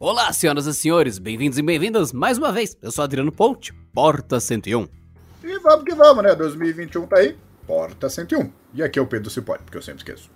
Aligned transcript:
Olá, 0.00 0.32
senhoras 0.32 0.66
e 0.66 0.74
senhores, 0.74 1.20
bem-vindos 1.20 1.56
e 1.56 1.62
bem-vindas 1.62 2.12
mais 2.12 2.36
uma 2.36 2.50
vez. 2.50 2.76
Eu 2.82 2.90
sou 2.90 3.04
Adriano 3.04 3.30
Ponte, 3.30 3.72
Porta 3.92 4.40
101. 4.40 4.88
E 5.44 5.58
vamos 5.60 5.84
que 5.84 5.94
vamos, 5.94 6.24
né? 6.24 6.34
2021 6.34 7.06
tá 7.06 7.18
aí, 7.18 7.36
Porta 7.64 8.10
101. 8.10 8.50
E 8.74 8.82
aqui 8.82 8.98
é 8.98 9.02
o 9.02 9.06
Pedro 9.06 9.30
Cipolli, 9.30 9.62
porque 9.62 9.78
eu 9.78 9.82
sempre 9.82 10.00
esqueço. 10.00 10.28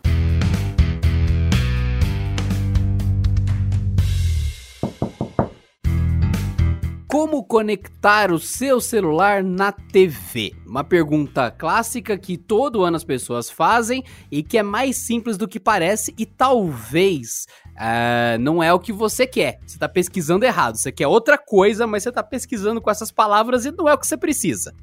Como 7.08 7.42
conectar 7.42 8.30
o 8.30 8.38
seu 8.38 8.80
celular 8.80 9.42
na 9.42 9.72
TV? 9.72 10.52
Uma 10.66 10.84
pergunta 10.84 11.50
clássica 11.50 12.16
que 12.16 12.36
todo 12.36 12.84
ano 12.84 12.96
as 12.96 13.02
pessoas 13.02 13.50
fazem 13.50 14.04
e 14.30 14.42
que 14.42 14.56
é 14.56 14.62
mais 14.62 14.98
simples 14.98 15.36
do 15.36 15.48
que 15.48 15.58
parece 15.58 16.14
e 16.16 16.24
talvez 16.24 17.46
uh, 17.78 18.38
não 18.40 18.62
é 18.62 18.72
o 18.72 18.78
que 18.78 18.92
você 18.92 19.26
quer. 19.26 19.58
Você 19.66 19.76
está 19.76 19.88
pesquisando 19.88 20.44
errado. 20.44 20.76
Você 20.76 20.92
quer 20.92 21.06
outra 21.06 21.38
coisa, 21.38 21.86
mas 21.86 22.02
você 22.02 22.08
está 22.08 22.22
pesquisando 22.22 22.80
com 22.80 22.90
essas 22.90 23.10
palavras 23.10 23.64
e 23.64 23.70
não 23.70 23.88
é 23.88 23.94
o 23.94 23.98
que 23.98 24.06
você 24.06 24.16
precisa. 24.16 24.74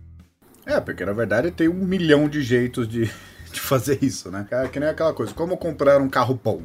É, 0.66 0.80
porque 0.80 1.06
na 1.06 1.14
verdade 1.14 1.52
tem 1.52 1.68
um 1.68 1.86
milhão 1.86 2.28
de 2.28 2.42
jeitos 2.42 2.88
de, 2.88 3.06
de 3.52 3.60
fazer 3.60 4.00
isso, 4.02 4.32
né? 4.32 4.48
É 4.50 4.68
que 4.68 4.80
nem 4.80 4.90
aquela 4.90 5.14
coisa, 5.14 5.34
como 5.34 5.58
comprar 5.58 6.02
um 6.02 6.10
carro 6.10 6.40
bom. 6.42 6.62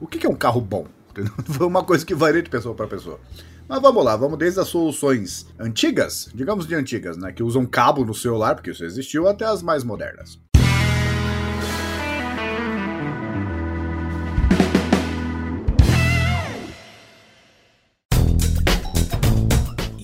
O 0.00 0.06
que 0.06 0.26
é 0.26 0.30
um 0.30 0.36
carro 0.36 0.60
bom? 0.60 0.86
Foi 1.46 1.66
uma 1.66 1.84
coisa 1.84 2.04
que 2.04 2.14
varia 2.14 2.42
de 2.42 2.50
pessoa 2.50 2.74
para 2.74 2.86
pessoa. 2.86 3.20
Mas 3.68 3.80
vamos 3.80 4.04
lá, 4.04 4.14
vamos 4.14 4.38
desde 4.38 4.60
as 4.60 4.68
soluções 4.68 5.46
antigas, 5.58 6.28
digamos 6.34 6.66
de 6.66 6.74
antigas, 6.74 7.16
né, 7.16 7.32
que 7.32 7.42
usam 7.42 7.64
cabo 7.64 8.04
no 8.04 8.12
celular, 8.12 8.54
porque 8.54 8.70
isso 8.70 8.84
existiu, 8.84 9.26
até 9.26 9.46
as 9.46 9.62
mais 9.62 9.82
modernas. 9.82 10.38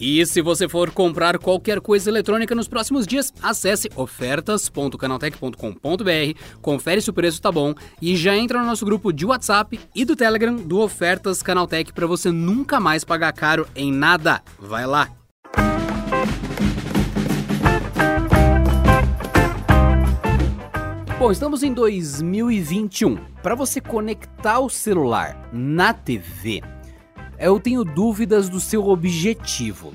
E 0.01 0.25
se 0.25 0.41
você 0.41 0.67
for 0.67 0.91
comprar 0.91 1.39
qualquer 1.39 1.79
coisa 1.79 2.09
eletrônica 2.09 2.55
nos 2.55 2.67
próximos 2.67 3.07
dias, 3.07 3.35
acesse 3.43 3.91
ofertas.canaltech.com.br, 3.95 6.39
confere 6.63 7.03
se 7.03 7.11
o 7.11 7.13
preço 7.13 7.43
tá 7.43 7.53
bom 7.53 7.75
e 8.01 8.17
já 8.17 8.35
entra 8.35 8.61
no 8.61 8.65
nosso 8.65 8.87
grupo 8.87 9.13
de 9.13 9.27
WhatsApp 9.27 9.79
e 9.95 10.07
do 10.07 10.17
Telegram 10.17 10.57
do 10.57 10.81
Ofertas 10.81 11.43
Canaltech 11.43 11.93
para 11.93 12.07
você 12.07 12.33
nunca 12.33 12.81
mais 12.81 13.05
pagar 13.05 13.35
caro 13.35 13.69
em 13.77 13.93
nada. 13.93 14.41
Vai 14.59 14.87
lá! 14.87 15.11
Bom, 21.19 21.31
estamos 21.31 21.63
em 21.63 21.75
2021. 21.75 23.17
Para 23.43 23.55
você 23.55 23.79
conectar 23.79 24.61
o 24.61 24.71
celular 24.71 25.51
na 25.53 25.93
TV, 25.93 26.63
eu 27.41 27.59
tenho 27.59 27.83
dúvidas 27.85 28.51
do 28.51 28.61
seu 28.61 28.87
objetivo. 28.87 29.95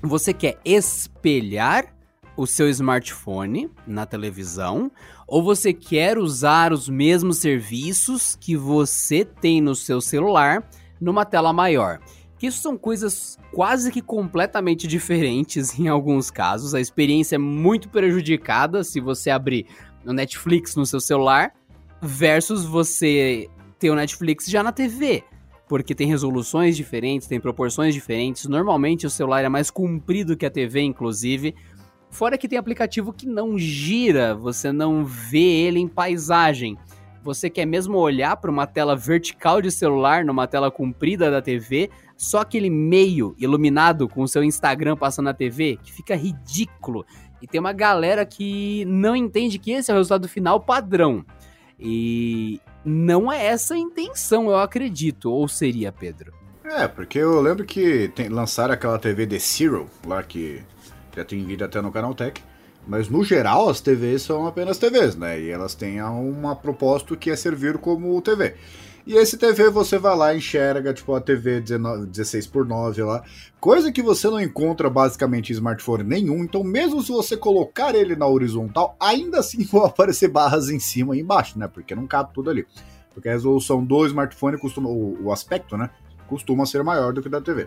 Você 0.00 0.32
quer 0.32 0.58
espelhar 0.64 1.94
o 2.34 2.46
seu 2.46 2.68
smartphone 2.70 3.70
na 3.86 4.06
televisão 4.06 4.90
ou 5.26 5.42
você 5.42 5.74
quer 5.74 6.16
usar 6.16 6.72
os 6.72 6.88
mesmos 6.88 7.38
serviços 7.38 8.34
que 8.40 8.56
você 8.56 9.22
tem 9.24 9.60
no 9.60 9.74
seu 9.74 10.00
celular 10.00 10.66
numa 10.98 11.26
tela 11.26 11.52
maior? 11.52 12.00
Isso 12.40 12.62
são 12.62 12.78
coisas 12.78 13.36
quase 13.52 13.90
que 13.90 14.00
completamente 14.00 14.86
diferentes 14.86 15.78
em 15.78 15.88
alguns 15.88 16.30
casos. 16.30 16.74
A 16.74 16.80
experiência 16.80 17.34
é 17.34 17.38
muito 17.38 17.90
prejudicada 17.90 18.82
se 18.82 18.98
você 18.98 19.28
abrir 19.28 19.66
o 20.06 20.12
Netflix 20.12 20.74
no 20.74 20.86
seu 20.86 21.00
celular 21.00 21.52
versus 22.00 22.64
você 22.64 23.50
ter 23.78 23.90
o 23.90 23.94
Netflix 23.94 24.46
já 24.46 24.62
na 24.62 24.72
TV 24.72 25.22
porque 25.68 25.94
tem 25.94 26.06
resoluções 26.06 26.76
diferentes, 26.76 27.28
tem 27.28 27.38
proporções 27.38 27.94
diferentes. 27.94 28.46
Normalmente 28.46 29.06
o 29.06 29.10
celular 29.10 29.44
é 29.44 29.48
mais 29.48 29.70
comprido 29.70 30.36
que 30.36 30.46
a 30.46 30.50
TV, 30.50 30.80
inclusive. 30.80 31.54
Fora 32.10 32.38
que 32.38 32.48
tem 32.48 32.58
aplicativo 32.58 33.12
que 33.12 33.26
não 33.26 33.58
gira, 33.58 34.34
você 34.34 34.72
não 34.72 35.04
vê 35.04 35.38
ele 35.38 35.78
em 35.78 35.86
paisagem. 35.86 36.78
Você 37.22 37.50
quer 37.50 37.66
mesmo 37.66 37.98
olhar 37.98 38.36
para 38.36 38.50
uma 38.50 38.66
tela 38.66 38.96
vertical 38.96 39.60
de 39.60 39.70
celular, 39.70 40.24
numa 40.24 40.46
tela 40.46 40.70
comprida 40.70 41.30
da 41.30 41.42
TV, 41.42 41.90
só 42.16 42.40
aquele 42.40 42.70
meio 42.70 43.34
iluminado 43.38 44.08
com 44.08 44.22
o 44.22 44.28
seu 44.28 44.42
Instagram 44.42 44.96
passando 44.96 45.26
na 45.26 45.34
TV, 45.34 45.78
que 45.82 45.92
fica 45.92 46.16
ridículo. 46.16 47.04
E 47.42 47.46
tem 47.46 47.60
uma 47.60 47.72
galera 47.74 48.24
que 48.24 48.84
não 48.86 49.14
entende 49.14 49.58
que 49.58 49.72
esse 49.72 49.90
é 49.90 49.94
o 49.94 49.98
resultado 49.98 50.28
final 50.28 50.60
padrão. 50.60 51.24
E 51.78 52.60
não 52.88 53.30
é 53.30 53.46
essa 53.46 53.74
a 53.74 53.78
intenção, 53.78 54.48
eu 54.48 54.56
acredito. 54.56 55.30
Ou 55.30 55.46
seria, 55.46 55.92
Pedro? 55.92 56.32
É, 56.64 56.88
porque 56.88 57.18
eu 57.18 57.40
lembro 57.40 57.64
que 57.64 58.08
tem, 58.14 58.28
lançaram 58.28 58.74
aquela 58.74 58.98
TV 58.98 59.26
The 59.26 59.38
Zero, 59.38 59.88
lá 60.06 60.22
que 60.22 60.62
já 61.16 61.24
tem 61.24 61.44
vídeo 61.44 61.64
até 61.64 61.80
no 61.80 61.92
Canal 61.92 62.14
Tech. 62.14 62.42
Mas 62.86 63.08
no 63.08 63.22
geral 63.22 63.68
as 63.68 63.80
TVs 63.80 64.22
são 64.22 64.46
apenas 64.46 64.78
TVs, 64.78 65.14
né? 65.14 65.38
E 65.38 65.50
elas 65.50 65.74
têm 65.74 66.00
uma 66.02 66.56
propósito 66.56 67.16
que 67.16 67.30
é 67.30 67.36
servir 67.36 67.76
como 67.78 68.20
TV. 68.22 68.54
E 69.08 69.16
esse 69.16 69.38
TV 69.38 69.70
você 69.70 69.96
vai 69.96 70.14
lá 70.14 70.34
e 70.34 70.36
enxerga, 70.36 70.92
tipo, 70.92 71.14
a 71.14 71.20
TV 71.22 71.62
19, 71.62 72.08
16 72.08 72.46
por 72.46 72.66
9 72.66 73.02
lá. 73.04 73.24
Coisa 73.58 73.90
que 73.90 74.02
você 74.02 74.28
não 74.28 74.38
encontra 74.38 74.90
basicamente 74.90 75.48
em 75.48 75.54
smartphone 75.54 76.04
nenhum. 76.04 76.44
Então, 76.44 76.62
mesmo 76.62 77.00
se 77.00 77.10
você 77.10 77.34
colocar 77.34 77.94
ele 77.94 78.14
na 78.14 78.26
horizontal, 78.26 78.94
ainda 79.00 79.38
assim 79.38 79.64
vão 79.72 79.86
aparecer 79.86 80.28
barras 80.28 80.68
em 80.68 80.78
cima 80.78 81.16
e 81.16 81.20
embaixo, 81.20 81.58
né? 81.58 81.66
Porque 81.66 81.94
não 81.94 82.06
cabe 82.06 82.34
tudo 82.34 82.50
ali. 82.50 82.66
Porque 83.14 83.30
a 83.30 83.32
resolução 83.32 83.82
do 83.82 84.04
smartphone 84.04 84.58
costuma. 84.58 84.90
O, 84.90 85.16
o 85.24 85.32
aspecto, 85.32 85.74
né? 85.78 85.88
Costuma 86.26 86.66
ser 86.66 86.84
maior 86.84 87.14
do 87.14 87.22
que 87.22 87.30
da 87.30 87.40
TV. 87.40 87.66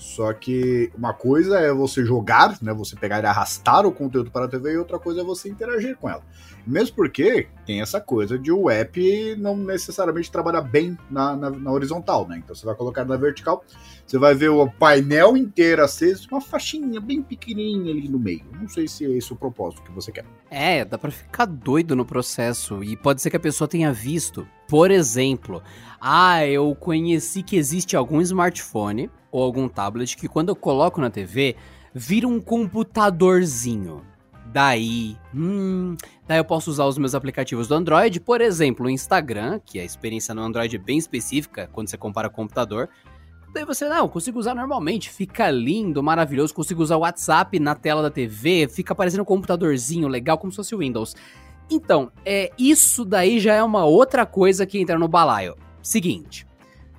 Só 0.00 0.32
que 0.32 0.90
uma 0.96 1.12
coisa 1.12 1.58
é 1.58 1.70
você 1.74 2.02
jogar, 2.06 2.56
né? 2.62 2.72
Você 2.72 2.96
pegar 2.96 3.22
e 3.22 3.26
arrastar 3.26 3.84
o 3.84 3.92
conteúdo 3.92 4.30
para 4.30 4.46
a 4.46 4.48
TV 4.48 4.72
e 4.72 4.78
outra 4.78 4.98
coisa 4.98 5.20
é 5.20 5.24
você 5.24 5.50
interagir 5.50 5.94
com 5.98 6.08
ela. 6.08 6.22
Mesmo 6.66 6.96
porque 6.96 7.48
tem 7.66 7.82
essa 7.82 8.00
coisa 8.00 8.38
de 8.38 8.50
o 8.50 8.70
app 8.70 9.36
não 9.36 9.54
necessariamente 9.54 10.32
trabalhar 10.32 10.62
bem 10.62 10.96
na, 11.10 11.36
na, 11.36 11.50
na 11.50 11.70
horizontal, 11.70 12.26
né? 12.26 12.38
Então 12.38 12.56
você 12.56 12.64
vai 12.64 12.74
colocar 12.74 13.04
na 13.04 13.18
vertical, 13.18 13.62
você 14.06 14.16
vai 14.16 14.34
ver 14.34 14.48
o 14.48 14.70
painel 14.70 15.36
inteiro 15.36 15.84
aceso, 15.84 16.26
uma 16.32 16.40
faixinha 16.40 16.98
bem 16.98 17.20
pequenininha 17.22 17.92
ali 17.92 18.08
no 18.08 18.18
meio. 18.18 18.46
Não 18.58 18.68
sei 18.70 18.88
se 18.88 19.04
é 19.04 19.10
esse 19.10 19.34
o 19.34 19.36
propósito 19.36 19.82
que 19.82 19.92
você 19.92 20.10
quer. 20.10 20.24
É, 20.50 20.82
dá 20.82 20.96
para 20.96 21.10
ficar 21.10 21.44
doido 21.44 21.94
no 21.94 22.06
processo 22.06 22.82
e 22.82 22.96
pode 22.96 23.20
ser 23.20 23.28
que 23.28 23.36
a 23.36 23.40
pessoa 23.40 23.68
tenha 23.68 23.92
visto, 23.92 24.48
por 24.66 24.90
exemplo, 24.90 25.62
ah, 26.00 26.46
eu 26.46 26.74
conheci 26.74 27.42
que 27.42 27.56
existe 27.56 27.96
algum 27.96 28.22
smartphone 28.22 29.10
ou 29.30 29.42
algum 29.42 29.68
tablet 29.68 30.16
que 30.16 30.28
quando 30.28 30.48
eu 30.50 30.56
coloco 30.56 31.00
na 31.00 31.10
TV, 31.10 31.56
vira 31.94 32.26
um 32.26 32.40
computadorzinho. 32.40 34.02
Daí, 34.52 35.16
hum, 35.32 35.96
daí 36.26 36.38
eu 36.38 36.44
posso 36.44 36.70
usar 36.70 36.84
os 36.84 36.98
meus 36.98 37.14
aplicativos 37.14 37.68
do 37.68 37.74
Android, 37.74 38.18
por 38.18 38.40
exemplo, 38.40 38.86
o 38.86 38.90
Instagram, 38.90 39.60
que 39.64 39.78
a 39.78 39.84
experiência 39.84 40.34
no 40.34 40.42
Android 40.42 40.74
é 40.74 40.78
bem 40.78 40.98
específica 40.98 41.68
quando 41.72 41.88
você 41.88 41.96
compara 41.96 42.28
com 42.28 42.42
o 42.42 42.44
computador. 42.44 42.88
Daí 43.52 43.64
você, 43.64 43.88
não, 43.88 44.08
consigo 44.08 44.38
usar 44.38 44.54
normalmente, 44.54 45.10
fica 45.10 45.50
lindo, 45.50 46.02
maravilhoso, 46.02 46.54
consigo 46.54 46.82
usar 46.82 46.96
o 46.96 47.00
WhatsApp 47.00 47.58
na 47.60 47.74
tela 47.74 48.02
da 48.02 48.10
TV, 48.10 48.68
fica 48.68 48.94
parecendo 48.94 49.22
um 49.22 49.26
computadorzinho 49.26 50.08
legal, 50.08 50.38
como 50.38 50.52
se 50.52 50.56
fosse 50.56 50.74
o 50.74 50.78
Windows. 50.78 51.14
Então, 51.70 52.10
é, 52.24 52.50
isso 52.58 53.04
daí 53.04 53.38
já 53.38 53.54
é 53.54 53.62
uma 53.62 53.84
outra 53.84 54.26
coisa 54.26 54.66
que 54.66 54.80
entra 54.80 54.98
no 54.98 55.06
balaio. 55.06 55.56
Seguinte, 55.80 56.46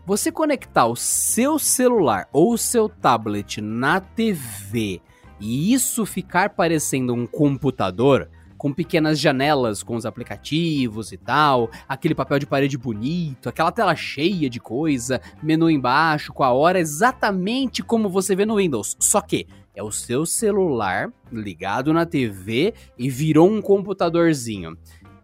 você 0.05 0.31
conectar 0.31 0.85
o 0.85 0.95
seu 0.95 1.59
celular 1.59 2.27
ou 2.33 2.53
o 2.53 2.57
seu 2.57 2.89
tablet 2.89 3.61
na 3.61 3.99
TV 3.99 5.01
e 5.41 5.73
isso 5.73 6.05
ficar 6.05 6.51
parecendo 6.51 7.13
um 7.15 7.25
computador, 7.25 8.29
com 8.57 8.71
pequenas 8.71 9.19
janelas 9.19 9.81
com 9.81 9.95
os 9.95 10.05
aplicativos 10.05 11.11
e 11.11 11.17
tal, 11.17 11.71
aquele 11.89 12.13
papel 12.13 12.37
de 12.37 12.45
parede 12.45 12.77
bonito, 12.77 13.49
aquela 13.49 13.71
tela 13.71 13.95
cheia 13.95 14.47
de 14.47 14.59
coisa, 14.59 15.19
menu 15.41 15.67
embaixo 15.67 16.31
com 16.31 16.43
a 16.43 16.51
hora 16.51 16.79
exatamente 16.79 17.81
como 17.81 18.07
você 18.07 18.35
vê 18.35 18.45
no 18.45 18.57
Windows. 18.57 18.95
Só 18.99 19.19
que 19.19 19.47
é 19.73 19.81
o 19.81 19.91
seu 19.91 20.27
celular 20.27 21.11
ligado 21.31 21.91
na 21.91 22.05
TV 22.05 22.75
e 22.99 23.09
virou 23.09 23.49
um 23.49 23.63
computadorzinho. 23.63 24.77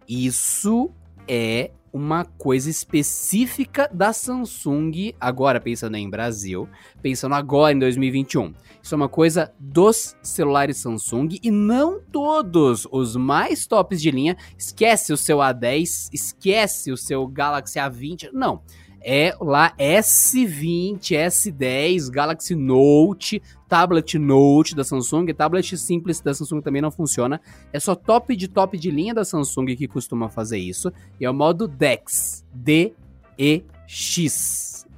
Isso 0.08 0.90
é 1.28 1.70
uma 1.92 2.26
coisa 2.26 2.70
específica 2.70 3.90
da 3.94 4.14
Samsung, 4.14 5.14
agora 5.20 5.60
pensando 5.60 5.96
em 5.96 6.10
Brasil, 6.10 6.68
pensando 7.02 7.36
agora 7.36 7.74
em 7.74 7.80
2021. 7.80 8.54
Isso 8.82 8.94
é 8.94 8.98
uma 8.98 9.10
coisa 9.10 9.54
dos 9.60 10.16
celulares 10.22 10.78
Samsung 10.78 11.40
e 11.42 11.52
não 11.52 12.00
todos 12.00 12.88
os 12.92 13.16
mais 13.16 13.68
tops 13.68 14.02
de 14.02 14.12
linha. 14.12 14.38
Esquece 14.58 15.12
o 15.12 15.18
seu 15.18 15.40
A10, 15.40 16.10
esquece 16.14 16.92
o 16.92 16.98
seu 16.98 17.28
Galaxy 17.28 17.80
A20, 17.80 18.30
não 18.32 18.62
é 19.10 19.34
lá 19.40 19.72
S20, 19.80 21.12
S10, 21.12 22.12
Galaxy 22.12 22.54
Note, 22.54 23.42
tablet 23.66 24.20
Note 24.20 24.76
da 24.76 24.84
Samsung, 24.84 25.28
tablet 25.28 25.78
simples 25.78 26.20
da 26.20 26.34
Samsung 26.34 26.60
também 26.60 26.82
não 26.82 26.92
funciona. 26.92 27.40
É 27.72 27.80
só 27.80 27.96
top 27.96 28.36
de 28.36 28.50
top 28.50 28.78
de 28.78 28.92
linha 28.92 29.14
da 29.14 29.24
Samsung 29.24 29.78
que 29.78 29.88
costuma 29.88 30.28
fazer 30.28 30.58
isso. 30.58 30.92
E 31.22 31.26
é 31.26 31.30
o 31.30 31.34
modo 31.34 31.70
DeX, 31.70 32.46
D-E-X. 32.54 33.66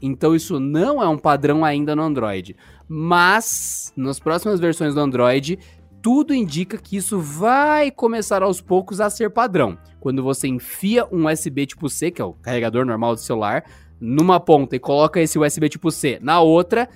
Então 0.02 0.34
isso 0.34 0.60
não 0.60 1.04
é 1.04 1.08
um 1.08 1.18
padrão 1.18 1.64
ainda 1.64 1.96
no 1.96 2.02
Android. 2.02 2.56
Mas 2.88 3.94
nas 3.96 4.18
próximas 4.20 4.60
versões 4.60 4.96
do 4.96 5.02
Android, 5.02 5.60
tudo 6.02 6.34
indica 6.34 6.80
que 6.80 6.98
isso 6.98 7.20
vai 7.20 7.92
começar 7.92 8.42
aos 8.42 8.60
poucos 8.60 9.00
a 9.00 9.08
ser 9.08 9.30
padrão. 9.30 9.78
Quando 10.00 10.24
você 10.24 10.48
enfia 10.48 11.06
um 11.12 11.28
USB 11.28 11.68
tipo 11.68 11.88
C, 11.90 12.10
que 12.10 12.22
é 12.22 12.26
o 12.26 12.34
carregador 12.34 12.86
normal 12.86 13.14
do 13.14 13.22
celular, 13.22 13.64
numa 14.00 14.40
ponta 14.40 14.76
e 14.76 14.80
coloca 14.80 15.20
esse 15.20 15.38
USB 15.38 15.70
tipo 15.70 15.92
C 15.92 16.20
na 16.22 16.42
outra, 16.42 16.90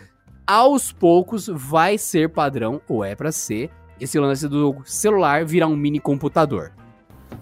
aos 0.45 0.91
poucos 0.91 1.47
vai 1.47 1.97
ser 1.97 2.29
padrão, 2.29 2.81
ou 2.88 3.03
é 3.03 3.15
para 3.15 3.31
ser, 3.31 3.69
esse 4.00 4.19
lance 4.19 4.47
do 4.47 4.75
celular 4.85 5.45
virar 5.45 5.67
um 5.67 5.75
mini 5.75 6.00
computador. 6.00 6.71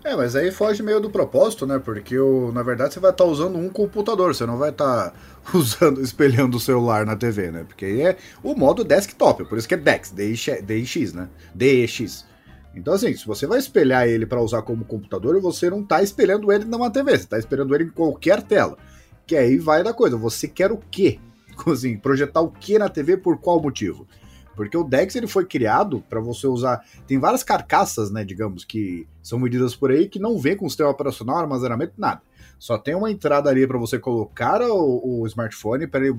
É, 0.04 0.16
mas 0.16 0.36
aí 0.36 0.52
foge 0.52 0.82
meio 0.82 1.00
do 1.00 1.10
propósito, 1.10 1.66
né? 1.66 1.78
Porque 1.78 2.18
o, 2.18 2.52
na 2.52 2.64
verdade 2.64 2.94
você 2.94 3.00
vai 3.00 3.12
estar 3.12 3.24
tá 3.24 3.30
usando 3.30 3.58
um 3.58 3.70
computador, 3.70 4.34
você 4.34 4.46
não 4.46 4.58
vai 4.58 4.70
estar 4.70 5.12
tá 5.12 5.14
usando, 5.54 6.02
espelhando 6.02 6.58
o 6.58 6.60
celular 6.60 7.06
na 7.06 7.16
TV, 7.16 7.52
né? 7.52 7.64
Porque 7.68 7.86
aí 7.86 8.02
é 8.02 8.18
o 8.42 8.56
modo 8.56 8.84
desktop, 8.84 9.46
por 9.46 9.58
isso 9.58 9.68
que 9.68 9.74
é 9.74 9.78
DeX, 9.78 10.12
DX, 10.12 11.14
né? 11.14 11.30
DEX. 11.54 12.26
Então, 12.74 12.94
assim, 12.94 13.14
se 13.16 13.28
você 13.28 13.46
vai 13.46 13.60
espelhar 13.60 14.08
ele 14.08 14.26
para 14.26 14.42
usar 14.42 14.62
como 14.62 14.86
computador, 14.86 15.40
você 15.42 15.70
não 15.70 15.82
está 15.82 16.02
espelhando 16.02 16.52
ele 16.52 16.64
numa 16.64 16.90
TV, 16.90 17.12
você 17.12 17.24
está 17.26 17.38
espelhando 17.38 17.76
ele 17.76 17.86
em 17.86 17.90
qualquer 17.90 18.42
tela. 18.42 18.78
Que 19.26 19.36
aí 19.36 19.58
vai 19.58 19.84
da 19.84 19.94
coisa, 19.94 20.18
você 20.18 20.48
quer 20.48 20.72
o 20.72 20.78
quê? 20.78 21.20
Assim, 21.68 21.98
projetar 21.98 22.42
o 22.42 22.52
que 22.52 22.78
na 22.78 22.90
TV 22.90 23.18
por 23.18 23.38
qual 23.38 23.62
motivo? 23.62 24.08
Porque 24.56 24.78
o 24.78 24.84
DeX 24.84 25.16
ele 25.16 25.28
foi 25.28 25.46
criado 25.46 26.04
para 26.10 26.20
você 26.20 26.46
usar. 26.46 26.86
Tem 27.08 27.18
várias 27.18 27.44
carcaças, 27.44 28.12
né, 28.12 28.24
digamos, 28.24 28.66
que 28.66 29.08
são 29.24 29.40
medidas 29.40 29.76
por 29.76 29.92
aí 29.92 30.08
que 30.10 30.20
não 30.20 30.38
vem 30.38 30.58
com 30.58 30.68
sistema 30.68 30.90
operacional, 30.90 31.38
armazenamento, 31.38 31.94
nada. 31.98 32.22
Só 32.60 32.78
tem 32.78 32.94
uma 32.94 33.10
entrada 33.10 33.50
ali 33.50 33.66
para 33.66 33.80
você 33.80 33.98
colocar 33.98 34.62
o, 34.62 35.22
o 35.22 35.28
smartphone 35.28 35.88
para 35.88 36.06
ele, 36.06 36.16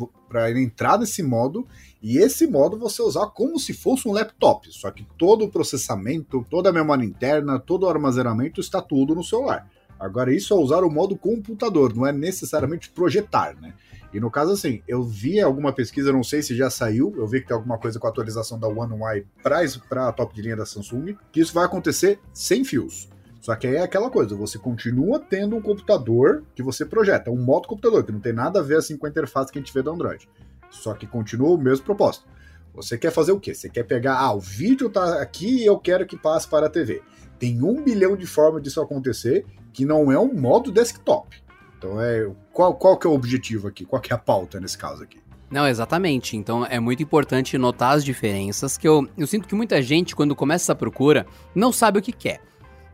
ele 0.49 0.61
entrar 0.61 0.99
nesse 0.99 1.23
modo 1.23 1.67
e 2.03 2.19
esse 2.19 2.49
modo 2.49 2.77
você 2.77 3.01
usar 3.01 3.27
como 3.29 3.61
se 3.61 3.73
fosse 3.73 4.09
um 4.09 4.13
laptop. 4.13 4.67
Só 4.73 4.91
que 4.91 5.07
todo 5.17 5.45
o 5.45 5.51
processamento, 5.51 6.45
toda 6.51 6.71
a 6.71 6.73
memória 6.73 7.05
interna, 7.05 7.61
todo 7.61 7.85
o 7.85 7.89
armazenamento 7.89 8.61
está 8.61 8.83
tudo 8.83 9.15
no 9.15 9.23
celular. 9.23 9.71
Agora, 10.03 10.35
isso 10.35 10.53
é 10.53 10.57
usar 10.57 10.83
o 10.83 10.91
modo 10.91 11.17
computador, 11.17 11.95
não 11.95 12.05
é 12.05 12.11
necessariamente 12.11 12.91
projetar, 12.91 13.55
né? 13.61 13.73
E 14.13 14.19
no 14.19 14.33
caso, 14.33 14.51
assim, 14.51 14.83
eu 14.89 15.05
vi 15.05 15.41
alguma 15.41 15.73
pesquisa, 15.73 16.13
não 16.13 16.25
sei 16.25 16.43
se 16.43 16.57
já 16.57 16.69
saiu, 16.69 17.15
eu 17.17 17.25
vi 17.25 17.41
que 17.41 17.47
tem 17.47 17.57
alguma 17.57 17.79
coisa 17.79 18.01
com 18.01 18.09
a 18.09 18.11
atualização 18.11 18.59
da 18.59 18.67
One 18.67 18.95
UI 18.95 19.25
para 19.41 20.09
a 20.09 20.13
top 20.13 20.35
de 20.35 20.43
linha 20.43 20.57
da 20.57 20.67
Samsung, 20.67 21.17
que 21.31 21.39
isso 21.41 21.55
vai 21.55 21.65
acontecer 21.65 22.19
sem 22.35 22.65
fios. 22.65 23.09
Só 23.41 23.55
que 23.55 23.65
aí 23.65 23.77
é 23.77 23.83
aquela 23.83 24.11
coisa, 24.11 24.35
você 24.35 24.59
continua 24.59 25.21
tendo 25.21 25.55
um 25.55 25.63
computador 25.63 26.43
que 26.53 26.65
você 26.65 26.85
projeta, 26.85 27.31
um 27.31 27.41
modo 27.41 27.69
computador, 27.69 28.03
que 28.03 28.11
não 28.11 28.21
tem 28.21 28.33
nada 28.33 28.59
a 28.59 28.63
ver 28.63 28.79
assim 28.79 28.97
com 28.97 29.07
a 29.07 29.09
interface 29.09 29.53
que 29.53 29.59
a 29.61 29.63
gente 29.63 29.73
vê 29.73 29.83
do 29.83 29.93
Android. 29.93 30.29
Só 30.69 30.95
que 30.95 31.07
continua 31.07 31.51
o 31.51 31.59
mesmo 31.59 31.85
propósito. 31.85 32.27
Você 32.75 32.99
quer 32.99 33.13
fazer 33.13 33.31
o 33.31 33.39
quê? 33.39 33.55
Você 33.55 33.69
quer 33.69 33.85
pegar, 33.85 34.19
ah, 34.19 34.35
o 34.35 34.41
vídeo 34.41 34.91
tá 34.91 35.23
aqui 35.23 35.63
e 35.63 35.67
eu 35.67 35.79
quero 35.79 36.07
que 36.07 36.17
passe 36.17 36.49
para 36.49 36.67
a 36.67 36.71
TV. 36.71 37.03
Tem 37.39 37.63
um 37.63 37.83
bilhão 37.83 38.17
de 38.17 38.27
formas 38.27 38.63
disso 38.63 38.81
acontecer 38.81 39.47
que 39.73 39.85
não 39.85 40.11
é 40.13 40.19
um 40.19 40.33
modo 40.35 40.71
desktop. 40.71 41.43
Então, 41.79 42.01
é, 42.01 42.31
qual, 42.53 42.75
qual 42.75 42.97
que 42.97 43.07
é 43.07 43.11
o 43.11 43.15
objetivo 43.15 43.69
aqui? 43.69 43.85
Qual 43.85 44.01
que 44.01 44.13
é 44.13 44.17
a 44.17 44.19
pauta 44.19 44.61
nesse 44.61 44.79
caso 44.79 45.03
aqui? 45.03 45.21
Não, 45.53 45.69
exatamente. 45.69 46.35
Então 46.37 46.65
é 46.65 46.81
muito 46.81 47.03
importante 47.03 47.59
notar 47.59 47.95
as 47.95 48.05
diferenças, 48.05 48.79
que 48.79 48.89
eu, 48.89 49.07
eu 49.19 49.27
sinto 49.27 49.47
que 49.47 49.55
muita 49.55 49.83
gente, 49.83 50.17
quando 50.17 50.35
começa 50.35 50.65
essa 50.65 50.75
procura, 50.75 51.27
não 51.55 51.71
sabe 51.71 51.99
o 51.99 52.03
que 52.03 52.13
quer. 52.13 52.41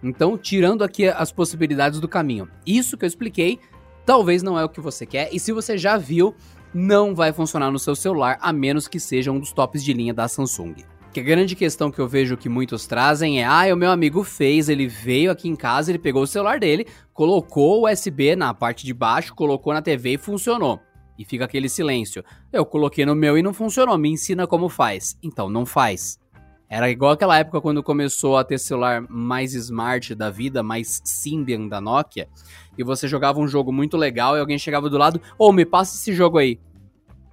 Então, 0.02 0.36
tirando 0.36 0.82
aqui 0.82 1.06
as 1.06 1.30
possibilidades 1.30 2.00
do 2.00 2.08
caminho. 2.08 2.48
Isso 2.66 2.96
que 2.96 3.04
eu 3.04 3.08
expliquei, 3.08 3.60
talvez 4.04 4.42
não 4.42 4.58
é 4.58 4.64
o 4.64 4.68
que 4.68 4.80
você 4.80 5.06
quer, 5.06 5.28
e 5.32 5.38
se 5.38 5.52
você 5.52 5.78
já 5.78 5.96
viu, 5.96 6.34
não 6.74 7.14
vai 7.14 7.32
funcionar 7.32 7.70
no 7.70 7.78
seu 7.78 7.94
celular, 7.94 8.38
a 8.40 8.52
menos 8.52 8.88
que 8.88 9.00
seja 9.00 9.30
um 9.30 9.38
dos 9.38 9.52
tops 9.52 9.82
de 9.82 9.92
linha 9.92 10.14
da 10.14 10.28
Samsung. 10.28 10.74
Que 11.12 11.20
a 11.20 11.22
grande 11.22 11.56
questão 11.56 11.90
que 11.90 11.98
eu 11.98 12.06
vejo 12.06 12.36
que 12.36 12.48
muitos 12.48 12.86
trazem 12.86 13.40
é: 13.40 13.44
ah, 13.44 13.72
o 13.72 13.76
meu 13.76 13.90
amigo 13.90 14.22
fez, 14.22 14.68
ele 14.68 14.86
veio 14.86 15.30
aqui 15.30 15.48
em 15.48 15.56
casa, 15.56 15.90
ele 15.90 15.98
pegou 15.98 16.22
o 16.22 16.26
celular 16.26 16.60
dele, 16.60 16.86
colocou 17.14 17.80
o 17.80 17.90
USB 17.90 18.36
na 18.36 18.52
parte 18.52 18.84
de 18.84 18.92
baixo, 18.92 19.34
colocou 19.34 19.72
na 19.72 19.82
TV 19.82 20.14
e 20.14 20.18
funcionou. 20.18 20.78
E 21.18 21.24
fica 21.24 21.46
aquele 21.46 21.68
silêncio. 21.68 22.22
Eu 22.52 22.64
coloquei 22.64 23.04
no 23.04 23.14
meu 23.14 23.36
e 23.36 23.42
não 23.42 23.52
funcionou, 23.52 23.98
me 23.98 24.08
ensina 24.08 24.46
como 24.46 24.68
faz. 24.68 25.18
Então, 25.22 25.50
não 25.50 25.66
faz. 25.66 26.20
Era 26.70 26.90
igual 26.90 27.12
aquela 27.12 27.38
época 27.38 27.62
quando 27.62 27.82
começou 27.82 28.36
a 28.36 28.44
ter 28.44 28.58
celular 28.58 29.02
mais 29.08 29.54
smart 29.54 30.14
da 30.14 30.28
vida, 30.28 30.62
mais 30.62 31.00
Symbian 31.02 31.66
da 31.66 31.80
Nokia, 31.80 32.28
e 32.76 32.84
você 32.84 33.08
jogava 33.08 33.40
um 33.40 33.48
jogo 33.48 33.72
muito 33.72 33.96
legal 33.96 34.36
e 34.36 34.40
alguém 34.40 34.58
chegava 34.58 34.90
do 34.90 34.98
lado, 34.98 35.20
ô, 35.38 35.48
oh, 35.48 35.52
me 35.52 35.64
passa 35.64 35.96
esse 35.96 36.12
jogo 36.12 36.36
aí. 36.36 36.60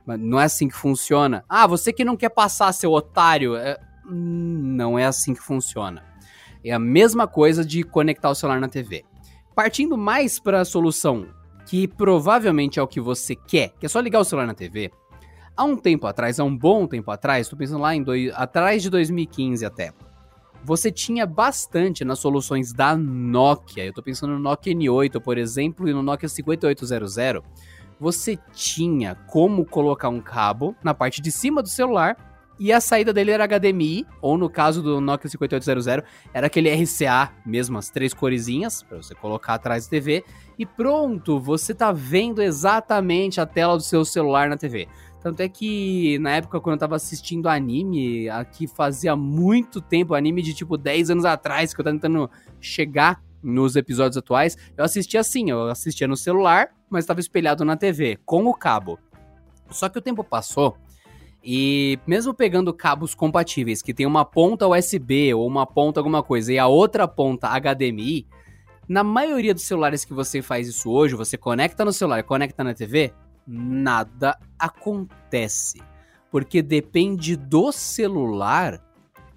Mas 0.05 0.19
não 0.19 0.39
é 0.39 0.45
assim 0.45 0.67
que 0.67 0.75
funciona. 0.75 1.43
Ah, 1.49 1.65
você 1.65 1.91
que 1.91 2.05
não 2.05 2.15
quer 2.15 2.29
passar, 2.29 2.71
seu 2.73 2.91
otário. 2.91 3.55
É... 3.55 3.77
Não 4.05 4.99
é 4.99 5.05
assim 5.05 5.33
que 5.33 5.41
funciona. 5.41 6.03
É 6.63 6.71
a 6.71 6.79
mesma 6.79 7.27
coisa 7.27 7.65
de 7.65 7.83
conectar 7.83 8.29
o 8.29 8.35
celular 8.35 8.59
na 8.59 8.67
TV. 8.67 9.03
Partindo 9.55 9.97
mais 9.97 10.39
para 10.39 10.61
a 10.61 10.65
solução 10.65 11.27
que 11.65 11.87
provavelmente 11.87 12.79
é 12.79 12.83
o 12.83 12.87
que 12.87 13.01
você 13.01 13.35
quer, 13.35 13.73
que 13.79 13.85
é 13.85 13.89
só 13.89 13.99
ligar 13.99 14.19
o 14.19 14.23
celular 14.23 14.45
na 14.45 14.53
TV. 14.53 14.91
Há 15.57 15.63
um 15.63 15.75
tempo 15.75 16.05
atrás, 16.05 16.39
há 16.39 16.43
um 16.43 16.55
bom 16.55 16.85
tempo 16.85 17.09
atrás, 17.09 17.47
estou 17.47 17.57
pensando 17.57 17.81
lá 17.81 17.95
em 17.95 18.03
dois, 18.03 18.31
atrás 18.35 18.83
de 18.83 18.89
2015 18.89 19.65
até, 19.65 19.93
você 20.63 20.91
tinha 20.91 21.25
bastante 21.25 22.03
nas 22.03 22.19
soluções 22.19 22.73
da 22.73 22.95
Nokia. 22.97 23.85
Eu 23.85 23.89
estou 23.89 24.03
pensando 24.03 24.33
no 24.33 24.39
Nokia 24.39 24.73
N8, 24.73 25.21
por 25.21 25.37
exemplo, 25.37 25.87
e 25.87 25.93
no 25.93 26.01
Nokia 26.01 26.27
5800 26.27 27.17
você 27.99 28.37
tinha 28.53 29.15
como 29.27 29.65
colocar 29.65 30.09
um 30.09 30.21
cabo 30.21 30.75
na 30.83 30.93
parte 30.93 31.21
de 31.21 31.31
cima 31.31 31.61
do 31.61 31.69
celular 31.69 32.17
e 32.57 32.71
a 32.71 32.79
saída 32.79 33.11
dele 33.11 33.31
era 33.31 33.45
HDMI, 33.45 34.07
ou 34.21 34.37
no 34.37 34.49
caso 34.49 34.81
do 34.81 35.01
Nokia 35.01 35.29
5800, 35.29 36.05
era 36.33 36.47
aquele 36.47 36.73
RCA 36.73 37.31
mesmo, 37.45 37.77
as 37.77 37.89
três 37.89 38.13
coresinhas, 38.13 38.81
para 38.81 38.97
você 38.97 39.13
colocar 39.13 39.55
atrás 39.55 39.85
da 39.85 39.89
TV, 39.89 40.23
e 40.57 40.65
pronto, 40.65 41.37
você 41.37 41.73
tá 41.73 41.91
vendo 41.91 42.41
exatamente 42.41 43.41
a 43.41 43.45
tela 43.45 43.75
do 43.75 43.83
seu 43.83 44.05
celular 44.05 44.47
na 44.47 44.55
TV. 44.55 44.87
Tanto 45.21 45.41
é 45.41 45.49
que 45.49 46.17
na 46.19 46.31
época 46.31 46.61
quando 46.61 46.75
eu 46.75 46.79
tava 46.79 46.95
assistindo 46.95 47.49
anime, 47.49 48.29
aqui 48.29 48.67
fazia 48.67 49.15
muito 49.15 49.81
tempo, 49.81 50.13
anime 50.13 50.41
de 50.41 50.53
tipo 50.53 50.77
10 50.77 51.09
anos 51.09 51.25
atrás, 51.25 51.73
que 51.73 51.81
eu 51.81 51.83
tava 51.83 51.95
tentando 51.95 52.29
chegar 52.61 53.21
nos 53.45 53.75
episódios 53.75 54.17
atuais, 54.17 54.57
eu 54.75 54.83
assistia 54.83 55.19
assim, 55.19 55.51
eu 55.51 55.69
assistia 55.69 56.07
no 56.07 56.17
celular, 56.17 56.69
mas 56.89 57.03
estava 57.03 57.19
espelhado 57.19 57.63
na 57.63 57.77
TV, 57.77 58.17
com 58.25 58.45
o 58.45 58.53
cabo. 58.53 58.99
Só 59.69 59.87
que 59.87 59.99
o 59.99 60.01
tempo 60.01 60.23
passou 60.23 60.77
e 61.47 61.99
mesmo 62.07 62.33
pegando 62.33 62.73
cabos 62.73 63.13
compatíveis, 63.13 63.83
que 63.83 63.93
tem 63.93 64.07
uma 64.07 64.25
ponta 64.25 64.67
USB 64.67 65.31
ou 65.35 65.45
uma 65.45 65.67
ponta 65.67 65.99
alguma 65.99 66.23
coisa 66.23 66.51
e 66.51 66.57
a 66.57 66.65
outra 66.65 67.07
ponta 67.07 67.47
HDMI, 67.49 68.25
na 68.89 69.03
maioria 69.03 69.53
dos 69.53 69.61
celulares 69.61 70.03
que 70.03 70.13
você 70.13 70.41
faz 70.41 70.67
isso 70.67 70.89
hoje, 70.89 71.13
você 71.13 71.37
conecta 71.37 71.85
no 71.85 71.93
celular 71.93 72.19
e 72.19 72.23
conecta 72.23 72.63
na 72.63 72.73
TV, 72.73 73.13
nada 73.45 74.39
acontece. 74.57 75.83
Porque 76.31 76.63
depende 76.63 77.35
do 77.35 77.71
celular 77.71 78.81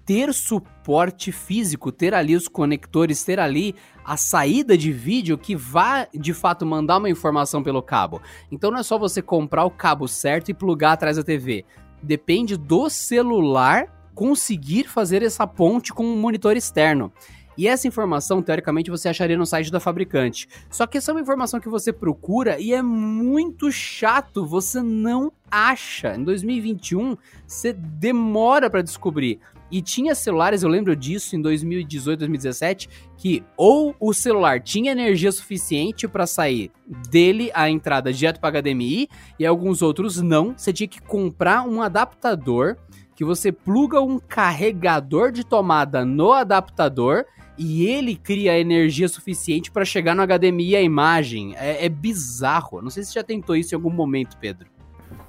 ter 0.03 0.33
suporte 0.33 1.31
físico, 1.31 1.91
ter 1.91 2.15
ali 2.15 2.35
os 2.35 2.47
conectores, 2.47 3.23
ter 3.23 3.39
ali 3.39 3.75
a 4.09 4.17
saída 4.17 4.75
de 4.75 4.91
vídeo 4.91 5.37
que 5.37 5.55
vá 5.55 6.07
de 6.11 6.33
fato 6.33 6.65
mandar 6.65 6.97
uma 6.97 7.11
informação 7.11 7.61
pelo 7.61 7.79
cabo. 7.79 8.19
Então 8.51 8.71
não 8.71 8.79
é 8.79 8.83
só 8.83 8.97
você 8.97 9.21
comprar 9.21 9.65
o 9.65 9.69
cabo 9.69 10.07
certo 10.07 10.49
e 10.49 10.53
plugar 10.53 10.93
atrás 10.93 11.17
da 11.17 11.23
TV. 11.23 11.63
Depende 12.01 12.57
do 12.57 12.89
celular 12.89 14.09
conseguir 14.15 14.85
fazer 14.85 15.21
essa 15.21 15.45
ponte 15.45 15.93
com 15.93 16.03
um 16.03 16.17
monitor 16.17 16.57
externo. 16.57 17.13
E 17.55 17.67
essa 17.67 17.87
informação, 17.87 18.41
teoricamente, 18.41 18.89
você 18.89 19.09
acharia 19.09 19.37
no 19.37 19.45
site 19.45 19.71
da 19.71 19.79
fabricante. 19.79 20.49
Só 20.71 20.87
que 20.87 20.97
essa 20.97 21.11
é 21.11 21.13
uma 21.13 21.21
informação 21.21 21.59
que 21.59 21.69
você 21.69 21.93
procura 21.93 22.59
e 22.59 22.73
é 22.73 22.81
muito 22.81 23.71
chato, 23.71 24.43
você 24.43 24.81
não 24.81 25.31
acha. 25.51 26.15
Em 26.15 26.23
2021, 26.23 27.15
você 27.45 27.73
demora 27.73 28.71
para 28.71 28.81
descobrir. 28.81 29.39
E 29.71 29.81
tinha 29.81 30.15
celulares, 30.15 30.63
eu 30.63 30.69
lembro 30.69 30.95
disso 30.95 31.35
em 31.35 31.41
2018, 31.41 32.19
2017, 32.19 32.89
que 33.17 33.43
ou 33.55 33.95
o 33.99 34.13
celular 34.13 34.59
tinha 34.59 34.91
energia 34.91 35.31
suficiente 35.31 36.07
para 36.07 36.25
sair 36.25 36.71
dele 37.09 37.51
a 37.53 37.69
entrada 37.69 38.11
direto 38.11 38.39
para 38.39 38.61
HDMI 38.61 39.07
e 39.37 39.45
alguns 39.45 39.81
outros 39.81 40.21
não. 40.21 40.53
Você 40.57 40.73
tinha 40.73 40.87
que 40.87 41.01
comprar 41.01 41.63
um 41.67 41.81
adaptador 41.81 42.77
que 43.15 43.25
você 43.25 43.51
pluga 43.51 44.01
um 44.01 44.17
carregador 44.17 45.31
de 45.31 45.45
tomada 45.45 46.05
no 46.05 46.31
adaptador 46.31 47.25
e 47.57 47.85
ele 47.85 48.15
cria 48.15 48.57
energia 48.57 49.09
suficiente 49.09 49.69
para 49.69 49.83
chegar 49.83 50.15
no 50.15 50.25
HDMI 50.25 50.77
a 50.77 50.81
imagem. 50.81 51.53
É, 51.57 51.85
é 51.85 51.89
bizarro. 51.89 52.81
Não 52.81 52.89
sei 52.89 53.03
se 53.03 53.11
você 53.11 53.19
já 53.19 53.23
tentou 53.23 53.57
isso 53.57 53.75
em 53.75 53.77
algum 53.77 53.89
momento, 53.89 54.37
Pedro. 54.37 54.78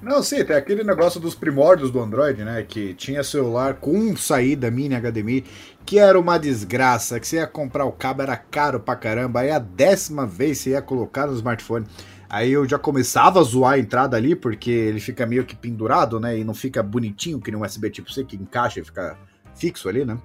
Não, 0.01 0.23
sim, 0.23 0.43
tem 0.43 0.55
aquele 0.55 0.83
negócio 0.83 1.19
dos 1.19 1.35
primórdios 1.35 1.91
do 1.91 2.01
Android, 2.01 2.43
né? 2.43 2.63
Que 2.63 2.93
tinha 2.93 3.23
celular 3.23 3.75
com 3.75 4.15
saída 4.15 4.71
mini 4.71 4.95
HDMI, 4.95 5.45
que 5.85 5.99
era 5.99 6.19
uma 6.19 6.37
desgraça, 6.37 7.19
que 7.19 7.27
você 7.27 7.35
ia 7.37 7.47
comprar 7.47 7.85
o 7.85 7.91
cabo, 7.91 8.23
era 8.23 8.35
caro 8.35 8.79
pra 8.79 8.95
caramba, 8.95 9.41
aí 9.41 9.51
a 9.51 9.59
décima 9.59 10.25
vez 10.25 10.57
você 10.57 10.71
ia 10.71 10.81
colocar 10.81 11.27
no 11.27 11.33
smartphone. 11.33 11.85
Aí 12.27 12.51
eu 12.51 12.67
já 12.67 12.79
começava 12.79 13.39
a 13.39 13.43
zoar 13.43 13.73
a 13.73 13.79
entrada 13.79 14.15
ali, 14.15 14.35
porque 14.35 14.71
ele 14.71 14.99
fica 14.99 15.25
meio 15.25 15.43
que 15.43 15.55
pendurado, 15.55 16.19
né? 16.19 16.37
E 16.37 16.43
não 16.43 16.53
fica 16.53 16.81
bonitinho 16.81 17.39
que 17.39 17.51
nem 17.51 17.59
um 17.59 17.65
USB 17.65 17.89
tipo 17.89 18.11
C 18.11 18.23
que 18.23 18.37
encaixa 18.37 18.79
e 18.79 18.83
fica 18.83 19.17
fixo 19.53 19.89
ali, 19.89 20.05
né? 20.05 20.17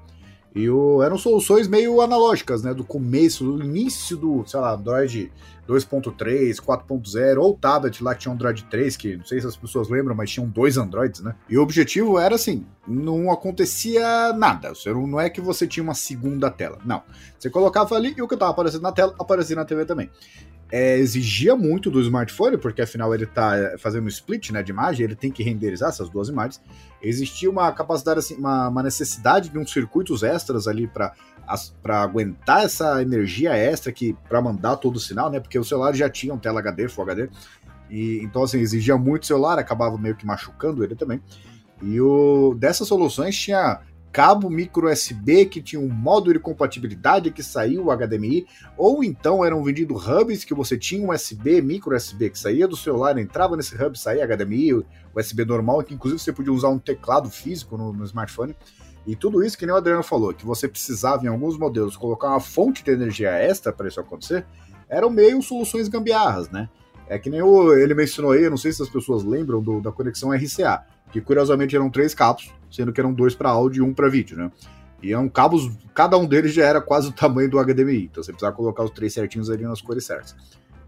E 0.54 0.70
o, 0.70 1.02
eram 1.02 1.18
soluções 1.18 1.68
meio 1.68 2.00
analógicas, 2.00 2.62
né? 2.62 2.72
Do 2.72 2.84
começo, 2.84 3.44
do 3.44 3.62
início 3.62 4.16
do, 4.16 4.42
sei 4.46 4.58
lá, 4.58 4.72
Android 4.72 5.30
2.3, 5.68 6.56
4.0, 6.56 7.38
ou 7.38 7.54
tablet 7.54 8.02
lá 8.02 8.14
que 8.14 8.22
tinha 8.22 8.34
Android 8.34 8.64
3, 8.64 8.96
que 8.96 9.16
não 9.16 9.24
sei 9.24 9.40
se 9.40 9.46
as 9.46 9.56
pessoas 9.56 9.88
lembram, 9.88 10.14
mas 10.14 10.30
tinham 10.30 10.48
dois 10.48 10.76
Androids, 10.76 11.20
né? 11.20 11.34
E 11.48 11.58
o 11.58 11.62
objetivo 11.62 12.18
era 12.18 12.34
assim: 12.34 12.64
não 12.86 13.30
acontecia 13.30 14.32
nada. 14.32 14.72
Não 14.86 15.20
é 15.20 15.28
que 15.28 15.40
você 15.40 15.66
tinha 15.66 15.82
uma 15.82 15.94
segunda 15.94 16.50
tela. 16.50 16.78
Não. 16.84 17.02
Você 17.38 17.50
colocava 17.50 17.94
ali 17.94 18.14
e 18.16 18.22
o 18.22 18.28
que 18.28 18.34
estava 18.34 18.52
aparecendo 18.52 18.82
na 18.82 18.92
tela 18.92 19.14
aparecia 19.18 19.56
na 19.56 19.64
TV 19.64 19.84
também 19.84 20.10
é, 20.70 20.98
exigia 20.98 21.54
muito 21.54 21.90
do 21.90 22.00
smartphone, 22.00 22.58
porque 22.58 22.82
afinal 22.82 23.14
ele 23.14 23.24
está 23.24 23.56
é, 23.56 23.78
fazendo 23.78 24.08
split 24.08 24.50
né, 24.50 24.62
de 24.62 24.72
imagem, 24.72 25.04
ele 25.04 25.14
tem 25.14 25.30
que 25.30 25.42
renderizar 25.42 25.90
essas 25.90 26.08
duas 26.08 26.28
imagens. 26.28 26.60
Existia 27.00 27.48
uma 27.48 27.70
capacidade, 27.72 28.18
assim, 28.18 28.34
uma, 28.34 28.68
uma 28.68 28.82
necessidade 28.82 29.48
de 29.48 29.58
uns 29.58 29.72
circuitos 29.72 30.22
extras 30.22 30.66
ali 30.66 30.88
para 30.88 31.12
aguentar 32.02 32.64
essa 32.64 33.00
energia 33.00 33.54
extra 33.54 33.92
que 33.92 34.14
para 34.28 34.40
mandar 34.40 34.76
todo 34.76 34.96
o 34.96 35.00
sinal, 35.00 35.30
né? 35.30 35.40
Porque 35.40 35.58
o 35.58 35.64
celular 35.64 35.94
já 35.94 36.08
tinha 36.08 36.34
um 36.34 36.38
tela 36.38 36.60
HD, 36.60 36.88
Full 36.88 37.04
HD, 37.04 37.28
e 37.88 38.20
então 38.22 38.42
assim 38.42 38.58
exigia 38.58 38.96
muito 38.96 39.26
celular, 39.26 39.58
acabava 39.58 39.96
meio 39.96 40.16
que 40.16 40.26
machucando 40.26 40.82
ele 40.82 40.94
também. 40.94 41.20
E 41.82 42.00
o 42.00 42.54
dessas 42.58 42.88
soluções 42.88 43.36
tinha 43.36 43.80
cabo 44.16 44.48
micro 44.48 44.90
USB 44.90 45.44
que 45.44 45.60
tinha 45.60 45.78
um 45.78 45.90
módulo 45.90 46.32
de 46.32 46.38
compatibilidade 46.38 47.30
que 47.30 47.42
saiu 47.42 47.84
o 47.84 47.94
HDMI, 47.94 48.46
ou 48.74 49.04
então 49.04 49.44
eram 49.44 49.62
vendidos 49.62 50.08
hubs 50.08 50.42
que 50.42 50.54
você 50.54 50.78
tinha 50.78 51.06
um 51.06 51.12
USB, 51.12 51.60
micro 51.60 51.94
USB 51.94 52.30
que 52.30 52.38
saía 52.38 52.66
do 52.66 52.78
celular, 52.78 53.18
entrava 53.18 53.58
nesse 53.58 53.74
hub, 53.74 53.98
saía 53.98 54.26
HDMI, 54.26 54.82
USB 55.14 55.44
normal, 55.44 55.82
que 55.82 55.92
inclusive 55.92 56.18
você 56.18 56.32
podia 56.32 56.50
usar 56.50 56.70
um 56.70 56.78
teclado 56.78 57.28
físico 57.28 57.76
no, 57.76 57.92
no 57.92 58.04
smartphone. 58.04 58.56
E 59.06 59.14
tudo 59.14 59.44
isso 59.44 59.56
que 59.56 59.64
nem 59.64 59.74
o 59.74 59.78
Adriano 59.78 60.02
falou, 60.02 60.34
que 60.34 60.44
você 60.44 60.66
precisava 60.66 61.24
em 61.24 61.28
alguns 61.28 61.56
modelos 61.56 61.96
colocar 61.96 62.28
uma 62.28 62.40
fonte 62.40 62.82
de 62.82 62.90
energia 62.90 63.30
extra 63.30 63.72
para 63.72 63.86
isso 63.86 64.00
acontecer, 64.00 64.44
eram 64.88 65.08
meio 65.10 65.40
soluções 65.42 65.88
gambiarras, 65.88 66.50
né? 66.50 66.68
É 67.08 67.18
que 67.18 67.30
nem 67.30 67.40
o, 67.40 67.72
ele 67.72 67.94
mencionou 67.94 68.32
aí, 68.32 68.50
não 68.50 68.56
sei 68.56 68.72
se 68.72 68.82
as 68.82 68.88
pessoas 68.88 69.22
lembram 69.22 69.62
do, 69.62 69.80
da 69.80 69.92
conexão 69.92 70.32
RCA, 70.32 70.84
que 71.12 71.20
curiosamente 71.20 71.76
eram 71.76 71.88
três 71.88 72.14
cabos, 72.14 72.52
sendo 72.70 72.92
que 72.92 73.00
eram 73.00 73.12
dois 73.12 73.34
para 73.34 73.48
áudio 73.50 73.84
e 73.84 73.88
um 73.88 73.94
para 73.94 74.08
vídeo, 74.08 74.36
né? 74.36 74.50
E 75.00 75.12
eram 75.12 75.28
cabos, 75.28 75.70
cada 75.94 76.18
um 76.18 76.26
deles 76.26 76.52
já 76.52 76.64
era 76.64 76.80
quase 76.80 77.08
o 77.08 77.12
tamanho 77.12 77.48
do 77.48 77.62
HDMI, 77.62 78.04
então 78.04 78.24
você 78.24 78.32
precisava 78.32 78.56
colocar 78.56 78.82
os 78.82 78.90
três 78.90 79.12
certinhos 79.12 79.48
ali 79.48 79.62
nas 79.62 79.80
cores 79.80 80.04
certas. 80.04 80.34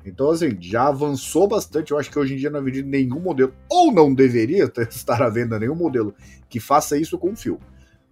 Então, 0.04 0.30
assim, 0.30 0.56
já 0.60 0.88
avançou 0.88 1.46
bastante. 1.46 1.92
Eu 1.92 1.98
acho 1.98 2.10
que 2.10 2.18
hoje 2.18 2.34
em 2.34 2.36
dia 2.36 2.48
não 2.50 2.60
é 2.60 2.62
vendido 2.62 2.88
nenhum 2.88 3.20
modelo, 3.20 3.52
ou 3.68 3.92
não 3.92 4.14
deveria 4.14 4.64
estar 4.88 5.22
à 5.22 5.28
venda 5.28 5.58
nenhum 5.58 5.74
modelo 5.74 6.14
que 6.48 6.58
faça 6.58 6.96
isso 6.96 7.18
com 7.18 7.36
fio. 7.36 7.60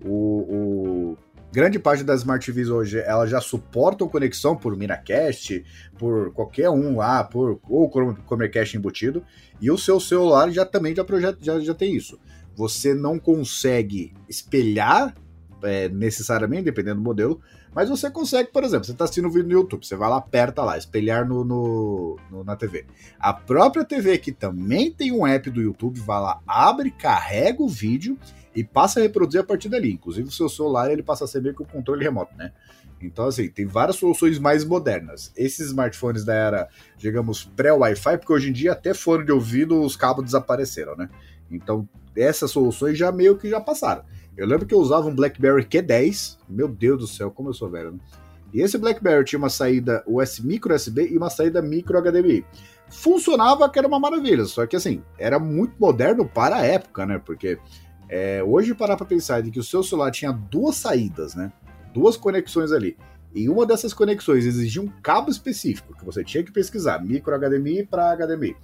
O, 0.05 0.11
o, 0.11 1.19
grande 1.53 1.79
parte 1.79 2.05
das 2.05 2.21
Smart 2.21 2.45
TVs 2.45 2.69
hoje 2.69 2.99
elas 2.99 3.31
já 3.31 3.41
suportam 3.41 4.09
conexão 4.09 4.57
por 4.57 4.77
Miracast, 4.77 5.65
por 5.99 6.33
qualquer 6.33 6.71
um 6.71 6.97
lá, 6.97 7.25
por 7.25 7.61
ou 7.69 7.91
Chromecast 8.27 8.77
embutido, 8.77 9.25
e 9.61 9.71
o 9.71 9.79
seu 9.79 9.99
celular 9.99 10.51
já 10.51 10.67
também 10.67 10.95
já, 10.95 11.03
projeta, 11.03 11.39
já, 11.41 11.59
já 11.61 11.75
tem 11.75 11.95
isso 11.95 12.19
você 12.57 12.95
não 12.95 13.19
consegue 13.19 14.15
espelhar 14.29 15.15
é, 15.63 15.89
necessariamente, 15.91 16.65
dependendo 16.65 16.97
do 16.97 17.03
modelo, 17.03 17.41
mas 17.75 17.91
você 17.91 18.11
consegue, 18.11 18.51
por 18.51 18.65
exemplo, 18.65 18.87
você 18.87 18.93
está 18.93 19.05
assistindo 19.05 19.29
um 19.29 19.31
vídeo 19.31 19.49
no 19.49 19.53
YouTube, 19.53 19.85
você 19.85 19.95
vai 19.95 20.09
lá, 20.09 20.17
aperta 20.17 20.63
lá, 20.63 20.79
espelhar 20.79 21.29
no, 21.29 21.45
no, 21.45 22.17
no, 22.31 22.43
na 22.43 22.57
TV. 22.57 22.87
A 23.19 23.35
própria 23.35 23.85
TV, 23.85 24.17
que 24.17 24.33
também 24.33 24.91
tem 24.91 25.13
um 25.13 25.27
app 25.27 25.51
do 25.51 25.61
YouTube, 25.61 26.01
vai 26.01 26.21
lá, 26.21 26.41
abre, 26.47 26.91
carrega 26.91 27.63
o 27.63 27.69
vídeo 27.69 28.19
e 28.57 28.65
passa 28.65 28.99
a 28.99 29.03
reproduzir 29.03 29.43
a 29.43 29.45
partir 29.45 29.69
dali. 29.69 29.93
Inclusive, 29.93 30.29
o 30.29 30.33
seu 30.33 30.49
celular 30.49 30.91
ele 30.91 31.03
passa 31.03 31.25
a 31.25 31.29
ser 31.29 31.43
meio 31.43 31.55
que 31.55 31.63
o 31.63 31.67
controle 31.67 32.03
remoto, 32.03 32.35
né? 32.37 32.53
Então, 33.01 33.27
assim, 33.27 33.49
tem 33.49 33.67
várias 33.67 33.97
soluções 33.97 34.39
mais 34.39 34.65
modernas. 34.65 35.31
Esses 35.37 35.67
smartphones 35.67 36.25
da 36.25 36.33
era, 36.33 36.69
digamos, 36.97 37.45
pré-Wi-Fi, 37.45 38.17
porque 38.17 38.33
hoje 38.33 38.49
em 38.49 38.53
dia 38.53 38.73
até 38.73 38.95
fone 38.95 39.27
de 39.27 39.33
ouvido 39.33 39.83
os 39.83 39.95
cabos 39.95 40.25
desapareceram, 40.25 40.97
né? 40.97 41.11
Então, 41.51 41.87
essas 42.17 42.51
soluções 42.51 42.97
já 42.97 43.13
meio 43.13 43.37
que 43.37 43.51
já 43.51 43.61
passaram. 43.61 44.03
Eu 44.37 44.47
lembro 44.47 44.67
que 44.67 44.75
eu 44.75 44.79
usava 44.79 45.07
um 45.07 45.15
BlackBerry 45.15 45.65
Q10, 45.65 46.39
meu 46.49 46.67
Deus 46.67 46.99
do 46.99 47.07
céu, 47.07 47.31
como 47.31 47.51
eu 47.51 47.55
sou 47.55 47.71
velho, 47.71 47.93
né? 47.93 47.99
E 48.55 48.63
esse 48.63 48.79
BlackBerry 48.79 49.25
tinha 49.25 49.39
uma 49.39 49.51
saída 49.51 50.03
US, 50.07 50.41
micro 50.41 50.75
USB 50.75 51.09
e 51.11 51.19
uma 51.19 51.29
saída 51.29 51.61
micro 51.61 52.01
HDMI. 52.01 52.45
Funcionava 52.89 53.69
que 53.69 53.79
era 53.79 53.89
uma 53.89 53.99
maravilha, 53.99 54.45
só 54.45 54.67
que 54.67 54.77
assim, 54.77 55.03
era 55.19 55.39
muito 55.39 55.75
moderno 55.79 56.27
para 56.27 56.57
a 56.57 56.63
época, 56.63 57.05
né? 57.05 57.21
Porque 57.25 57.59
é, 58.09 58.43
hoje 58.43 58.75
parar 58.75 58.97
para 58.97 59.07
pensar 59.07 59.43
de 59.43 59.51
que 59.51 59.59
o 59.59 59.65
seu 59.65 59.83
celular 59.83 60.11
tinha 60.11 60.33
duas 60.33 60.77
saídas, 60.77 61.35
né? 61.35 61.53
Duas 61.93 62.17
conexões 62.17 62.73
ali. 62.73 62.97
E 63.35 63.49
uma 63.49 63.67
dessas 63.67 63.93
conexões 63.93 64.47
exigia 64.47 64.81
um 64.81 64.89
cabo 65.03 65.31
específico 65.31 65.95
que 65.95 66.05
você 66.05 66.25
tinha 66.25 66.43
que 66.43 66.53
pesquisar, 66.53 66.99
micro 67.05 67.39
HDMI 67.39 67.85
para 67.85 68.17
HDMI. 68.17 68.57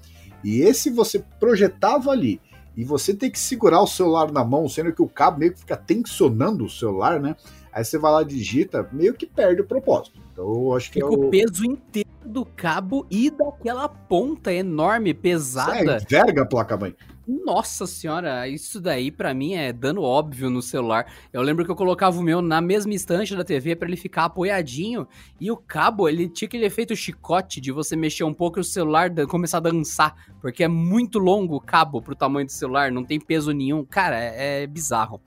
E 0.42 0.60
esse 0.62 0.90
você 0.90 1.18
projetava 1.38 2.10
ali 2.10 2.40
e 2.76 2.84
você 2.84 3.12
tem 3.12 3.30
que 3.30 3.38
segurar 3.38 3.82
o 3.82 3.86
celular 3.86 4.32
na 4.32 4.44
mão, 4.44 4.68
sendo 4.68 4.92
que 4.92 5.02
o 5.02 5.08
cabo 5.08 5.38
meio 5.38 5.52
que 5.52 5.60
fica 5.60 5.76
tensionando 5.76 6.64
o 6.64 6.70
celular, 6.70 7.20
né? 7.20 7.36
Aí 7.72 7.84
você 7.84 7.98
vai 7.98 8.12
lá, 8.12 8.22
digita, 8.22 8.88
meio 8.92 9.14
que 9.14 9.26
perde 9.26 9.60
o 9.60 9.66
propósito. 9.66 10.20
Então 10.32 10.44
eu 10.44 10.74
acho 10.74 10.90
que 10.90 11.00
Fica 11.00 11.06
é 11.06 11.16
o... 11.16 11.26
o 11.26 11.30
peso 11.30 11.64
inteiro 11.64 12.08
do 12.24 12.44
cabo 12.44 13.06
e 13.10 13.30
daquela 13.30 13.88
ponta 13.88 14.52
enorme, 14.52 15.12
pesada. 15.12 15.98
Você 15.98 16.04
enverga 16.04 16.42
a 16.42 16.46
placa-mãe. 16.46 16.94
Nossa 17.26 17.86
senhora, 17.86 18.48
isso 18.48 18.80
daí 18.80 19.10
para 19.10 19.32
mim 19.32 19.54
é 19.54 19.72
dano 19.72 20.02
óbvio 20.02 20.50
no 20.50 20.60
celular. 20.60 21.06
Eu 21.32 21.40
lembro 21.40 21.64
que 21.64 21.70
eu 21.70 21.76
colocava 21.76 22.18
o 22.18 22.22
meu 22.22 22.42
na 22.42 22.60
mesma 22.60 22.92
estante 22.92 23.36
da 23.36 23.44
TV 23.44 23.76
para 23.76 23.86
ele 23.86 23.96
ficar 23.96 24.24
apoiadinho 24.24 25.06
e 25.40 25.48
o 25.48 25.56
cabo, 25.56 26.08
ele 26.08 26.28
tinha 26.28 26.48
aquele 26.48 26.66
efeito 26.66 26.96
chicote 26.96 27.60
de 27.60 27.70
você 27.70 27.94
mexer 27.94 28.24
um 28.24 28.34
pouco 28.34 28.58
e 28.58 28.62
o 28.62 28.64
celular 28.64 29.08
começar 29.28 29.58
a 29.58 29.60
dançar, 29.60 30.14
porque 30.40 30.64
é 30.64 30.68
muito 30.68 31.20
longo 31.20 31.54
o 31.54 31.60
cabo 31.60 32.02
pro 32.02 32.16
tamanho 32.16 32.46
do 32.46 32.52
celular, 32.52 32.90
não 32.90 33.04
tem 33.04 33.20
peso 33.20 33.52
nenhum. 33.52 33.84
Cara, 33.84 34.18
é, 34.18 34.62
é 34.62 34.66
bizarro. 34.66 35.20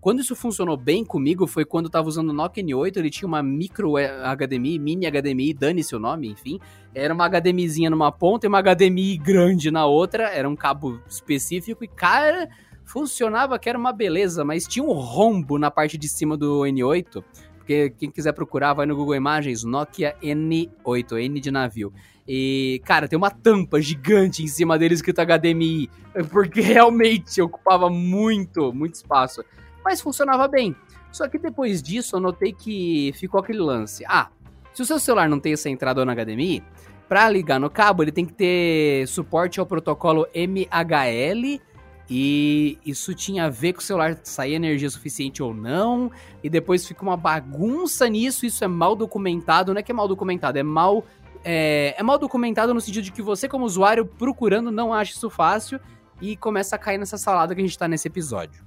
Quando 0.00 0.20
isso 0.20 0.34
funcionou 0.34 0.78
bem 0.78 1.04
comigo 1.04 1.46
foi 1.46 1.64
quando 1.66 1.84
eu 1.86 1.90
tava 1.90 2.08
usando 2.08 2.30
o 2.30 2.32
Nokia 2.32 2.64
N8, 2.64 2.96
ele 2.96 3.10
tinha 3.10 3.28
uma 3.28 3.42
micro 3.42 3.94
HDMI, 3.98 4.78
mini 4.78 5.06
HDMI, 5.06 5.52
dane-se 5.52 5.94
o 5.94 5.98
nome, 5.98 6.30
enfim. 6.30 6.58
Era 6.94 7.12
uma 7.12 7.28
HDMIzinha 7.28 7.90
numa 7.90 8.10
ponta 8.10 8.46
e 8.46 8.48
uma 8.48 8.62
HDMI 8.62 9.18
grande 9.18 9.70
na 9.70 9.84
outra, 9.84 10.30
era 10.30 10.48
um 10.48 10.56
cabo 10.56 10.98
específico 11.06 11.84
e, 11.84 11.88
cara, 11.88 12.48
funcionava 12.82 13.58
que 13.58 13.68
era 13.68 13.78
uma 13.78 13.92
beleza, 13.92 14.42
mas 14.42 14.66
tinha 14.66 14.82
um 14.82 14.92
rombo 14.92 15.58
na 15.58 15.70
parte 15.70 15.98
de 15.98 16.08
cima 16.08 16.34
do 16.34 16.60
N8, 16.60 17.22
porque 17.58 17.90
quem 17.90 18.10
quiser 18.10 18.32
procurar 18.32 18.72
vai 18.72 18.86
no 18.86 18.96
Google 18.96 19.14
Imagens, 19.14 19.64
Nokia 19.64 20.16
N8, 20.22 21.20
N 21.20 21.40
de 21.40 21.50
navio. 21.50 21.92
E, 22.26 22.80
cara, 22.86 23.06
tem 23.06 23.18
uma 23.18 23.30
tampa 23.30 23.82
gigante 23.82 24.42
em 24.42 24.46
cima 24.46 24.78
dele 24.78 24.94
escrito 24.94 25.20
HDMI, 25.20 25.90
porque 26.32 26.62
realmente 26.62 27.42
ocupava 27.42 27.90
muito, 27.90 28.72
muito 28.72 28.94
espaço 28.94 29.44
mas 29.84 30.00
funcionava 30.00 30.46
bem. 30.48 30.74
Só 31.10 31.28
que 31.28 31.38
depois 31.38 31.82
disso 31.82 32.16
eu 32.16 32.20
notei 32.20 32.52
que 32.52 33.12
ficou 33.16 33.40
aquele 33.40 33.58
lance. 33.58 34.04
Ah, 34.06 34.28
se 34.72 34.82
o 34.82 34.84
seu 34.84 34.98
celular 34.98 35.28
não 35.28 35.40
tem 35.40 35.52
essa 35.52 35.68
entrada 35.68 36.04
na 36.04 36.14
HDMI, 36.14 36.62
para 37.08 37.28
ligar 37.28 37.58
no 37.58 37.68
cabo 37.68 38.02
ele 38.02 38.12
tem 38.12 38.24
que 38.24 38.32
ter 38.32 39.06
suporte 39.08 39.58
ao 39.58 39.66
protocolo 39.66 40.26
MHL 40.32 41.60
e 42.08 42.78
isso 42.84 43.14
tinha 43.14 43.46
a 43.46 43.48
ver 43.48 43.72
com 43.72 43.78
o 43.78 43.82
celular 43.82 44.18
sair 44.24 44.54
energia 44.54 44.90
suficiente 44.90 45.40
ou 45.40 45.54
não, 45.54 46.10
e 46.42 46.50
depois 46.50 46.84
fica 46.84 47.02
uma 47.02 47.16
bagunça 47.16 48.08
nisso, 48.08 48.44
isso 48.44 48.64
é 48.64 48.68
mal 48.68 48.96
documentado, 48.96 49.72
não 49.72 49.78
é 49.78 49.82
que 49.82 49.92
é 49.92 49.94
mal 49.94 50.08
documentado, 50.08 50.58
é 50.58 50.62
mal 50.62 51.04
é, 51.44 51.94
é 51.96 52.02
mal 52.02 52.18
documentado 52.18 52.74
no 52.74 52.80
sentido 52.80 53.04
de 53.04 53.12
que 53.12 53.22
você 53.22 53.48
como 53.48 53.64
usuário 53.64 54.04
procurando 54.04 54.70
não 54.70 54.92
acha 54.92 55.12
isso 55.12 55.30
fácil 55.30 55.80
e 56.20 56.36
começa 56.36 56.76
a 56.76 56.78
cair 56.78 56.98
nessa 56.98 57.16
salada 57.16 57.54
que 57.54 57.60
a 57.60 57.64
gente 57.64 57.78
tá 57.78 57.88
nesse 57.88 58.08
episódio. 58.08 58.64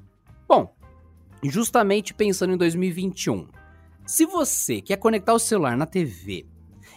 Bom, 0.48 0.74
justamente 1.50 2.14
pensando 2.14 2.54
em 2.54 2.58
2021. 2.58 3.48
Se 4.06 4.26
você 4.26 4.82
quer 4.82 4.98
conectar 4.98 5.34
o 5.34 5.40
celular 5.40 5.78
na 5.78 5.86
TV 5.86 6.46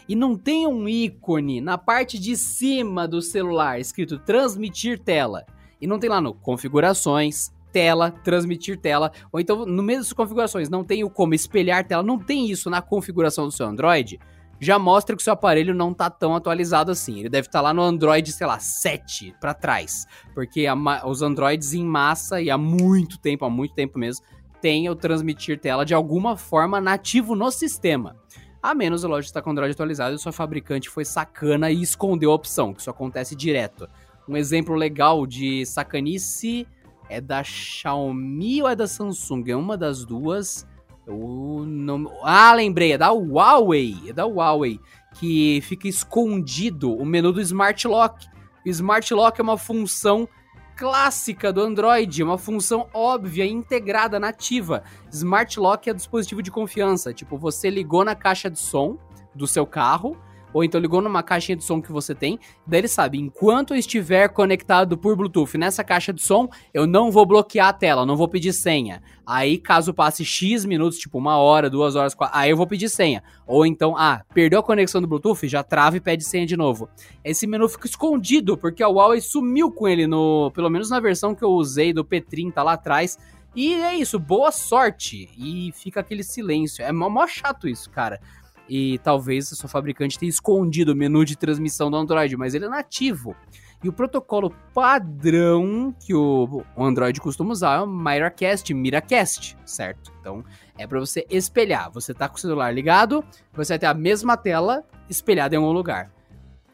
e 0.08 0.14
não 0.14 0.36
tem 0.36 0.66
um 0.66 0.88
ícone 0.88 1.60
na 1.60 1.78
parte 1.78 2.18
de 2.18 2.36
cima 2.36 3.06
do 3.06 3.22
celular 3.22 3.80
escrito 3.80 4.18
transmitir 4.18 4.98
tela, 4.98 5.44
e 5.80 5.86
não 5.86 5.98
tem 5.98 6.08
lá 6.08 6.20
no 6.20 6.32
configurações, 6.32 7.52
tela, 7.72 8.10
transmitir 8.10 8.78
tela, 8.78 9.12
ou 9.30 9.38
então 9.38 9.66
no 9.66 9.82
meio 9.82 9.98
das 9.98 10.12
configurações 10.12 10.68
não 10.68 10.82
tem 10.82 11.04
o 11.04 11.10
como 11.10 11.34
espelhar 11.34 11.86
tela, 11.86 12.02
não 12.02 12.18
tem 12.18 12.50
isso 12.50 12.70
na 12.70 12.80
configuração 12.80 13.44
do 13.44 13.52
seu 13.52 13.66
Android, 13.66 14.18
já 14.58 14.78
mostra 14.78 15.14
que 15.14 15.20
o 15.20 15.24
seu 15.24 15.34
aparelho 15.34 15.74
não 15.74 15.92
tá 15.92 16.08
tão 16.08 16.34
atualizado 16.34 16.90
assim. 16.90 17.20
Ele 17.20 17.28
deve 17.28 17.46
estar 17.46 17.58
tá 17.58 17.62
lá 17.62 17.74
no 17.74 17.82
Android, 17.82 18.32
sei 18.32 18.46
lá, 18.46 18.58
7 18.58 19.34
para 19.40 19.52
trás, 19.52 20.06
porque 20.34 20.66
a, 20.66 20.74
os 21.06 21.22
Androids 21.22 21.74
em 21.74 21.84
massa 21.84 22.40
e 22.40 22.50
há 22.50 22.56
muito 22.56 23.18
tempo, 23.18 23.44
há 23.44 23.50
muito 23.50 23.74
tempo 23.74 23.98
mesmo, 23.98 24.24
tem 24.60 24.88
o 24.88 24.94
transmitir 24.96 25.60
tela 25.60 25.84
de 25.84 25.94
alguma 25.94 26.36
forma 26.36 26.80
nativo 26.80 27.34
no 27.34 27.50
sistema. 27.50 28.16
A 28.62 28.74
menos 28.74 29.04
a 29.04 29.08
loja 29.08 29.26
está 29.26 29.40
com 29.40 29.50
Android 29.50 29.72
atualizado 29.72 30.12
e 30.12 30.16
o 30.16 30.18
seu 30.18 30.32
fabricante 30.32 30.90
foi 30.90 31.04
sacana 31.04 31.70
e 31.70 31.82
escondeu 31.82 32.32
a 32.32 32.34
opção, 32.34 32.74
que 32.74 32.80
isso 32.80 32.90
acontece 32.90 33.36
direto. 33.36 33.88
Um 34.28 34.36
exemplo 34.36 34.74
legal 34.74 35.24
de 35.26 35.64
sacanice 35.64 36.66
é 37.08 37.20
da 37.20 37.44
Xiaomi 37.44 38.62
ou 38.62 38.68
é 38.68 38.74
da 38.74 38.86
Samsung? 38.86 39.44
É 39.46 39.56
uma 39.56 39.76
das 39.76 40.04
duas. 40.04 40.66
Eu 41.06 41.64
não... 41.64 42.10
Ah, 42.22 42.52
lembrei, 42.54 42.92
é 42.92 42.98
da 42.98 43.10
Huawei. 43.10 43.96
É 44.08 44.12
da 44.12 44.24
Huawei. 44.24 44.80
Que 45.14 45.60
fica 45.62 45.86
escondido 45.86 46.92
o 46.92 47.06
menu 47.06 47.32
do 47.32 47.40
Smart 47.40 47.86
Lock. 47.86 48.26
O 48.64 48.68
Smart 48.68 49.14
Lock 49.14 49.40
é 49.40 49.42
uma 49.44 49.56
função 49.56 50.28
clássica 50.76 51.50
do 51.50 51.62
Android, 51.62 52.22
uma 52.22 52.36
função 52.36 52.86
óbvia, 52.92 53.46
integrada, 53.46 54.20
nativa. 54.20 54.84
Smart 55.10 55.58
Lock 55.58 55.88
é 55.88 55.94
dispositivo 55.94 56.42
de 56.42 56.50
confiança. 56.50 57.14
Tipo, 57.14 57.38
você 57.38 57.70
ligou 57.70 58.04
na 58.04 58.14
caixa 58.14 58.50
de 58.50 58.58
som 58.58 58.98
do 59.34 59.46
seu 59.46 59.66
carro, 59.66 60.16
ou 60.52 60.64
então 60.64 60.80
ligou 60.80 61.00
numa 61.00 61.22
caixinha 61.22 61.56
de 61.56 61.64
som 61.64 61.80
que 61.80 61.92
você 61.92 62.14
tem, 62.14 62.38
daí 62.66 62.80
ele 62.80 62.88
sabe, 62.88 63.18
enquanto 63.18 63.74
eu 63.74 63.78
estiver 63.78 64.28
conectado 64.28 64.96
por 64.96 65.16
Bluetooth 65.16 65.58
nessa 65.58 65.84
caixa 65.84 66.12
de 66.12 66.22
som, 66.22 66.48
eu 66.72 66.86
não 66.86 67.10
vou 67.10 67.26
bloquear 67.26 67.68
a 67.68 67.72
tela, 67.72 68.06
não 68.06 68.16
vou 68.16 68.28
pedir 68.28 68.52
senha. 68.52 69.02
Aí, 69.26 69.58
caso 69.58 69.92
passe 69.92 70.24
X 70.24 70.64
minutos, 70.64 70.98
tipo 70.98 71.18
uma 71.18 71.36
hora, 71.36 71.68
duas 71.68 71.96
horas, 71.96 72.14
quatro, 72.14 72.38
aí 72.38 72.50
eu 72.50 72.56
vou 72.56 72.66
pedir 72.66 72.88
senha. 72.88 73.22
Ou 73.46 73.66
então, 73.66 73.96
ah, 73.96 74.22
perdeu 74.32 74.60
a 74.60 74.62
conexão 74.62 75.00
do 75.00 75.08
Bluetooth, 75.08 75.48
já 75.48 75.62
trava 75.62 75.96
e 75.96 76.00
pede 76.00 76.24
senha 76.24 76.46
de 76.46 76.56
novo. 76.56 76.88
Esse 77.24 77.46
menu 77.46 77.68
fica 77.68 77.86
escondido, 77.86 78.56
porque 78.56 78.82
a 78.82 78.88
Huawei 78.88 79.20
sumiu 79.20 79.70
com 79.70 79.88
ele 79.88 80.06
no, 80.06 80.50
pelo 80.54 80.70
menos 80.70 80.90
na 80.90 81.00
versão 81.00 81.34
que 81.34 81.42
eu 81.42 81.50
usei 81.50 81.92
do 81.92 82.04
P30 82.04 82.62
lá 82.62 82.74
atrás. 82.74 83.18
E 83.54 83.74
é 83.74 83.96
isso, 83.96 84.18
boa 84.18 84.52
sorte. 84.52 85.28
E 85.36 85.72
fica 85.72 86.00
aquele 86.00 86.22
silêncio. 86.22 86.84
É 86.84 86.92
mó, 86.92 87.08
mó 87.08 87.26
chato 87.26 87.66
isso, 87.66 87.90
cara 87.90 88.20
e 88.68 88.98
talvez 88.98 89.52
a 89.52 89.56
sua 89.56 89.68
fabricante 89.68 90.18
tenha 90.18 90.30
escondido 90.30 90.92
o 90.92 90.96
menu 90.96 91.24
de 91.24 91.36
transmissão 91.36 91.90
do 91.90 91.96
Android, 91.96 92.36
mas 92.36 92.54
ele 92.54 92.64
é 92.64 92.68
nativo. 92.68 93.36
E 93.84 93.88
o 93.88 93.92
protocolo 93.92 94.50
padrão 94.74 95.94
que 96.00 96.14
o 96.14 96.64
Android 96.76 97.20
costuma 97.20 97.52
usar 97.52 97.78
é 97.78 97.80
o 97.80 97.86
Miracast, 97.86 98.72
Miracast, 98.72 99.56
certo? 99.64 100.12
Então 100.20 100.44
é 100.76 100.86
para 100.86 100.98
você 100.98 101.26
espelhar. 101.30 101.90
Você 101.92 102.12
tá 102.12 102.28
com 102.28 102.36
o 102.36 102.40
celular 102.40 102.72
ligado, 102.72 103.24
você 103.52 103.74
vai 103.74 103.78
ter 103.78 103.86
a 103.86 103.94
mesma 103.94 104.36
tela 104.36 104.84
espelhada 105.08 105.54
em 105.54 105.58
algum 105.58 105.72
lugar. 105.72 106.10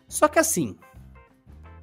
Só 0.08 0.28
que 0.28 0.38
assim, 0.38 0.76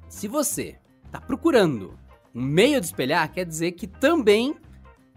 se 0.08 0.26
você 0.26 0.76
tá 1.10 1.20
procurando 1.20 1.98
um 2.34 2.42
meio 2.42 2.80
de 2.80 2.86
espelhar, 2.86 3.30
quer 3.30 3.44
dizer 3.44 3.72
que 3.72 3.86
também 3.86 4.56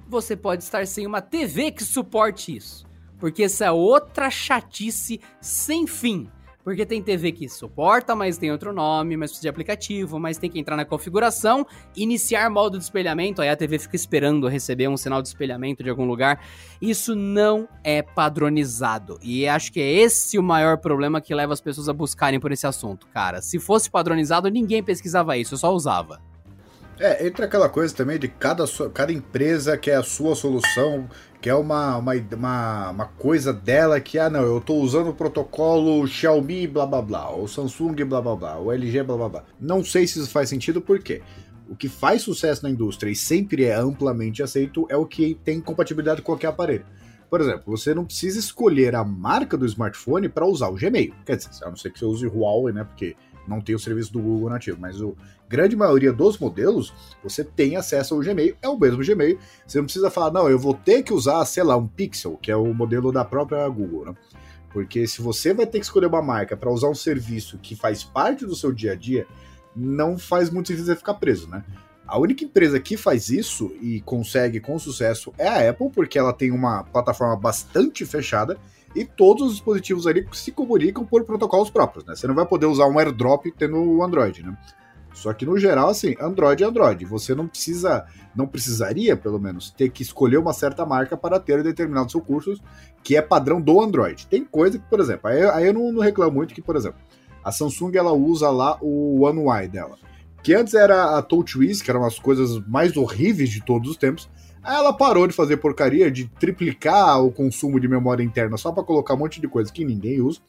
você 0.07 0.35
pode 0.35 0.63
estar 0.63 0.85
sem 0.85 1.07
uma 1.07 1.21
TV 1.21 1.71
que 1.71 1.83
suporte 1.83 2.55
isso 2.55 2.85
porque 3.23 3.43
essa 3.43 3.63
é 3.63 3.71
outra 3.71 4.29
chatice 4.29 5.21
sem 5.39 5.87
fim. 5.87 6.29
Porque 6.61 6.85
tem 6.85 7.01
TV 7.01 7.31
que 7.31 7.47
suporta, 7.47 8.13
mas 8.13 8.37
tem 8.37 8.51
outro 8.51 8.73
nome, 8.73 9.15
mas 9.15 9.29
precisa 9.29 9.43
de 9.43 9.47
aplicativo, 9.47 10.19
mas 10.19 10.37
tem 10.37 10.49
que 10.49 10.59
entrar 10.59 10.75
na 10.75 10.83
configuração, 10.83 11.65
iniciar 11.95 12.49
modo 12.49 12.77
de 12.77 12.83
espelhamento, 12.83 13.41
aí 13.41 13.47
a 13.47 13.55
TV 13.55 13.79
fica 13.79 13.95
esperando 13.95 14.45
receber 14.49 14.89
um 14.89 14.97
sinal 14.97 15.21
de 15.21 15.29
espelhamento 15.29 15.81
de 15.81 15.89
algum 15.89 16.03
lugar. 16.03 16.45
Isso 16.81 17.15
não 17.15 17.65
é 17.81 18.01
padronizado. 18.01 19.17
E 19.23 19.47
acho 19.47 19.71
que 19.71 19.79
é 19.79 19.89
esse 19.89 20.37
o 20.37 20.43
maior 20.43 20.79
problema 20.79 21.21
que 21.21 21.33
leva 21.33 21.53
as 21.53 21.61
pessoas 21.61 21.87
a 21.87 21.93
buscarem 21.93 22.41
por 22.41 22.51
esse 22.51 22.67
assunto, 22.67 23.07
cara. 23.07 23.41
Se 23.41 23.57
fosse 23.57 23.89
padronizado, 23.89 24.49
ninguém 24.49 24.83
pesquisava 24.83 25.37
isso, 25.37 25.53
eu 25.53 25.59
só 25.59 25.73
usava. 25.73 26.19
É, 26.99 27.25
entra 27.25 27.45
aquela 27.45 27.69
coisa 27.69 27.95
também 27.95 28.19
de 28.19 28.27
cada, 28.27 28.65
cada 28.93 29.11
empresa 29.11 29.77
quer 29.77 29.95
a 29.95 30.03
sua 30.03 30.35
solução, 30.35 31.09
quer 31.43 31.55
uma, 31.55 31.97
uma, 31.97 32.13
uma, 32.13 32.89
uma 32.91 33.05
coisa 33.05 33.51
dela 33.51 33.99
que, 33.99 34.17
ah, 34.17 34.29
não, 34.29 34.43
eu 34.43 34.59
estou 34.59 34.81
usando 34.81 35.09
o 35.09 35.13
protocolo 35.13 36.07
Xiaomi 36.07 36.65
blá 36.67 36.85
blá 36.85 37.01
blá, 37.01 37.29
ou 37.31 37.49
Samsung 37.49 37.95
blá 38.05 38.21
blá 38.21 38.33
blá, 38.33 38.55
ou 38.55 38.71
LG 38.71 39.03
blá 39.03 39.17
blá 39.17 39.27
blá. 39.27 39.43
Não 39.59 39.83
sei 39.83 40.07
se 40.07 40.19
isso 40.19 40.29
faz 40.29 40.47
sentido, 40.47 40.79
por 40.79 40.99
quê? 40.99 41.21
O 41.67 41.75
que 41.75 41.89
faz 41.89 42.21
sucesso 42.21 42.63
na 42.63 42.69
indústria 42.69 43.11
e 43.11 43.15
sempre 43.15 43.65
é 43.65 43.75
amplamente 43.75 44.41
aceito 44.41 44.87
é 44.89 44.95
o 44.95 45.05
que 45.05 45.37
tem 45.43 45.59
compatibilidade 45.59 46.21
com 46.21 46.31
qualquer 46.31 46.47
aparelho. 46.47 46.85
Por 47.29 47.41
exemplo, 47.41 47.63
você 47.65 47.93
não 47.93 48.05
precisa 48.05 48.39
escolher 48.39 48.95
a 48.95 49.03
marca 49.03 49.57
do 49.57 49.65
smartphone 49.65 50.29
para 50.29 50.45
usar 50.45 50.69
o 50.69 50.75
Gmail. 50.75 51.13
Quer 51.25 51.35
dizer, 51.35 51.49
a 51.61 51.69
não 51.69 51.75
ser 51.75 51.91
que 51.91 51.99
você 51.99 52.05
use 52.05 52.25
Huawei, 52.25 52.73
né? 52.73 52.85
Porque 52.85 53.17
não 53.47 53.61
tem 53.61 53.75
o 53.75 53.79
serviço 53.79 54.11
do 54.11 54.19
Google 54.19 54.49
nativo, 54.49 54.77
mas 54.79 55.01
a 55.01 55.07
grande 55.47 55.75
maioria 55.75 56.11
dos 56.11 56.37
modelos, 56.37 56.93
você 57.23 57.43
tem 57.43 57.75
acesso 57.75 58.15
ao 58.15 58.21
Gmail, 58.21 58.55
é 58.61 58.67
o 58.67 58.77
mesmo 58.77 59.03
Gmail, 59.03 59.37
você 59.65 59.77
não 59.77 59.85
precisa 59.85 60.09
falar, 60.09 60.31
não, 60.31 60.49
eu 60.49 60.57
vou 60.57 60.73
ter 60.73 61.03
que 61.03 61.13
usar, 61.13 61.43
sei 61.45 61.63
lá, 61.63 61.75
um 61.75 61.87
Pixel, 61.87 62.37
que 62.41 62.51
é 62.51 62.55
o 62.55 62.73
modelo 62.73 63.11
da 63.11 63.25
própria 63.25 63.67
Google, 63.67 64.05
né? 64.05 64.15
Porque 64.71 65.05
se 65.05 65.21
você 65.21 65.53
vai 65.53 65.67
ter 65.67 65.79
que 65.79 65.85
escolher 65.85 66.07
uma 66.07 66.21
marca 66.21 66.57
para 66.57 66.71
usar 66.71 66.89
um 66.89 66.95
serviço 66.95 67.59
que 67.59 67.75
faz 67.75 68.03
parte 68.03 68.43
do 68.45 68.55
seu 68.55 68.71
dia 68.71 68.93
a 68.93 68.95
dia, 68.95 69.27
não 69.75 70.17
faz 70.17 70.49
muito 70.49 70.67
sentido 70.67 70.85
você 70.85 70.95
ficar 70.95 71.13
preso, 71.15 71.47
né? 71.47 71.63
A 72.05 72.19
única 72.19 72.43
empresa 72.43 72.79
que 72.79 72.97
faz 72.97 73.29
isso 73.29 73.73
e 73.81 74.01
consegue 74.01 74.59
com 74.59 74.77
sucesso 74.77 75.31
é 75.37 75.47
a 75.47 75.69
Apple, 75.69 75.89
porque 75.89 76.17
ela 76.17 76.33
tem 76.33 76.51
uma 76.51 76.83
plataforma 76.83 77.35
bastante 77.35 78.05
fechada 78.05 78.57
e 78.95 79.05
todos 79.05 79.47
os 79.47 79.53
dispositivos 79.53 80.05
ali 80.05 80.27
se 80.31 80.51
comunicam 80.51 81.05
por 81.05 81.23
protocolos 81.23 81.69
próprios, 81.69 82.05
né? 82.05 82.15
Você 82.15 82.27
não 82.27 82.35
vai 82.35 82.45
poder 82.45 82.65
usar 82.65 82.85
um 82.85 82.99
AirDrop 82.99 83.51
tendo 83.57 83.77
o 83.77 84.03
Android, 84.03 84.43
né? 84.43 84.57
Só 85.13 85.31
que 85.31 85.45
no 85.45 85.57
geral, 85.57 85.89
assim, 85.89 86.15
Android 86.19 86.63
é 86.63 86.67
Android. 86.67 87.05
Você 87.05 87.35
não 87.35 87.47
precisa, 87.47 88.05
não 88.35 88.47
precisaria, 88.47 89.15
pelo 89.15 89.39
menos, 89.39 89.69
ter 89.69 89.89
que 89.89 90.01
escolher 90.01 90.37
uma 90.37 90.53
certa 90.53 90.85
marca 90.85 91.15
para 91.15 91.39
ter 91.39 91.61
determinados 91.63 92.13
recursos 92.13 92.59
que 93.03 93.15
é 93.15 93.21
padrão 93.21 93.61
do 93.61 93.79
Android. 93.81 94.27
Tem 94.27 94.43
coisa 94.43 94.79
que, 94.79 94.85
por 94.89 94.99
exemplo, 94.99 95.29
aí, 95.29 95.43
aí 95.43 95.67
eu 95.67 95.73
não, 95.73 95.91
não, 95.91 96.01
reclamo 96.01 96.31
muito 96.31 96.53
que, 96.53 96.61
por 96.61 96.75
exemplo, 96.75 96.99
a 97.43 97.51
Samsung 97.51 97.95
ela 97.95 98.11
usa 98.11 98.49
lá 98.49 98.77
o 98.81 99.23
One 99.25 99.39
UI 99.39 99.67
dela, 99.67 99.97
que 100.41 100.53
antes 100.53 100.73
era 100.73 101.17
a 101.17 101.21
TouchWiz, 101.21 101.81
que 101.81 101.91
eram 101.91 102.05
as 102.05 102.17
coisas 102.17 102.59
mais 102.65 102.97
horríveis 102.97 103.49
de 103.49 103.63
todos 103.63 103.89
os 103.89 103.97
tempos. 103.97 104.29
Aí 104.63 104.75
ela 104.75 104.93
parou 104.93 105.27
de 105.27 105.33
fazer 105.33 105.57
porcaria, 105.57 106.09
de 106.09 106.25
triplicar 106.39 107.21
o 107.21 107.31
consumo 107.31 107.79
de 107.79 107.87
memória 107.87 108.23
interna 108.23 108.55
só 108.55 108.71
para 108.71 108.83
colocar 108.83 109.13
um 109.13 109.17
monte 109.17 109.41
de 109.41 109.47
coisa 109.47 109.71
que 109.71 109.83
ninguém 109.83 110.21
usa. 110.21 110.39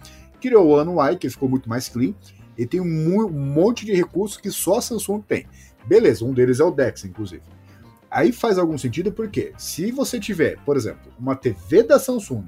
Criou 0.41 0.67
o 0.67 0.79
One 0.79 0.91
UI, 0.91 1.17
que 1.17 1.29
ficou 1.29 1.49
muito 1.49 1.69
mais 1.69 1.89
clean. 1.89 2.15
E 2.57 2.65
tem 2.65 2.81
um, 2.81 3.29
monte 3.29 3.85
de 3.85 3.93
recursos 3.93 4.37
que 4.37 4.51
só 4.51 4.79
a 4.79 4.81
Samsung 4.81 5.21
tem. 5.21 5.47
Beleza, 5.85 6.25
um 6.25 6.33
deles 6.33 6.61
é 6.61 6.65
o 6.65 6.71
DeX, 6.71 7.05
inclusive. 7.05 7.43
Aí 8.09 8.31
faz 8.31 8.57
algum 8.59 8.79
sentido 8.79 9.11
porque 9.11 9.53
se 9.59 9.91
você 9.91 10.21
tiver, 10.21 10.59
por 10.65 10.77
exemplo, 10.77 11.13
uma 11.19 11.35
TV 11.35 11.83
da 11.83 11.99
Samsung 11.99 12.45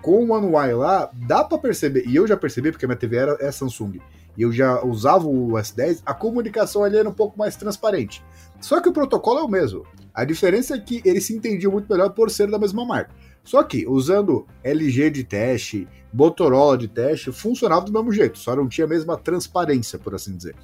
com 0.00 0.24
o 0.24 0.32
One 0.32 0.46
UI 0.46 0.74
lá, 0.74 1.10
dá 1.12 1.42
para 1.42 1.58
perceber, 1.58 2.06
e 2.06 2.14
eu 2.14 2.24
já 2.24 2.36
percebi 2.36 2.70
porque 2.70 2.86
minha 2.86 2.96
TV 2.96 3.16
era, 3.16 3.36
é 3.40 3.50
Samsung, 3.50 4.00
e 4.36 4.42
eu 4.42 4.52
já 4.52 4.84
usava 4.84 5.26
o 5.26 5.48
S10, 5.54 6.02
a 6.06 6.14
comunicação 6.14 6.84
ali 6.84 6.96
era 6.96 7.08
um 7.08 7.12
pouco 7.12 7.36
mais 7.36 7.56
transparente. 7.56 8.24
Só 8.60 8.80
que 8.80 8.88
o 8.88 8.92
protocolo 8.92 9.40
é 9.40 9.42
o 9.42 9.48
mesmo. 9.48 9.84
A 10.18 10.24
diferença 10.24 10.74
é 10.74 10.80
que 10.80 11.00
eles 11.04 11.26
se 11.26 11.32
entendiam 11.32 11.70
muito 11.70 11.88
melhor 11.88 12.10
por 12.10 12.28
ser 12.28 12.50
da 12.50 12.58
mesma 12.58 12.84
marca. 12.84 13.14
Só 13.44 13.62
que, 13.62 13.86
usando 13.86 14.48
LG 14.64 15.10
de 15.10 15.22
teste, 15.22 15.86
Motorola 16.12 16.76
de 16.76 16.88
teste, 16.88 17.30
funcionava 17.30 17.84
do 17.84 17.92
mesmo 17.92 18.12
jeito, 18.12 18.36
só 18.36 18.56
não 18.56 18.66
tinha 18.66 18.84
a 18.84 18.88
mesma 18.88 19.16
transparência, 19.16 19.96
por 19.96 20.16
assim 20.16 20.36
dizer. 20.36 20.56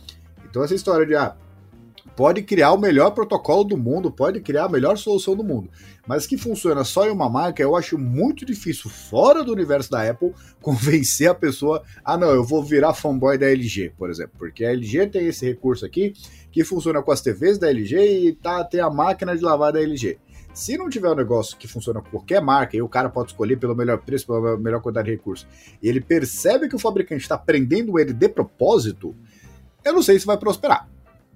Então 0.44 0.64
essa 0.64 0.74
história 0.74 1.06
de, 1.06 1.14
ah, 1.14 1.36
pode 2.16 2.42
criar 2.42 2.72
o 2.72 2.79
melhor 2.79 3.11
protocolo 3.11 3.64
do 3.64 3.77
mundo, 3.77 4.11
pode 4.11 4.40
criar 4.40 4.64
a 4.64 4.68
melhor 4.68 4.96
solução 4.96 5.35
do 5.35 5.42
mundo, 5.42 5.68
mas 6.07 6.27
que 6.27 6.37
funciona 6.37 6.85
só 6.85 7.07
em 7.07 7.11
uma 7.11 7.29
marca, 7.29 7.62
eu 7.62 7.77
acho 7.77 7.98
muito 7.98 8.44
difícil, 8.44 8.90
fora 8.90 9.42
do 9.42 9.53
universo 9.53 9.90
da 9.90 10.09
Apple, 10.09 10.33
convencer 10.61 11.29
a 11.29 11.35
pessoa, 11.35 11.83
ah 12.05 12.16
não, 12.16 12.31
eu 12.31 12.44
vou 12.44 12.62
virar 12.62 12.94
fanboy 12.94 13.37
da 13.37 13.46
LG, 13.46 13.94
por 13.96 14.11
exemplo, 14.11 14.35
porque 14.38 14.64
a 14.64 14.70
LG 14.70 15.09
tem 15.09 15.27
esse 15.27 15.44
recurso 15.44 15.85
aqui, 15.85 16.12
que 16.53 16.64
funciona 16.64 17.03
com 17.03 17.11
as 17.11 17.20
TVs 17.20 17.59
da 17.59 17.68
LG 17.68 18.29
e 18.29 18.33
tá, 18.33 18.62
tem 18.64 18.81
a 18.81 18.90
máquina 18.90 19.37
de 19.37 19.42
lavar 19.42 19.72
da 19.72 19.81
LG. 19.81 20.18
Se 20.53 20.79
não 20.79 20.88
tiver 20.88 21.11
um 21.11 21.16
negócio 21.16 21.57
que 21.57 21.66
funciona 21.66 22.00
com 22.00 22.11
qualquer 22.11 22.40
marca, 22.40 22.77
e 22.77 22.83
o 22.83 22.88
cara 22.88 23.09
pode 23.09 23.33
escolher 23.33 23.57
pelo 23.57 23.74
melhor 23.74 23.98
preço, 23.98 24.24
pela 24.24 24.57
melhor 24.57 24.81
quantidade 24.81 25.07
de 25.07 25.16
recursos, 25.16 25.48
e 25.83 25.88
ele 25.88 26.00
percebe 26.00 26.68
que 26.68 26.77
o 26.77 26.79
fabricante 26.79 27.22
está 27.22 27.37
prendendo 27.37 27.98
ele 27.98 28.12
de 28.12 28.29
propósito, 28.29 29.16
eu 29.85 29.92
não 29.92 30.03
sei 30.03 30.16
se 30.16 30.24
vai 30.24 30.38
prosperar. 30.38 30.93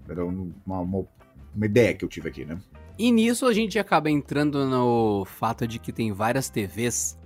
Era 0.08 0.24
uma, 0.24 0.52
uma, 0.66 1.06
uma 1.54 1.66
ideia 1.66 1.94
que 1.94 2.04
eu 2.04 2.08
tive 2.08 2.28
aqui, 2.28 2.44
né? 2.44 2.58
E 2.98 3.12
nisso 3.12 3.46
a 3.46 3.52
gente 3.52 3.78
acaba 3.78 4.10
entrando 4.10 4.66
no 4.66 5.24
fato 5.24 5.66
de 5.66 5.78
que 5.78 5.92
tem 5.92 6.12
várias 6.12 6.50
TVs 6.50 7.18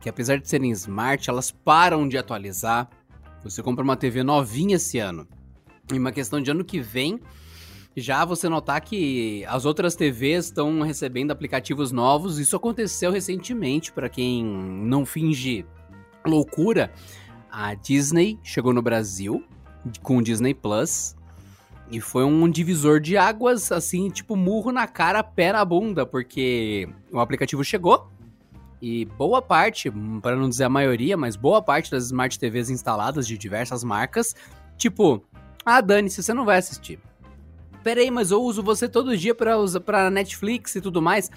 que, 0.00 0.08
apesar 0.08 0.38
de 0.38 0.48
serem 0.48 0.70
smart, 0.70 1.28
elas 1.28 1.50
param 1.50 2.08
de 2.08 2.18
atualizar. 2.18 2.88
Você 3.42 3.62
compra 3.62 3.82
uma 3.82 3.96
TV 3.96 4.22
novinha 4.22 4.76
esse 4.76 4.98
ano 4.98 5.26
em 5.92 5.98
uma 5.98 6.12
questão 6.12 6.40
de 6.40 6.50
ano 6.50 6.64
que 6.64 6.80
vem, 6.80 7.20
já 7.96 8.24
você 8.24 8.48
notar 8.48 8.80
que 8.80 9.44
as 9.46 9.64
outras 9.64 9.96
TVs 9.96 10.46
estão 10.46 10.82
recebendo 10.82 11.30
aplicativos 11.30 11.90
novos. 11.90 12.38
Isso 12.38 12.54
aconteceu 12.54 13.10
recentemente, 13.10 13.92
para 13.92 14.08
quem 14.08 14.44
não 14.44 15.04
finge 15.04 15.64
loucura. 16.24 16.92
A 17.50 17.74
Disney 17.74 18.38
chegou 18.42 18.72
no 18.72 18.82
Brasil 18.82 19.42
com 20.02 20.18
o 20.18 20.22
Disney 20.22 20.54
Plus 20.54 21.16
e 21.90 22.00
foi 22.00 22.24
um 22.24 22.48
divisor 22.48 23.00
de 23.00 23.16
águas, 23.16 23.72
assim, 23.72 24.10
tipo 24.10 24.36
murro 24.36 24.70
na 24.70 24.86
cara, 24.86 25.22
pé 25.22 25.52
na 25.52 25.64
bunda, 25.64 26.04
porque 26.04 26.88
o 27.10 27.18
aplicativo 27.18 27.64
chegou 27.64 28.08
E 28.80 29.04
boa 29.04 29.40
parte, 29.40 29.90
para 30.22 30.36
não 30.36 30.48
dizer 30.48 30.64
a 30.64 30.68
maioria, 30.68 31.16
mas 31.16 31.34
boa 31.34 31.62
parte 31.62 31.90
das 31.90 32.04
Smart 32.04 32.38
TVs 32.38 32.70
instaladas 32.70 33.26
de 33.26 33.36
diversas 33.36 33.82
marcas, 33.82 34.36
tipo, 34.76 35.24
ah, 35.64 35.80
Dani, 35.80 36.08
se 36.10 36.22
você 36.22 36.32
não 36.32 36.44
vai 36.44 36.58
assistir. 36.58 37.00
Peraí, 37.82 38.10
mas 38.10 38.30
eu 38.30 38.42
uso 38.42 38.62
você 38.62 38.88
todo 38.88 39.16
dia 39.16 39.34
para 39.34 40.10
Netflix 40.10 40.76
e 40.76 40.80
tudo 40.80 41.00
mais. 41.00 41.30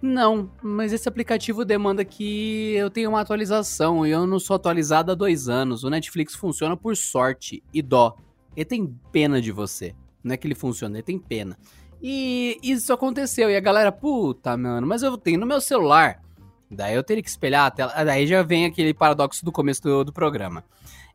Não, 0.00 0.50
mas 0.62 0.92
esse 0.92 1.08
aplicativo 1.08 1.64
demanda 1.64 2.04
que 2.04 2.72
eu 2.76 2.88
tenha 2.88 3.08
uma 3.08 3.20
atualização 3.20 4.06
e 4.06 4.10
eu 4.10 4.26
não 4.26 4.38
sou 4.38 4.56
atualizado 4.56 5.12
há 5.12 5.14
dois 5.14 5.48
anos. 5.48 5.84
O 5.84 5.90
Netflix 5.90 6.34
funciona 6.34 6.76
por 6.76 6.96
sorte 6.96 7.62
e 7.74 7.82
dó. 7.82 8.16
Ele 8.58 8.64
tem 8.64 8.98
pena 9.12 9.40
de 9.40 9.52
você. 9.52 9.94
Não 10.22 10.34
é 10.34 10.36
que 10.36 10.44
ele 10.44 10.54
funciona, 10.56 10.96
ele 10.96 11.02
tem 11.04 11.16
pena. 11.16 11.56
E 12.02 12.58
isso 12.60 12.92
aconteceu. 12.92 13.48
E 13.48 13.54
a 13.54 13.60
galera, 13.60 13.92
puta, 13.92 14.56
mano, 14.56 14.84
mas 14.84 15.00
eu 15.04 15.16
tenho 15.16 15.38
no 15.38 15.46
meu 15.46 15.60
celular. 15.60 16.20
Daí 16.68 16.96
eu 16.96 17.04
teria 17.04 17.22
que 17.22 17.28
espelhar 17.28 17.66
a 17.66 17.70
tela. 17.70 18.04
Daí 18.04 18.26
já 18.26 18.42
vem 18.42 18.66
aquele 18.66 18.92
paradoxo 18.92 19.44
do 19.44 19.52
começo 19.52 19.80
do, 19.82 20.02
do 20.06 20.12
programa. 20.12 20.64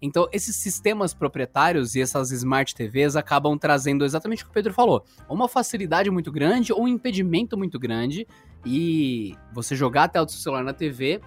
Então, 0.01 0.25
esses 0.31 0.55
sistemas 0.55 1.13
proprietários 1.13 1.95
e 1.95 2.01
essas 2.01 2.31
smart 2.31 2.73
TVs 2.73 3.17
acabam 3.17 3.57
trazendo 3.57 4.05
exatamente 4.05 4.43
o 4.43 4.45
que 4.45 4.51
o 4.51 4.53
Pedro 4.53 4.73
falou: 4.73 5.03
uma 5.27 5.49
facilidade 5.49 6.09
muito 6.09 6.31
grande 6.31 6.71
ou 6.71 6.83
um 6.83 6.87
impedimento 6.87 7.57
muito 7.57 7.77
grande. 7.77 8.25
E 8.65 9.35
você 9.51 9.75
jogar 9.75 10.05
a 10.05 10.07
tela 10.07 10.25
do 10.25 10.31
seu 10.31 10.39
celular 10.39 10.63
na 10.63 10.73
TV 10.73 11.19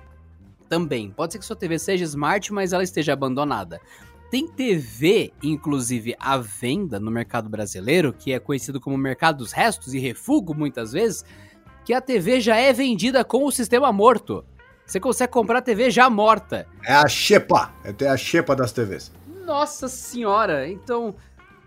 também. 0.66 1.10
Pode 1.10 1.34
ser 1.34 1.38
que 1.38 1.44
sua 1.44 1.54
TV 1.54 1.78
seja 1.78 2.04
smart, 2.04 2.50
mas 2.54 2.72
ela 2.72 2.82
esteja 2.82 3.12
abandonada. 3.12 3.82
Tem 4.30 4.48
TV, 4.48 5.32
inclusive, 5.42 6.16
à 6.18 6.36
venda 6.36 6.98
no 6.98 7.10
mercado 7.10 7.48
brasileiro, 7.48 8.12
que 8.12 8.32
é 8.32 8.38
conhecido 8.40 8.80
como 8.80 8.98
mercado 8.98 9.38
dos 9.38 9.52
restos 9.52 9.94
e 9.94 9.98
refugo 9.98 10.54
muitas 10.54 10.92
vezes, 10.92 11.24
que 11.84 11.94
a 11.94 12.00
TV 12.00 12.40
já 12.40 12.56
é 12.56 12.72
vendida 12.72 13.24
com 13.24 13.44
o 13.44 13.52
sistema 13.52 13.92
morto. 13.92 14.44
Você 14.84 14.98
consegue 14.98 15.32
comprar 15.32 15.58
a 15.58 15.62
TV 15.62 15.90
já 15.90 16.10
morta. 16.10 16.66
É 16.84 16.92
a 16.92 17.06
xepa. 17.06 17.72
É 17.84 18.08
a 18.08 18.16
xepa 18.16 18.54
das 18.54 18.72
TVs. 18.72 19.12
Nossa 19.44 19.88
senhora. 19.88 20.68
Então, 20.68 21.14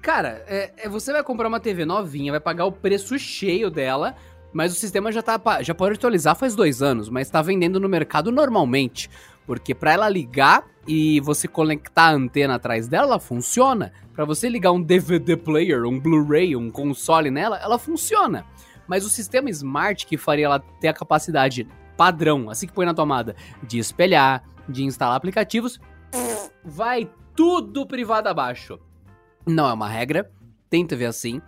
cara, 0.02 0.44
é, 0.48 0.74
é, 0.78 0.90
você 0.90 1.14
vai 1.14 1.24
comprar 1.24 1.48
uma 1.48 1.60
TV 1.60 1.86
novinha, 1.86 2.32
vai 2.32 2.42
pagar 2.42 2.66
o 2.66 2.72
preço 2.72 3.18
cheio 3.18 3.70
dela, 3.70 4.16
mas 4.52 4.74
o 4.74 4.76
sistema 4.76 5.12
já 5.12 5.22
tá. 5.22 5.40
Já 5.62 5.74
pode 5.74 5.96
atualizar 5.96 6.36
faz 6.36 6.56
dois 6.56 6.82
anos, 6.82 7.10
mas 7.10 7.30
tá 7.30 7.42
vendendo 7.42 7.80
no 7.80 7.88
mercado 7.88 8.32
normalmente. 8.32 9.10
Porque 9.50 9.74
para 9.74 9.94
ela 9.94 10.08
ligar 10.08 10.64
e 10.88 11.20
você 11.22 11.48
conectar 11.48 12.04
a 12.04 12.14
antena 12.14 12.54
atrás 12.54 12.88
dela, 12.88 13.08
ela 13.08 13.20
funciona. 13.20 13.92
Para 14.14 14.24
você 14.24 14.48
ligar 14.48 14.72
um 14.72 14.80
DVD 14.80 15.36
player, 15.36 15.86
um 15.86 16.00
Blu-ray, 16.00 16.56
um 16.56 16.70
console 16.70 17.32
nela, 17.32 17.58
ela 17.58 17.80
funciona. 17.80 18.46
Mas 18.88 19.04
o 19.04 19.10
sistema 19.10 19.50
Smart 19.50 20.06
que 20.06 20.18
faria 20.18 20.46
ela 20.46 20.60
ter 20.60 20.90
a 20.90 20.94
capacidade 20.94 21.68
padrão, 21.98 22.48
assim 22.48 22.68
que 22.68 22.74
põe 22.74 22.86
na 22.86 22.94
tomada, 22.94 23.36
de 23.64 23.80
espelhar, 23.80 24.44
de 24.70 24.84
instalar 24.84 25.18
aplicativos, 25.18 25.80
vai 26.64 27.10
tudo 27.36 27.88
privado 27.88 28.30
abaixo. 28.30 28.80
Não 29.48 29.68
é 29.68 29.74
uma 29.74 29.90
regra, 29.90 30.32
tenta 30.70 30.96
ver 30.96 31.08
assim. 31.08 31.42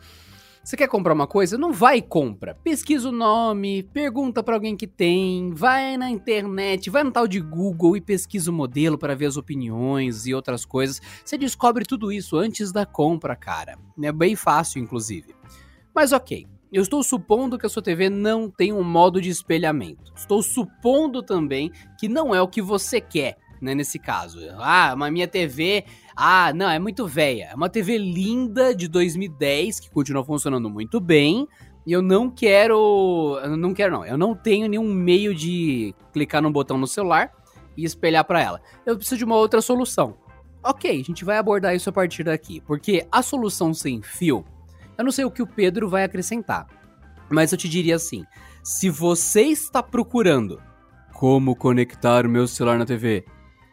Você 0.64 0.78
quer 0.78 0.88
comprar 0.88 1.14
uma 1.14 1.26
coisa? 1.26 1.58
Não 1.58 1.74
vai 1.74 1.98
e 1.98 2.02
compra. 2.04 2.54
Pesquisa 2.54 3.10
o 3.10 3.12
nome, 3.12 3.82
pergunta 3.82 4.44
para 4.44 4.54
alguém 4.54 4.78
que 4.78 4.86
tem, 4.86 5.52
vai 5.52 5.98
na 5.98 6.08
internet, 6.08 6.88
vai 6.88 7.04
no 7.04 7.12
tal 7.12 7.28
de 7.28 7.40
Google 7.40 7.98
e 7.98 8.02
pesquisa 8.02 8.52
o 8.52 8.54
modelo 8.54 8.96
para 8.96 9.16
ver 9.16 9.26
as 9.26 9.38
opiniões 9.38 10.28
e 10.28 10.36
outras 10.36 10.64
coisas. 10.64 11.02
Você 11.26 11.36
descobre 11.36 11.84
tudo 11.84 12.12
isso 12.12 12.38
antes 12.38 12.72
da 12.72 12.86
compra, 12.86 13.36
cara. 13.36 13.76
É 14.04 14.12
bem 14.12 14.36
fácil, 14.36 14.80
inclusive. 14.80 15.36
Mas 15.96 16.12
ok, 16.12 16.46
eu 16.72 16.84
estou 16.84 17.02
supondo 17.02 17.58
que 17.58 17.66
a 17.66 17.70
sua 17.70 17.82
TV 17.82 18.08
não 18.08 18.48
tem 18.48 18.72
um 18.72 18.84
modo 18.84 19.20
de 19.20 19.32
espelhamento. 19.32 20.14
Estou 20.16 20.44
supondo 20.44 21.24
também 21.24 21.72
que 22.00 22.08
não 22.08 22.36
é 22.36 22.42
o 22.42 22.48
que 22.48 22.62
você 22.62 23.02
quer, 23.02 23.36
né, 23.62 23.76
nesse 23.76 24.00
caso. 24.00 24.40
Ah, 24.58 24.94
uma 24.96 25.12
minha 25.12 25.28
TV, 25.28 25.86
ah, 26.16 26.52
não, 26.54 26.70
é 26.70 26.80
muito 26.80 27.08
velha. 27.08 27.50
É 27.52 27.56
uma 27.56 27.70
TV 27.70 27.98
linda 27.98 28.74
de 28.74 28.88
2010 28.88 29.80
que 29.80 29.92
continua 29.92 30.26
funcionando 30.26 30.70
muito 30.70 31.00
bem. 31.00 31.48
E 31.86 31.92
eu 31.92 32.02
não 32.02 32.30
quero, 32.30 33.40
eu 33.44 33.58
não 33.58 33.74
quero 33.74 33.92
não. 33.92 34.06
Eu 34.06 34.18
não 34.18 34.36
tenho 34.36 34.68
nenhum 34.68 34.94
meio 34.94 35.34
de 35.34 35.96
clicar 36.12 36.42
num 36.42 36.52
botão 36.52 36.78
no 36.78 36.88
celular 36.88 37.32
e 37.78 37.86
espelhar 37.86 38.26
para 38.26 38.42
ela. 38.42 38.62
Eu 38.86 38.98
preciso 38.98 39.18
de 39.18 39.26
uma 39.26 39.36
outra 39.36 39.62
solução. 39.62 40.16
OK, 40.64 40.92
a 40.92 41.04
gente 41.04 41.26
vai 41.26 41.38
abordar 41.38 41.76
isso 41.76 41.90
a 41.90 41.94
partir 41.94 42.24
daqui, 42.24 42.62
porque 42.62 43.08
a 43.12 43.24
solução 43.24 43.74
sem 43.74 44.02
fio 44.02 44.46
eu 45.02 45.04
não 45.04 45.12
sei 45.12 45.26
o 45.26 45.32
que 45.32 45.42
o 45.42 45.48
Pedro 45.48 45.90
vai 45.90 46.04
acrescentar, 46.04 46.68
mas 47.28 47.52
eu 47.52 47.58
te 47.58 47.68
diria 47.68 47.96
assim: 47.96 48.24
se 48.64 48.88
você 48.88 49.42
está 49.42 49.82
procurando 49.82 50.62
como 51.14 51.56
conectar 51.56 52.24
o 52.24 52.30
meu 52.30 52.48
celular 52.48 52.78
na 52.78 52.86
TV, 52.86 53.26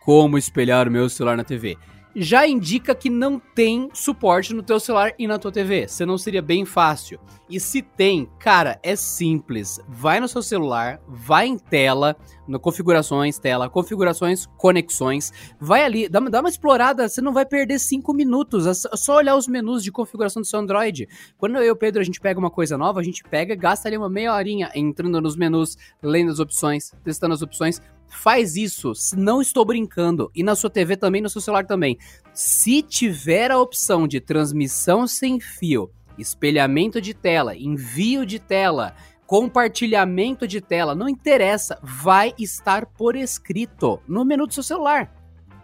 como 0.08 0.38
espelhar 0.38 0.88
o 0.88 0.90
meu 0.90 1.06
celular 1.10 1.36
na 1.36 1.44
TV, 1.44 1.76
já 2.16 2.48
indica 2.48 2.94
que 2.94 3.10
não 3.10 3.38
tem 3.38 3.90
suporte 3.92 4.54
no 4.54 4.62
teu 4.62 4.80
celular 4.80 5.12
e 5.18 5.26
na 5.26 5.38
tua 5.38 5.52
TV. 5.52 5.86
Senão 5.86 6.16
seria 6.16 6.40
bem 6.40 6.64
fácil. 6.64 7.20
E 7.46 7.60
se 7.60 7.82
tem, 7.82 8.26
cara, 8.38 8.80
é 8.82 8.96
simples. 8.96 9.78
Vai 9.86 10.18
no 10.18 10.26
seu 10.26 10.40
celular, 10.40 10.98
vai 11.06 11.46
em 11.46 11.58
tela, 11.58 12.16
no 12.46 12.58
configurações, 12.58 13.38
tela, 13.38 13.68
configurações, 13.68 14.46
conexões, 14.56 15.30
vai 15.60 15.84
ali, 15.84 16.08
dá, 16.08 16.20
dá 16.20 16.40
uma 16.40 16.48
explorada, 16.48 17.06
você 17.06 17.20
não 17.20 17.34
vai 17.34 17.44
perder 17.44 17.78
5 17.78 18.14
minutos. 18.14 18.66
É 18.66 18.72
só 18.96 19.16
olhar 19.16 19.36
os 19.36 19.46
menus 19.46 19.84
de 19.84 19.92
configuração 19.92 20.40
do 20.40 20.48
seu 20.48 20.58
Android. 20.58 21.06
Quando 21.36 21.56
eu 21.56 21.64
e 21.64 21.70
o 21.70 21.76
Pedro 21.76 22.00
a 22.00 22.04
gente 22.04 22.18
pega 22.18 22.40
uma 22.40 22.50
coisa 22.50 22.78
nova, 22.78 22.98
a 22.98 23.04
gente 23.04 23.22
pega, 23.24 23.54
gasta 23.54 23.88
ali 23.88 23.98
uma 23.98 24.08
meia 24.08 24.34
horinha 24.34 24.70
entrando 24.74 25.20
nos 25.20 25.36
menus, 25.36 25.76
lendo 26.02 26.30
as 26.30 26.38
opções, 26.38 26.92
testando 27.04 27.34
as 27.34 27.42
opções 27.42 27.82
Faz 28.08 28.56
isso, 28.56 28.92
não 29.16 29.40
estou 29.40 29.64
brincando. 29.64 30.30
E 30.34 30.42
na 30.42 30.54
sua 30.54 30.70
TV 30.70 30.96
também, 30.96 31.20
no 31.20 31.28
seu 31.28 31.40
celular 31.40 31.66
também. 31.66 31.98
Se 32.32 32.82
tiver 32.82 33.50
a 33.50 33.58
opção 33.58 34.08
de 34.08 34.20
transmissão 34.20 35.06
sem 35.06 35.38
fio, 35.38 35.90
espelhamento 36.18 37.00
de 37.00 37.14
tela, 37.14 37.56
envio 37.56 38.26
de 38.26 38.38
tela, 38.38 38.94
compartilhamento 39.26 40.48
de 40.48 40.60
tela, 40.60 40.94
não 40.94 41.08
interessa, 41.08 41.78
vai 41.82 42.34
estar 42.38 42.86
por 42.86 43.14
escrito 43.14 44.00
no 44.08 44.24
menu 44.24 44.46
do 44.46 44.54
seu 44.54 44.62
celular. 44.62 45.14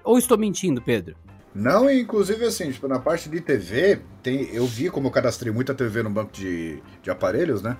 Ou 0.05 0.19
estou 0.19 0.37
mentindo, 0.37 0.83
Pedro? 0.83 1.17
Não, 1.55 1.89
inclusive 1.89 2.45
assim, 2.45 2.71
tipo, 2.73 2.89
na 2.89 2.99
parte 2.99 3.29
de 3.29 3.41
TV, 3.41 4.01
tem, 4.23 4.53
eu 4.53 4.67
vi 4.67 4.91
como 4.91 5.07
eu 5.07 5.11
cadastrei 5.11 5.53
muita 5.53 5.73
TV 5.73 6.03
no 6.03 6.11
banco 6.11 6.33
de, 6.33 6.83
de 7.01 7.11
aparelhos, 7.11 7.63
né? 7.63 7.77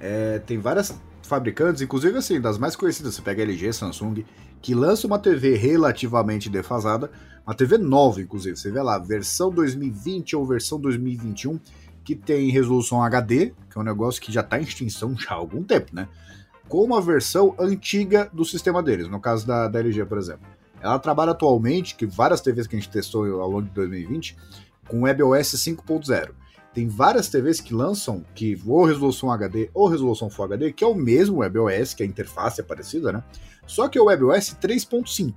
É, 0.00 0.38
tem 0.38 0.58
várias 0.58 0.98
fabricantes, 1.30 1.80
inclusive 1.80 2.18
assim, 2.18 2.40
das 2.40 2.58
mais 2.58 2.74
conhecidas, 2.74 3.14
você 3.14 3.22
pega 3.22 3.42
LG, 3.42 3.72
Samsung, 3.72 4.24
que 4.60 4.74
lança 4.74 5.06
uma 5.06 5.18
TV 5.18 5.54
relativamente 5.54 6.50
defasada, 6.50 7.10
uma 7.46 7.54
TV 7.54 7.78
nova, 7.78 8.20
inclusive, 8.20 8.56
você 8.56 8.70
vê 8.70 8.82
lá, 8.82 8.98
versão 8.98 9.50
2020 9.50 10.34
ou 10.34 10.44
versão 10.44 10.80
2021, 10.80 11.58
que 12.04 12.16
tem 12.16 12.50
resolução 12.50 13.02
HD, 13.02 13.52
que 13.70 13.78
é 13.78 13.80
um 13.80 13.84
negócio 13.84 14.20
que 14.20 14.32
já 14.32 14.40
está 14.40 14.58
em 14.58 14.64
extinção 14.64 15.16
já 15.16 15.30
há 15.30 15.34
algum 15.34 15.62
tempo, 15.62 15.94
né? 15.94 16.08
Com 16.68 16.82
uma 16.82 17.00
versão 17.00 17.54
antiga 17.58 18.28
do 18.32 18.44
sistema 18.44 18.82
deles, 18.82 19.08
no 19.08 19.20
caso 19.20 19.46
da, 19.46 19.68
da 19.68 19.78
LG, 19.78 20.04
por 20.06 20.18
exemplo. 20.18 20.46
Ela 20.82 20.98
trabalha 20.98 21.30
atualmente, 21.30 21.94
que 21.94 22.06
várias 22.06 22.40
TVs 22.40 22.66
que 22.66 22.74
a 22.74 22.78
gente 22.78 22.90
testou 22.90 23.40
ao 23.40 23.48
longo 23.48 23.62
de 23.62 23.70
2020, 23.70 24.36
com 24.88 25.02
WebOS 25.02 25.54
5.0. 25.54 26.30
Tem 26.72 26.86
várias 26.86 27.28
TVs 27.28 27.60
que 27.60 27.74
lançam 27.74 28.24
que 28.34 28.60
ou 28.64 28.84
resolução 28.84 29.30
HD 29.30 29.70
ou 29.74 29.88
resolução 29.88 30.30
Full 30.30 30.44
HD, 30.44 30.72
que 30.72 30.84
é 30.84 30.86
o 30.86 30.94
mesmo 30.94 31.38
WebOS, 31.38 31.94
que 31.94 32.02
a 32.02 32.06
interface 32.06 32.60
é 32.60 32.64
parecida, 32.64 33.12
né? 33.12 33.24
Só 33.66 33.88
que 33.88 33.98
é 33.98 34.00
o 34.00 34.04
WebOS 34.04 34.56
3.5, 34.60 35.34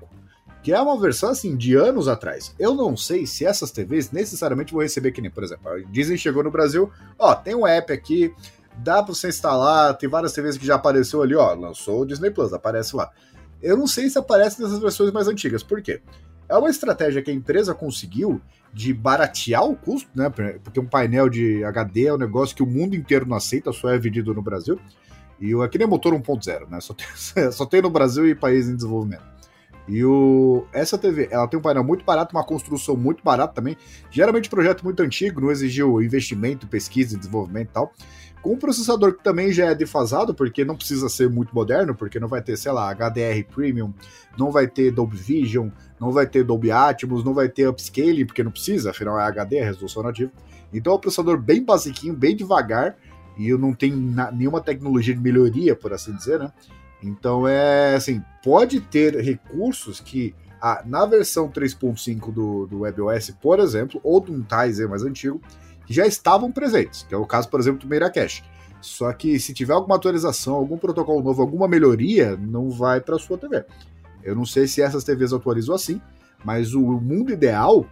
que 0.61 0.71
é 0.71 0.79
uma 0.79 0.99
versão 0.99 1.29
assim 1.29 1.55
de 1.57 1.75
anos 1.75 2.07
atrás. 2.07 2.53
Eu 2.59 2.75
não 2.75 2.95
sei 2.95 3.25
se 3.25 3.45
essas 3.45 3.71
TVs 3.71 4.11
necessariamente 4.11 4.73
vão 4.73 4.83
receber 4.83 5.11
que 5.11 5.21
nem, 5.21 5.31
por 5.31 5.43
exemplo, 5.43 5.69
a 5.69 5.79
Disney 5.79 6.17
chegou 6.17 6.43
no 6.43 6.51
Brasil, 6.51 6.91
ó, 7.17 7.33
tem 7.33 7.55
um 7.55 7.65
app 7.65 7.91
aqui, 7.91 8.31
dá 8.77 9.01
para 9.01 9.13
você 9.13 9.29
instalar, 9.29 9.97
tem 9.97 10.07
várias 10.07 10.33
TVs 10.33 10.57
que 10.57 10.65
já 10.65 10.75
apareceu 10.75 11.23
ali, 11.23 11.35
ó, 11.35 11.53
lançou 11.55 12.01
o 12.01 12.05
Disney 12.05 12.29
Plus, 12.29 12.53
aparece 12.53 12.95
lá. 12.95 13.11
Eu 13.61 13.75
não 13.75 13.87
sei 13.87 14.09
se 14.09 14.19
aparece 14.19 14.61
nessas 14.61 14.79
versões 14.79 15.11
mais 15.11 15.27
antigas, 15.27 15.63
por 15.63 15.81
quê? 15.81 16.01
É 16.53 16.57
uma 16.57 16.69
estratégia 16.69 17.21
que 17.21 17.31
a 17.31 17.33
empresa 17.33 17.73
conseguiu 17.73 18.39
de 18.71 18.93
baratear 18.93 19.63
o 19.63 19.75
custo, 19.75 20.09
né? 20.15 20.29
Porque 20.63 20.79
um 20.79 20.85
painel 20.85 21.29
de 21.29 21.63
HD 21.63 22.07
é 22.07 22.13
um 22.13 22.17
negócio 22.17 22.55
que 22.55 22.63
o 22.63 22.67
mundo 22.67 22.95
inteiro 22.95 23.25
não 23.25 23.37
aceita, 23.37 23.71
só 23.71 23.89
é 23.89 23.97
vendido 23.97 24.33
no 24.33 24.41
Brasil. 24.41 24.79
E 25.39 25.53
aqui 25.63 25.77
nem 25.77 25.87
motor 25.87 26.13
1.0, 26.13 26.69
né? 26.69 26.79
Só 26.79 26.93
tem, 26.93 27.07
só 27.51 27.65
tem 27.65 27.81
no 27.81 27.89
Brasil 27.89 28.27
e 28.27 28.35
países 28.35 28.71
em 28.71 28.75
desenvolvimento. 28.75 29.32
E 29.87 30.03
o, 30.03 30.65
essa 30.71 30.97
TV, 30.97 31.27
ela 31.29 31.47
tem 31.47 31.59
um 31.59 31.61
painel 31.61 31.83
muito 31.83 32.05
barato, 32.05 32.35
uma 32.35 32.43
construção 32.43 32.95
muito 32.95 33.23
barata 33.23 33.53
também. 33.53 33.77
Geralmente 34.09 34.49
projeto 34.49 34.83
muito 34.83 35.01
antigo, 35.03 35.41
não 35.41 35.51
exigiu 35.51 36.01
investimento, 36.01 36.67
pesquisa 36.67 37.17
desenvolvimento 37.17 37.69
e 37.69 37.73
tal. 37.73 37.93
Com 38.41 38.53
um 38.53 38.57
processador 38.57 39.15
que 39.15 39.23
também 39.23 39.53
já 39.53 39.67
é 39.67 39.75
defasado, 39.75 40.33
porque 40.35 40.65
não 40.65 40.75
precisa 40.75 41.07
ser 41.07 41.29
muito 41.29 41.55
moderno, 41.55 41.95
porque 41.95 42.19
não 42.19 42.27
vai 42.27 42.41
ter, 42.41 42.57
sei 42.57 42.73
lá, 42.73 42.93
HDR 42.93 43.41
Premium, 43.53 43.93
não 44.37 44.51
vai 44.51 44.67
ter 44.67 44.91
Dolby 44.91 45.15
Vision, 45.15 45.69
não 45.97 46.11
vai 46.11 46.27
ter 46.27 46.43
Dolby 46.43 46.69
Atmos, 46.69 47.23
não 47.23 47.33
vai 47.33 47.47
ter 47.47 47.69
upscaling, 47.69 48.25
porque 48.25 48.43
não 48.43 48.51
precisa, 48.51 48.91
afinal 48.91 49.17
é 49.17 49.23
HD, 49.23 49.57
é 49.57 49.63
resolução 49.63 50.03
nativa. 50.03 50.29
Então 50.73 50.91
é 50.91 50.95
um 50.97 50.99
processador 50.99 51.37
bem 51.37 51.63
basiquinho, 51.63 52.13
bem 52.13 52.35
devagar, 52.35 52.97
e 53.37 53.49
não 53.53 53.73
tenho 53.73 53.95
nenhuma 54.33 54.59
tecnologia 54.59 55.13
de 55.13 55.21
melhoria, 55.21 55.73
por 55.73 55.93
assim 55.93 56.13
dizer, 56.13 56.39
né? 56.39 56.51
Então 57.03 57.47
é 57.47 57.95
assim, 57.95 58.23
pode 58.41 58.79
ter 58.79 59.15
recursos 59.19 59.99
que 59.99 60.33
ah, 60.61 60.81
na 60.85 61.05
versão 61.05 61.49
3.5 61.49 62.31
do, 62.31 62.65
do 62.65 62.79
WebOS, 62.79 63.31
por 63.41 63.59
exemplo, 63.59 63.99
ou 64.01 64.21
de 64.21 64.31
um 64.31 64.41
Tizer 64.41 64.87
mais 64.87 65.03
antigo, 65.03 65.41
já 65.89 66.07
estavam 66.07 66.49
presentes, 66.49 67.03
que 67.03 67.13
é 67.13 67.17
o 67.17 67.25
caso, 67.25 67.49
por 67.49 67.59
exemplo, 67.59 67.81
do 67.81 67.87
Meiracache. 67.87 68.41
Só 68.79 69.11
que 69.11 69.37
se 69.39 69.53
tiver 69.53 69.73
alguma 69.73 69.97
atualização, 69.97 70.55
algum 70.55 70.77
protocolo 70.77 71.21
novo, 71.21 71.41
alguma 71.41 71.67
melhoria, 71.67 72.37
não 72.37 72.69
vai 72.69 73.01
para 73.01 73.19
sua 73.19 73.37
TV. 73.37 73.65
Eu 74.23 74.35
não 74.35 74.45
sei 74.45 74.65
se 74.65 74.81
essas 74.81 75.03
TVs 75.03 75.33
atualizam 75.33 75.75
assim, 75.75 76.01
mas 76.45 76.73
o 76.73 76.81
mundo 76.81 77.31
ideal 77.31 77.85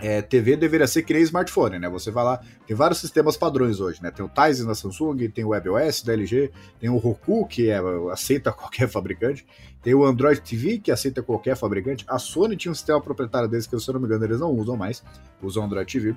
é, 0.00 0.22
TV 0.22 0.56
deveria 0.56 0.86
ser 0.86 1.02
que 1.02 1.12
nem 1.12 1.22
smartphone, 1.22 1.78
né? 1.78 1.88
Você 1.90 2.10
vai 2.10 2.24
lá, 2.24 2.40
tem 2.66 2.76
vários 2.76 2.98
sistemas 2.98 3.36
padrões 3.36 3.80
hoje, 3.80 4.02
né? 4.02 4.10
Tem 4.10 4.24
o 4.24 4.28
Tizen 4.28 4.66
da 4.66 4.74
Samsung, 4.74 5.28
tem 5.28 5.44
o 5.44 5.48
WebOS 5.48 6.02
da 6.02 6.14
LG, 6.14 6.50
tem 6.78 6.88
o 6.88 6.96
Roku, 6.96 7.46
que 7.46 7.68
é, 7.68 7.80
aceita 8.10 8.50
qualquer 8.52 8.88
fabricante, 8.88 9.46
tem 9.82 9.94
o 9.94 10.04
Android 10.04 10.40
TV, 10.40 10.78
que 10.78 10.90
aceita 10.90 11.22
qualquer 11.22 11.56
fabricante. 11.56 12.04
A 12.08 12.18
Sony 12.18 12.56
tinha 12.56 12.72
um 12.72 12.74
sistema 12.74 13.00
proprietário 13.00 13.48
deles, 13.48 13.66
que 13.66 13.78
se 13.78 13.88
eu 13.88 13.94
não 13.94 14.00
me 14.00 14.06
engano 14.06 14.24
eles 14.24 14.40
não 14.40 14.50
usam 14.50 14.76
mais, 14.76 15.02
usam 15.42 15.64
Android 15.64 15.90
TV. 15.90 16.16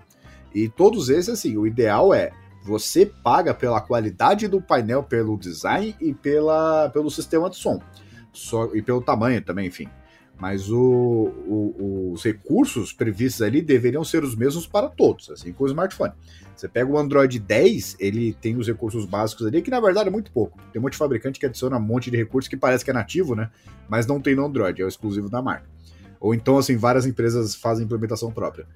E 0.53 0.69
todos 0.69 1.09
esses, 1.09 1.29
assim, 1.29 1.57
o 1.57 1.65
ideal 1.65 2.13
é 2.13 2.31
você 2.63 3.05
paga 3.05 3.53
pela 3.53 3.81
qualidade 3.81 4.47
do 4.47 4.61
painel, 4.61 5.03
pelo 5.03 5.37
design 5.37 5.95
e 5.99 6.13
pela, 6.13 6.89
pelo 6.89 7.11
sistema 7.11 7.49
de 7.49 7.57
som. 7.57 7.81
Só, 8.31 8.73
e 8.73 8.81
pelo 8.81 9.01
tamanho 9.01 9.41
também, 9.41 9.67
enfim. 9.67 9.89
Mas 10.43 10.69
o, 10.69 10.77
o, 10.77 12.11
os 12.11 12.21
recursos 12.21 12.91
previstos 12.91 13.41
ali 13.41 13.61
deveriam 13.61 14.03
ser 14.03 14.25
os 14.25 14.35
mesmos 14.35 14.67
para 14.67 14.89
todos, 14.89 15.29
assim 15.29 15.53
como 15.53 15.69
o 15.69 15.71
smartphone. 15.71 16.11
Você 16.53 16.67
pega 16.67 16.91
o 16.91 16.97
Android 16.97 17.39
10, 17.39 17.95
ele 17.97 18.33
tem 18.33 18.57
os 18.57 18.67
recursos 18.67 19.05
básicos 19.05 19.47
ali, 19.47 19.61
que 19.61 19.71
na 19.71 19.79
verdade 19.79 20.09
é 20.09 20.11
muito 20.11 20.33
pouco. 20.33 20.59
Tem 20.73 20.81
um 20.81 20.83
monte 20.83 20.91
de 20.91 20.97
fabricante 20.97 21.39
que 21.39 21.45
adiciona 21.45 21.77
um 21.77 21.81
monte 21.81 22.11
de 22.11 22.17
recursos 22.17 22.49
que 22.49 22.57
parece 22.57 22.83
que 22.83 22.91
é 22.91 22.93
nativo, 22.93 23.35
né? 23.35 23.49
Mas 23.87 24.05
não 24.05 24.19
tem 24.19 24.35
no 24.35 24.45
Android, 24.45 24.81
é 24.81 24.83
o 24.83 24.89
exclusivo 24.89 25.29
da 25.29 25.41
marca. 25.41 25.65
Ou 26.19 26.33
então, 26.33 26.57
assim, 26.57 26.75
várias 26.75 27.05
empresas 27.05 27.55
fazem 27.55 27.85
implementação 27.85 28.29
própria. 28.29 28.67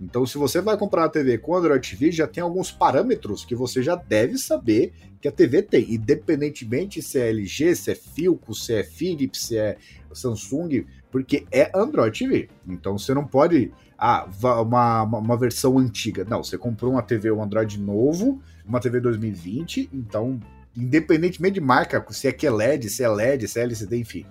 Então, 0.00 0.24
se 0.24 0.38
você 0.38 0.62
vai 0.62 0.78
comprar 0.78 1.02
uma 1.02 1.10
TV 1.10 1.36
com 1.36 1.54
Android 1.54 1.86
TV, 1.86 2.10
já 2.10 2.26
tem 2.26 2.42
alguns 2.42 2.72
parâmetros 2.72 3.44
que 3.44 3.54
você 3.54 3.82
já 3.82 3.94
deve 3.94 4.38
saber 4.38 4.94
que 5.20 5.28
a 5.28 5.32
TV 5.32 5.60
tem, 5.60 5.92
independentemente 5.92 7.02
se 7.02 7.18
é 7.18 7.28
LG, 7.28 7.76
se 7.76 7.90
é 7.90 7.94
Philips, 7.94 8.64
se 8.64 8.72
é 8.72 8.82
Philips, 8.82 9.42
se 9.42 9.58
é 9.58 9.76
Samsung, 10.14 10.86
porque 11.10 11.46
é 11.50 11.70
Android 11.74 12.18
TV. 12.18 12.48
Então 12.66 12.98
você 12.98 13.12
não 13.12 13.26
pode. 13.26 13.72
Ah, 13.98 14.26
uma, 14.42 15.02
uma 15.02 15.36
versão 15.36 15.78
antiga. 15.78 16.24
Não, 16.24 16.42
você 16.42 16.56
comprou 16.56 16.92
uma 16.92 17.02
TV, 17.02 17.30
um 17.30 17.42
Android 17.42 17.78
novo, 17.78 18.40
uma 18.66 18.80
TV 18.80 18.98
2020, 18.98 19.90
então, 19.92 20.40
independentemente 20.74 21.54
de 21.54 21.60
marca, 21.60 22.02
se 22.10 22.26
é 22.26 22.32
QLED, 22.32 22.88
se 22.88 23.02
é 23.02 23.08
LED, 23.08 23.46
se 23.46 23.60
é 23.60 23.62
LCD, 23.64 23.98
enfim, 23.98 24.24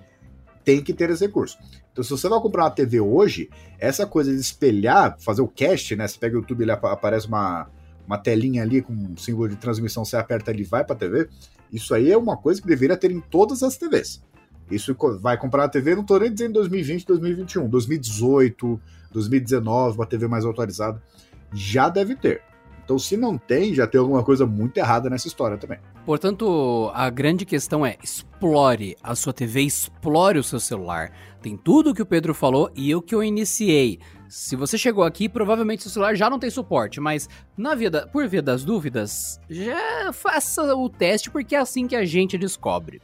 tem 0.63 0.81
que 0.81 0.91
ter 0.91 1.11
esse 1.11 1.23
recurso. 1.23 1.57
Então, 1.91 2.03
se 2.03 2.09
você 2.09 2.27
vai 2.27 2.39
comprar 2.39 2.63
uma 2.63 2.71
TV 2.71 2.99
hoje, 2.99 3.49
essa 3.77 4.07
coisa 4.07 4.33
de 4.33 4.39
espelhar, 4.39 5.17
fazer 5.19 5.41
o 5.41 5.47
cast, 5.47 5.95
né? 5.95 6.07
Você 6.07 6.17
pega 6.17 6.35
o 6.35 6.39
YouTube 6.39 6.65
e 6.65 6.71
aparece 6.71 7.27
uma, 7.27 7.69
uma 8.07 8.17
telinha 8.17 8.63
ali 8.63 8.81
com 8.81 8.93
um 8.93 9.17
símbolo 9.17 9.49
de 9.49 9.55
transmissão, 9.55 10.03
você 10.03 10.15
aperta 10.15 10.49
ali 10.49 10.61
e 10.61 10.65
vai 10.65 10.83
para 10.83 10.95
a 10.95 10.99
TV. 10.99 11.29
Isso 11.71 11.93
aí 11.93 12.11
é 12.11 12.17
uma 12.17 12.37
coisa 12.37 12.61
que 12.61 12.67
deveria 12.67 12.97
ter 12.97 13.11
em 13.11 13.19
todas 13.19 13.61
as 13.61 13.77
TVs. 13.77 14.23
Isso 14.69 14.95
vai 15.19 15.37
comprar 15.37 15.63
a 15.65 15.69
TV, 15.69 15.95
não 15.95 16.01
estou 16.01 16.19
nem 16.19 16.31
dizendo 16.31 16.53
2020, 16.53 17.05
2021, 17.05 17.69
2018, 17.69 18.81
2019, 19.11 19.97
uma 19.97 20.05
TV 20.05 20.27
mais 20.27 20.45
atualizada. 20.45 21.01
Já 21.51 21.89
deve 21.89 22.15
ter. 22.15 22.41
Então, 22.89 22.97
se 22.97 23.15
não 23.15 23.37
tem, 23.37 23.71
já 23.73 23.85
tem 23.85 23.99
alguma 23.99 24.23
coisa 24.23 24.47
muito 24.47 24.77
errada 24.77 25.11
nessa 25.11 25.27
história 25.27 25.57
também. 25.57 25.77
Portanto, 26.07 26.89
a 26.95 27.07
grande 27.11 27.45
questão 27.45 27.85
é: 27.85 27.97
explore 28.03 28.95
a 29.03 29.13
sua 29.13 29.31
TV, 29.31 29.61
explore 29.61 30.39
o 30.39 30.43
seu 30.43 30.59
celular. 30.59 31.11
Tem 31.39 31.55
tudo 31.55 31.91
o 31.91 31.93
que 31.93 32.01
o 32.01 32.05
Pedro 32.05 32.33
falou 32.33 32.71
e 32.75 32.95
o 32.95 33.01
que 33.01 33.13
eu 33.13 33.23
iniciei. 33.23 33.99
Se 34.27 34.55
você 34.55 34.75
chegou 34.75 35.03
aqui, 35.03 35.29
provavelmente 35.29 35.83
seu 35.83 35.91
celular 35.91 36.15
já 36.15 36.29
não 36.31 36.39
tem 36.39 36.49
suporte, 36.49 36.99
mas 36.99 37.29
na 37.55 37.75
por 38.11 38.27
via 38.27 38.41
das 38.41 38.63
dúvidas, 38.63 39.39
já 39.47 40.11
faça 40.11 40.75
o 40.75 40.89
teste 40.89 41.29
porque 41.29 41.55
é 41.55 41.59
assim 41.59 41.87
que 41.87 41.95
a 41.95 42.05
gente 42.05 42.39
descobre 42.39 43.01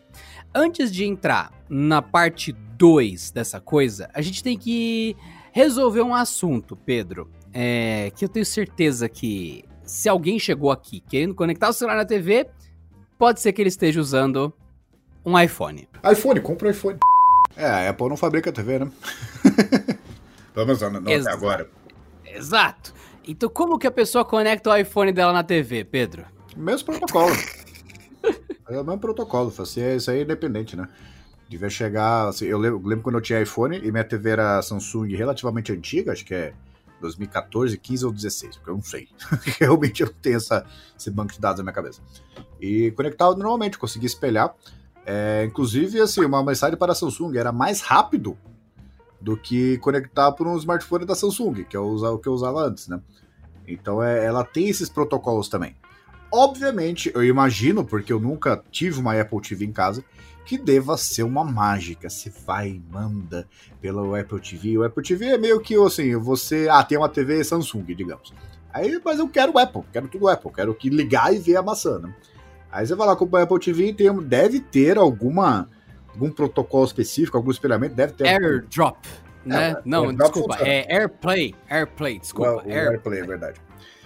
antes 0.55 0.91
de 0.91 1.05
entrar 1.05 1.51
na 1.69 2.01
parte 2.01 2.53
2 2.53 3.31
dessa 3.31 3.59
coisa, 3.59 4.09
a 4.13 4.21
gente 4.21 4.41
tem 4.41 4.57
que 4.57 5.15
resolver 5.51 6.01
um 6.01 6.15
assunto, 6.15 6.75
Pedro. 6.75 7.29
É, 7.53 8.11
que 8.15 8.25
eu 8.25 8.29
tenho 8.29 8.45
certeza 8.45 9.07
que 9.07 9.63
se 9.83 10.09
alguém 10.09 10.39
chegou 10.39 10.71
aqui 10.71 10.99
querendo 10.99 11.35
conectar 11.35 11.69
o 11.69 11.73
celular 11.73 11.95
na 11.97 12.05
TV, 12.05 12.49
pode 13.17 13.39
ser 13.39 13.53
que 13.53 13.61
ele 13.61 13.69
esteja 13.69 13.99
usando 13.99 14.53
um 15.25 15.39
iPhone. 15.39 15.87
iPhone, 16.11 16.41
compra 16.41 16.67
um 16.67 16.71
iPhone. 16.71 16.99
É, 17.55 17.65
a 17.65 17.89
Apple 17.89 18.09
não 18.09 18.17
fabrica 18.17 18.51
TV, 18.51 18.79
né? 18.79 18.91
Pelo 20.53 20.65
menos 20.65 20.81
não, 20.81 20.99
até 20.99 21.31
agora. 21.31 21.69
Exato. 22.25 22.93
Então 23.27 23.49
como 23.49 23.79
que 23.79 23.87
a 23.87 23.91
pessoa 23.91 24.25
conecta 24.25 24.69
o 24.69 24.75
iPhone 24.75 25.11
dela 25.11 25.31
na 25.31 25.43
TV, 25.43 25.83
Pedro? 25.85 26.25
Mesmo 26.55 26.85
protocolo. 26.85 27.33
É 28.69 28.79
o 28.79 28.83
mesmo 28.83 28.99
protocolo, 28.99 29.53
assim, 29.59 29.81
é, 29.81 29.95
isso 29.95 30.09
aí 30.09 30.19
é 30.19 30.21
independente, 30.23 30.75
né? 30.75 30.87
Devia 31.47 31.69
chegar. 31.69 32.29
Assim, 32.29 32.45
eu 32.45 32.57
lembro, 32.57 33.01
quando 33.01 33.15
eu 33.15 33.21
tinha 33.21 33.41
iPhone 33.41 33.77
e 33.77 33.91
minha 33.91 34.03
TV 34.03 34.31
era 34.31 34.61
Samsung 34.61 35.15
relativamente 35.15 35.71
antiga, 35.71 36.11
acho 36.11 36.25
que 36.25 36.33
é 36.33 36.53
2014, 36.99 37.77
15 37.77 38.05
ou 38.05 38.11
16, 38.11 38.57
porque 38.57 38.69
eu 38.71 38.75
não 38.75 38.83
sei. 38.83 39.07
Realmente 39.59 40.01
eu 40.01 40.07
não 40.07 40.15
tenho 40.15 40.37
essa, 40.37 40.65
esse 40.97 41.11
banco 41.11 41.33
de 41.33 41.39
dados 41.39 41.59
na 41.59 41.63
minha 41.63 41.73
cabeça. 41.73 42.01
E 42.59 42.91
conectava 42.91 43.35
normalmente, 43.35 43.77
conseguia 43.77 44.07
espelhar. 44.07 44.53
É, 45.05 45.45
inclusive, 45.45 46.01
assim, 46.01 46.25
uma 46.25 46.43
mensagem 46.43 46.77
para 46.77 46.93
a 46.93 46.95
Samsung 46.95 47.37
era 47.37 47.51
mais 47.51 47.81
rápido 47.81 48.35
do 49.21 49.37
que 49.37 49.77
conectar 49.79 50.31
por 50.31 50.47
um 50.47 50.57
smartphone 50.57 51.05
da 51.05 51.13
Samsung, 51.13 51.63
que 51.63 51.75
é 51.75 51.79
o 51.79 52.17
que 52.17 52.27
eu 52.27 52.33
usava 52.33 52.61
antes, 52.61 52.87
né? 52.87 52.99
Então 53.67 54.01
é, 54.01 54.23
ela 54.23 54.43
tem 54.43 54.67
esses 54.69 54.89
protocolos 54.89 55.49
também. 55.49 55.75
Obviamente, 56.35 57.09
eu 57.15 57.23
imagino, 57.23 57.85
porque 57.85 58.11
eu 58.11 58.19
nunca 58.19 58.61
tive 58.69 58.99
uma 58.99 59.17
Apple 59.17 59.39
TV 59.39 59.63
em 59.63 59.71
casa, 59.71 60.03
que 60.45 60.57
deva 60.57 60.97
ser 60.97 61.23
uma 61.23 61.45
mágica. 61.45 62.09
Você 62.09 62.29
vai 62.45 62.71
e 62.71 62.83
manda 62.91 63.47
pelo 63.79 64.13
Apple 64.13 64.41
TV. 64.41 64.77
O 64.77 64.83
Apple 64.83 65.01
TV 65.01 65.27
é 65.27 65.37
meio 65.37 65.61
que 65.61 65.75
assim, 65.75 66.13
você. 66.17 66.67
Ah, 66.69 66.83
tem 66.83 66.97
uma 66.97 67.07
TV 67.07 67.41
Samsung, 67.41 67.85
digamos. 67.85 68.33
Aí, 68.73 68.99
mas 69.05 69.17
eu 69.17 69.29
quero 69.29 69.53
o 69.53 69.57
Apple, 69.57 69.83
quero 69.93 70.09
tudo 70.09 70.27
Apple, 70.27 70.51
quero 70.51 70.75
que 70.75 70.89
ligar 70.89 71.33
e 71.33 71.39
ver 71.39 71.55
a 71.55 71.63
maçã, 71.63 71.99
né? 71.99 72.13
Aí 72.69 72.85
você 72.85 72.95
vai 72.95 73.07
lá 73.07 73.15
com 73.15 73.23
o 73.23 73.37
Apple 73.37 73.59
TV 73.59 73.87
e 73.87 73.93
tem, 73.93 74.13
deve 74.23 74.59
ter 74.59 74.97
alguma 74.97 75.69
algum 76.09 76.29
protocolo 76.29 76.83
específico, 76.83 77.37
algum 77.37 77.51
espelhamento, 77.51 77.95
deve 77.95 78.11
ter. 78.11 78.27
AirDrop, 78.27 78.97
né? 79.45 79.71
É, 79.71 79.81
Não, 79.85 80.13
desculpa, 80.13 80.57
é 80.59 80.97
AirPlay, 80.97 81.55
AirPlay, 81.69 82.19
desculpa. 82.19 82.63
O, 82.65 82.67
o 82.67 82.71
AirPlay, 82.73 83.21
é 83.21 83.25
verdade. 83.25 83.61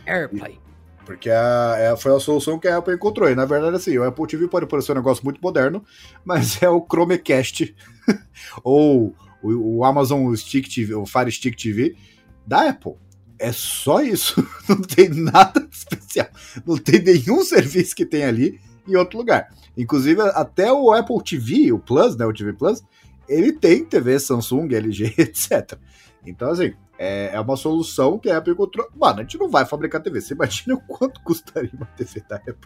AirPlay. 0.05 0.68
Porque 1.09 1.27
a, 1.31 1.93
a, 1.93 1.97
foi 1.97 2.15
a 2.15 2.19
solução 2.19 2.59
que 2.59 2.67
a 2.67 2.77
Apple 2.77 2.93
encontrou. 2.93 3.27
E 3.27 3.33
na 3.33 3.43
verdade, 3.43 3.75
assim, 3.75 3.97
o 3.97 4.03
Apple 4.03 4.27
TV 4.27 4.47
pode 4.47 4.67
parecer 4.67 4.91
um 4.91 4.95
negócio 4.95 5.23
muito 5.23 5.41
moderno, 5.41 5.83
mas 6.23 6.61
é 6.61 6.69
o 6.69 6.85
Chromecast 6.85 7.75
ou 8.63 9.15
o, 9.41 9.77
o, 9.79 9.83
Amazon 9.83 10.31
Stick 10.35 10.69
TV, 10.69 10.93
o 10.93 11.07
Fire 11.07 11.31
Stick 11.31 11.57
TV 11.57 11.95
da 12.45 12.69
Apple. 12.69 12.93
É 13.39 13.51
só 13.51 14.03
isso. 14.03 14.35
Não 14.69 14.79
tem 14.83 15.09
nada 15.09 15.67
especial. 15.71 16.27
Não 16.63 16.77
tem 16.77 17.01
nenhum 17.01 17.43
serviço 17.43 17.95
que 17.95 18.05
tem 18.05 18.23
ali 18.23 18.59
em 18.87 18.95
outro 18.95 19.17
lugar. 19.17 19.49
Inclusive, 19.75 20.21
até 20.21 20.71
o 20.71 20.91
Apple 20.91 21.23
TV, 21.23 21.71
o 21.71 21.79
Plus, 21.79 22.15
né? 22.15 22.23
O 22.23 22.33
TV 22.33 22.53
Plus, 22.53 22.83
ele 23.27 23.51
tem 23.51 23.83
TV 23.83 24.19
Samsung, 24.19 24.71
LG, 24.71 25.15
etc. 25.17 25.73
Então, 26.23 26.51
assim, 26.51 26.75
é, 27.01 27.29
é 27.33 27.39
uma 27.39 27.55
solução 27.55 28.19
que 28.19 28.29
a 28.29 28.37
Apple 28.37 28.51
encontrou. 28.51 28.85
Mano, 28.93 29.19
a 29.19 29.21
gente 29.21 29.37
não 29.39 29.47
vai 29.47 29.65
fabricar 29.65 30.01
TV. 30.01 30.19
Você 30.19 30.33
imagina 30.33 30.75
o 30.75 30.81
quanto 30.81 31.21
custaria 31.21 31.71
uma 31.73 31.85
TV 31.85 32.21
da 32.27 32.35
Apple? 32.35 32.57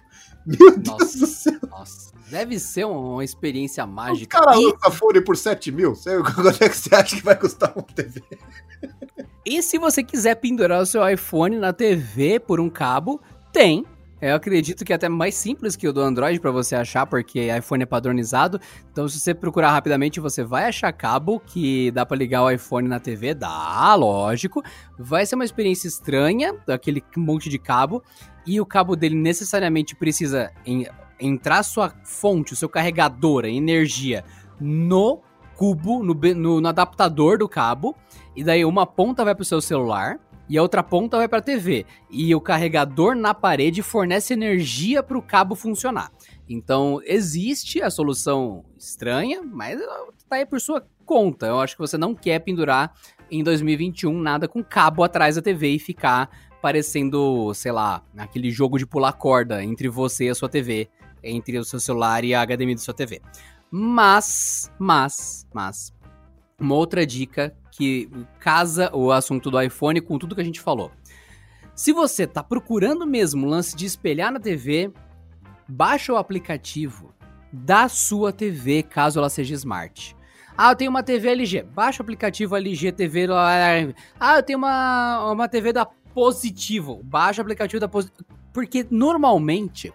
Meu 0.44 0.76
nossa, 0.76 0.98
Deus 0.98 1.16
do 1.16 1.28
céu. 1.28 1.60
Nossa, 1.70 2.12
deve 2.32 2.58
ser 2.58 2.86
uma 2.86 3.24
experiência 3.24 3.86
mágica. 3.86 4.40
O 4.40 4.44
cara 4.44 4.58
e... 4.58 4.66
usa 4.66 4.90
fone 4.90 5.22
por 5.22 5.38
7 5.38 5.72
mil. 5.72 5.94
Quanto 6.36 6.64
é 6.64 6.68
que 6.68 6.76
você 6.76 6.96
acha 6.96 7.16
que 7.16 7.24
vai 7.24 7.36
custar 7.36 7.72
uma 7.76 7.84
TV? 7.84 8.24
E 9.46 9.62
se 9.62 9.78
você 9.78 10.04
quiser 10.04 10.36
pendurar 10.36 10.82
o 10.82 10.86
seu 10.86 11.08
iPhone 11.08 11.58
na 11.58 11.72
TV 11.72 12.40
por 12.40 12.60
um 12.60 12.72
cabo, 12.72 13.22
tem 13.52 13.86
eu 14.30 14.36
acredito 14.36 14.86
que 14.86 14.94
é 14.94 14.96
até 14.96 15.10
mais 15.10 15.36
simples 15.36 15.76
que 15.76 15.88
o 15.88 15.92
do 15.92 16.00
Android 16.00 16.40
para 16.40 16.50
você 16.50 16.76
achar, 16.76 17.06
porque 17.06 17.56
iPhone 17.56 17.84
é 17.84 17.86
padronizado. 17.86 18.60
Então, 18.92 19.08
se 19.08 19.20
você 19.20 19.34
procurar 19.34 19.72
rapidamente, 19.72 20.20
você 20.20 20.44
vai 20.44 20.66
achar 20.66 20.94
cabo 20.94 21.42
que 21.42 21.92
dá 21.92 22.06
para 22.06 22.16
ligar 22.16 22.44
o 22.44 22.50
iPhone 22.50 22.88
na 22.88 23.00
TV, 23.00 23.34
dá, 23.34 23.94
lógico. 23.96 24.64
Vai 24.98 25.26
ser 25.26 25.36
uma 25.36 25.44
experiência 25.44 25.88
estranha, 25.88 26.56
aquele 26.68 27.04
monte 27.18 27.50
de 27.50 27.60
cabo, 27.60 28.02
e 28.48 28.62
o 28.62 28.66
cabo 28.66 28.96
dele 28.96 29.16
necessariamente 29.16 29.96
precisa 29.96 30.52
em, 30.66 30.88
entrar 31.20 31.62
sua 31.64 31.94
fonte, 32.04 32.54
o 32.54 32.56
seu 32.56 32.70
carregador, 32.70 33.46
a 33.46 33.50
energia 33.50 34.24
no 34.60 35.22
cubo, 35.56 36.04
no, 36.04 36.14
no, 36.14 36.62
no 36.62 36.68
adaptador 36.68 37.38
do 37.38 37.50
cabo, 37.50 37.96
e 38.36 38.44
daí 38.44 38.64
uma 38.64 38.86
ponta 38.86 39.24
vai 39.26 39.36
pro 39.36 39.46
seu 39.46 39.60
celular 39.60 40.20
e 40.50 40.58
a 40.58 40.62
outra 40.62 40.84
ponta 40.84 41.18
vai 41.18 41.28
para 41.28 41.40
a 41.40 41.42
TV. 41.42 41.86
E 42.10 42.34
o 42.36 42.42
carregador 42.42 43.16
na 43.16 43.34
parede 43.34 43.82
fornece 43.82 44.34
energia 44.34 45.02
para 45.02 45.18
o 45.18 45.22
cabo 45.22 45.56
funcionar. 45.56 46.12
Então, 46.48 47.00
existe 47.06 47.82
a 47.82 47.90
solução 47.90 48.66
estranha, 48.78 49.42
mas 49.42 49.80
tá 50.30 50.36
aí 50.36 50.46
por 50.46 50.60
sua 50.60 50.86
conta. 51.06 51.48
Eu 51.48 51.60
acho 51.60 51.76
que 51.76 51.82
você 51.82 51.98
não 51.98 52.14
quer 52.14 52.40
pendurar 52.40 52.94
em 53.32 53.44
2021 53.44 54.20
nada 54.20 54.48
com 54.48 54.64
cabo 54.64 55.04
atrás 55.04 55.36
da 55.36 55.42
TV 55.42 55.70
e 55.70 55.80
ficar 55.80 56.30
parecendo, 56.62 57.54
sei 57.54 57.72
lá, 57.72 58.04
aquele 58.18 58.52
jogo 58.52 58.78
de 58.78 58.86
pular 58.86 59.14
corda 59.14 59.64
entre 59.64 59.90
você 59.90 60.26
e 60.26 60.30
a 60.30 60.36
sua 60.36 60.48
TV, 60.48 60.90
entre 61.22 61.58
o 61.58 61.66
seu 61.66 61.80
celular 61.80 62.24
e 62.24 62.34
a 62.34 62.46
HDMI 62.46 62.76
da 62.76 62.82
sua 62.82 62.94
TV. 62.94 63.22
Mas, 63.70 64.72
mas, 64.78 65.48
mas, 65.54 65.94
uma 66.60 66.76
outra 66.76 67.06
dica 67.06 67.56
que 67.76 68.10
casa 68.40 68.96
o 68.96 69.12
assunto 69.12 69.50
do 69.50 69.60
iPhone 69.60 70.00
com 70.00 70.18
tudo 70.18 70.36
que 70.36 70.42
a 70.42 70.46
gente 70.46 70.62
falou. 70.62 70.92
Se 71.76 71.92
você 71.92 72.28
tá 72.28 72.44
procurando 72.44 73.06
mesmo 73.06 73.48
o 73.48 73.50
lance 73.50 73.76
de 73.76 73.86
espelhar 73.86 74.32
na 74.32 74.40
TV, 74.40 74.92
baixa 75.68 76.14
o 76.14 76.18
aplicativo 76.18 77.14
da 77.52 77.90
sua 77.90 78.32
TV, 78.32 78.84
caso 78.84 79.20
ela 79.20 79.30
seja 79.30 79.56
smart. 79.56 80.16
Ah, 80.56 80.72
eu 80.72 80.76
tenho 80.76 80.92
uma 80.92 81.02
TV 81.02 81.30
LG. 81.30 81.64
Baixa 81.64 82.02
o 82.02 82.04
aplicativo 82.04 82.56
LG 82.56 82.92
TV. 82.92 83.28
Ah, 84.20 84.38
eu 84.38 84.44
tenho 84.44 84.60
uma, 84.60 85.32
uma 85.32 85.48
TV 85.48 85.74
da 85.74 85.84
Positivo. 85.86 87.02
Baixa 87.04 87.42
o 87.42 87.44
aplicativo 87.44 87.80
da 87.80 87.88
Positivo. 87.88 88.24
Porque 88.54 88.86
normalmente, 88.92 89.92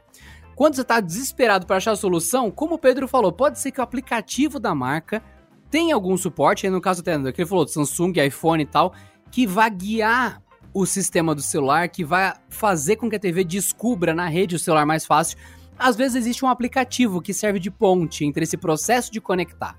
quando 0.57 0.75
você 0.75 0.83
está 0.83 0.99
desesperado 0.99 1.65
para 1.65 1.77
achar 1.77 1.93
a 1.93 1.97
solução, 1.97 2.51
como 2.51 2.75
o 2.75 2.79
Pedro 2.79 3.07
falou, 3.07 3.31
pode 3.31 3.61
ser 3.61 3.71
que 3.71 3.79
o 3.79 3.85
aplicativo 3.85 4.59
da 4.59 4.75
marca 4.75 5.23
tenha 5.71 5.95
algum 5.95 6.17
suporte, 6.17 6.67
aí 6.67 6.73
no 6.73 6.81
caso 6.81 7.01
até 7.01 7.17
que 7.33 7.41
ele 7.41 7.49
falou 7.49 7.67
Samsung, 7.67 8.13
iPhone 8.21 8.63
e 8.63 8.67
tal, 8.67 8.95
que 9.31 9.47
vai 9.47 9.71
guiar 9.71 10.43
o 10.73 10.87
sistema 10.87 11.35
do 11.35 11.43
celular, 11.43 11.89
que 11.89 12.05
vai 12.05 12.35
fazer 12.49 12.97
com 12.97 13.09
que 13.09 13.17
a 13.17 13.19
TV 13.19 13.45
descubra 13.45 14.15
na 14.15 14.29
rede 14.29 14.57
o 14.57 14.59
celular 14.59 14.87
mais 14.87 15.07
fácil. 15.07 15.39
Às 15.79 15.97
vezes 15.97 16.17
existe 16.17 16.45
um 16.45 16.49
aplicativo 16.49 17.21
que 17.21 17.33
serve 17.33 17.59
de 17.59 17.71
ponte 17.71 18.25
entre 18.25 18.45
esse 18.45 18.57
processo 18.57 19.13
de 19.13 19.21
conectar. 19.21 19.79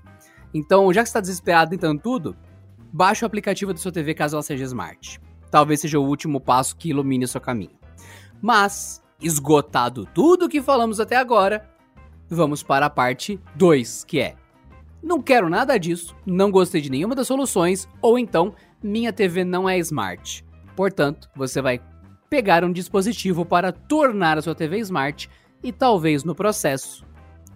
Então, 0.52 0.92
já 0.92 1.02
que 1.02 1.08
você 1.08 1.10
está 1.10 1.20
desesperado 1.20 1.70
tentando 1.70 2.00
tudo, 2.00 2.36
baixe 2.92 3.24
o 3.24 3.26
aplicativo 3.26 3.72
da 3.72 3.78
sua 3.78 3.92
TV 3.92 4.14
caso 4.14 4.36
ela 4.36 4.42
seja 4.42 4.64
smart. 4.64 5.20
Talvez 5.50 5.80
seja 5.80 5.98
o 5.98 6.06
último 6.06 6.40
passo 6.40 6.76
que 6.76 6.90
ilumine 6.90 7.24
o 7.24 7.28
seu 7.28 7.40
caminho. 7.40 7.78
Mas, 8.40 9.02
esgotado 9.20 10.06
tudo 10.06 10.48
que 10.48 10.62
falamos 10.62 11.00
até 11.00 11.16
agora, 11.16 11.68
vamos 12.28 12.62
para 12.62 12.86
a 12.86 12.90
parte 12.90 13.38
2, 13.54 14.04
que 14.04 14.20
é: 14.20 14.36
não 15.02 15.20
quero 15.22 15.48
nada 15.48 15.78
disso, 15.78 16.14
não 16.26 16.50
gostei 16.50 16.80
de 16.80 16.90
nenhuma 16.90 17.14
das 17.14 17.26
soluções, 17.26 17.88
ou 18.02 18.18
então 18.18 18.54
minha 18.82 19.12
TV 19.12 19.44
não 19.44 19.68
é 19.68 19.78
smart. 19.78 20.44
Portanto, 20.76 21.28
você 21.34 21.60
vai 21.60 21.80
pegar 22.28 22.64
um 22.64 22.72
dispositivo 22.72 23.44
para 23.44 23.72
tornar 23.72 24.38
a 24.38 24.42
sua 24.42 24.54
TV 24.54 24.78
smart 24.78 25.28
e 25.62 25.72
talvez 25.72 26.24
no 26.24 26.34
processo 26.34 27.04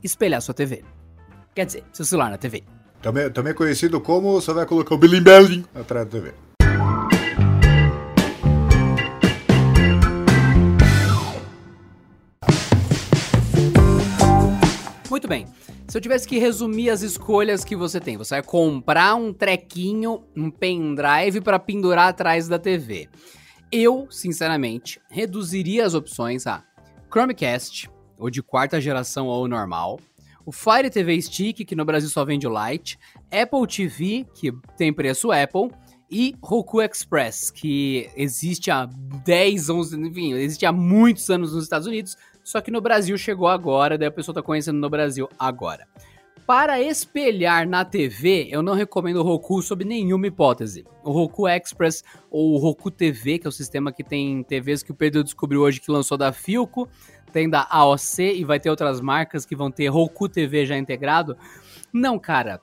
espelhar 0.02 0.42
sua 0.42 0.54
TV. 0.54 0.84
Quer 1.54 1.66
dizer, 1.66 1.84
seu 1.92 2.04
celular 2.04 2.30
na 2.30 2.38
TV. 2.38 2.64
Também, 3.00 3.30
também 3.30 3.54
conhecido 3.54 4.00
como 4.00 4.32
você 4.32 4.52
vai 4.52 4.66
colocar 4.66 4.94
o 4.94 4.98
Billy 4.98 5.20
Belling 5.20 5.64
atrás 5.74 6.06
da 6.06 6.10
TV. 6.10 6.34
Muito 15.08 15.28
bem. 15.28 15.46
Se 15.86 15.98
eu 15.98 16.00
tivesse 16.00 16.26
que 16.26 16.38
resumir 16.38 16.90
as 16.90 17.02
escolhas 17.02 17.64
que 17.64 17.76
você 17.76 18.00
tem, 18.00 18.16
você 18.16 18.36
vai 18.36 18.42
comprar 18.42 19.14
um 19.14 19.32
trequinho, 19.32 20.24
um 20.34 20.50
pendrive 20.50 21.40
para 21.40 21.58
pendurar 21.58 22.08
atrás 22.08 22.48
da 22.48 22.58
TV. 22.58 23.08
Eu, 23.70 24.08
sinceramente, 24.10 25.00
reduziria 25.10 25.84
as 25.84 25.94
opções 25.94 26.46
a 26.46 26.64
Chromecast, 27.12 27.90
ou 28.18 28.30
de 28.30 28.42
quarta 28.42 28.80
geração 28.80 29.26
ou 29.26 29.46
normal, 29.46 30.00
o 30.46 30.52
Fire 30.52 30.90
TV 30.90 31.20
Stick, 31.20 31.64
que 31.64 31.76
no 31.76 31.84
Brasil 31.84 32.08
só 32.08 32.24
vende 32.24 32.46
o 32.46 32.52
Lite, 32.52 32.98
Apple 33.30 33.66
TV, 33.66 34.26
que 34.34 34.52
tem 34.76 34.92
preço 34.92 35.30
Apple, 35.32 35.70
e 36.10 36.34
Roku 36.42 36.80
Express, 36.80 37.50
que 37.50 38.08
existe 38.16 38.70
há 38.70 38.86
10, 39.24 39.70
11, 39.70 40.00
enfim, 40.00 40.32
existe 40.34 40.66
há 40.66 40.72
muitos 40.72 41.28
anos 41.30 41.52
nos 41.54 41.64
Estados 41.64 41.86
Unidos, 41.86 42.16
só 42.44 42.60
que 42.60 42.70
no 42.70 42.80
Brasil 42.80 43.16
chegou 43.18 43.48
agora, 43.48 43.98
daí 43.98 44.06
a 44.06 44.12
pessoa 44.12 44.34
tá 44.34 44.42
conhecendo 44.42 44.78
no 44.78 44.90
Brasil 44.90 45.28
agora. 45.38 45.88
Para 46.46 46.78
espelhar 46.78 47.66
na 47.66 47.86
TV, 47.86 48.48
eu 48.50 48.62
não 48.62 48.74
recomendo 48.74 49.16
o 49.16 49.22
Roku 49.22 49.62
sob 49.62 49.82
nenhuma 49.82 50.26
hipótese. 50.26 50.84
O 51.02 51.10
Roku 51.10 51.48
Express 51.48 52.04
ou 52.30 52.52
o 52.52 52.58
Roku 52.58 52.90
TV, 52.90 53.38
que 53.38 53.46
é 53.46 53.48
o 53.48 53.52
sistema 53.52 53.90
que 53.90 54.04
tem 54.04 54.42
TVs 54.42 54.82
que 54.82 54.90
o 54.90 54.94
Pedro 54.94 55.24
descobriu 55.24 55.62
hoje 55.62 55.80
que 55.80 55.90
lançou 55.90 56.18
da 56.18 56.32
Filco, 56.32 56.86
tem 57.32 57.48
da 57.48 57.66
AOC 57.70 58.18
e 58.20 58.44
vai 58.44 58.60
ter 58.60 58.68
outras 58.68 59.00
marcas 59.00 59.46
que 59.46 59.56
vão 59.56 59.70
ter 59.70 59.88
Roku 59.88 60.28
TV 60.28 60.66
já 60.66 60.76
integrado. 60.76 61.34
Não, 61.90 62.18
cara. 62.18 62.60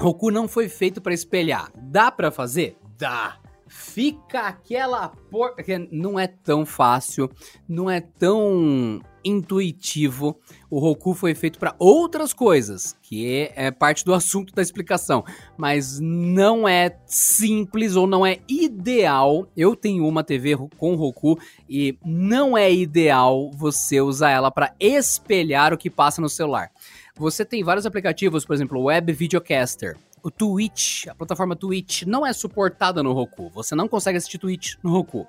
Roku 0.00 0.32
não 0.32 0.48
foi 0.48 0.68
feito 0.68 1.00
para 1.00 1.14
espelhar. 1.14 1.70
Dá 1.76 2.10
para 2.10 2.32
fazer? 2.32 2.76
Dá. 2.98 3.38
Fica 3.68 4.40
aquela 4.48 5.10
por... 5.30 5.54
não 5.92 6.18
é 6.18 6.26
tão 6.26 6.66
fácil, 6.66 7.30
não 7.68 7.88
é 7.88 8.00
tão 8.00 9.00
intuitivo. 9.24 10.36
O 10.70 10.78
Roku 10.78 11.14
foi 11.14 11.34
feito 11.34 11.58
para 11.58 11.74
outras 11.78 12.32
coisas, 12.32 12.96
que 13.02 13.50
é, 13.54 13.70
parte 13.70 14.04
do 14.04 14.14
assunto 14.14 14.54
da 14.54 14.62
explicação, 14.62 15.24
mas 15.56 15.98
não 16.00 16.66
é 16.66 16.96
simples 17.06 17.96
ou 17.96 18.06
não 18.06 18.24
é 18.24 18.38
ideal. 18.48 19.46
Eu 19.56 19.76
tenho 19.76 20.06
uma 20.06 20.24
TV 20.24 20.56
com 20.76 20.94
Roku 20.94 21.38
e 21.68 21.98
não 22.04 22.56
é 22.56 22.72
ideal 22.72 23.50
você 23.52 24.00
usar 24.00 24.30
ela 24.30 24.50
para 24.50 24.74
espelhar 24.80 25.72
o 25.72 25.78
que 25.78 25.90
passa 25.90 26.20
no 26.20 26.28
celular. 26.28 26.70
Você 27.16 27.44
tem 27.44 27.62
vários 27.62 27.84
aplicativos, 27.84 28.44
por 28.44 28.54
exemplo, 28.54 28.78
o 28.78 28.84
Web 28.84 29.12
Videocaster. 29.12 29.96
O 30.22 30.30
Twitch, 30.30 31.08
a 31.08 31.14
plataforma 31.14 31.56
Twitch, 31.56 32.02
não 32.02 32.24
é 32.24 32.32
suportada 32.32 33.02
no 33.02 33.12
Roku. 33.12 33.50
Você 33.50 33.74
não 33.74 33.88
consegue 33.88 34.16
assistir 34.16 34.38
Twitch 34.38 34.76
no 34.82 34.90
Roku. 34.92 35.26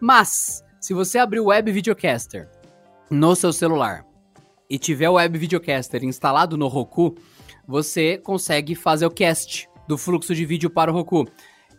Mas, 0.00 0.64
se 0.80 0.92
você 0.92 1.18
abrir 1.18 1.40
o 1.40 1.46
Web 1.46 1.70
Videocaster 1.72 2.48
no 3.10 3.34
seu 3.34 3.52
celular 3.52 4.04
e 4.68 4.78
tiver 4.78 5.08
o 5.08 5.14
Web 5.14 5.38
Videocaster 5.38 6.04
instalado 6.04 6.56
no 6.56 6.68
Roku, 6.68 7.14
você 7.66 8.18
consegue 8.18 8.74
fazer 8.74 9.06
o 9.06 9.10
cast 9.10 9.68
do 9.86 9.98
fluxo 9.98 10.34
de 10.34 10.44
vídeo 10.44 10.70
para 10.70 10.90
o 10.90 10.94
Roku. 10.94 11.26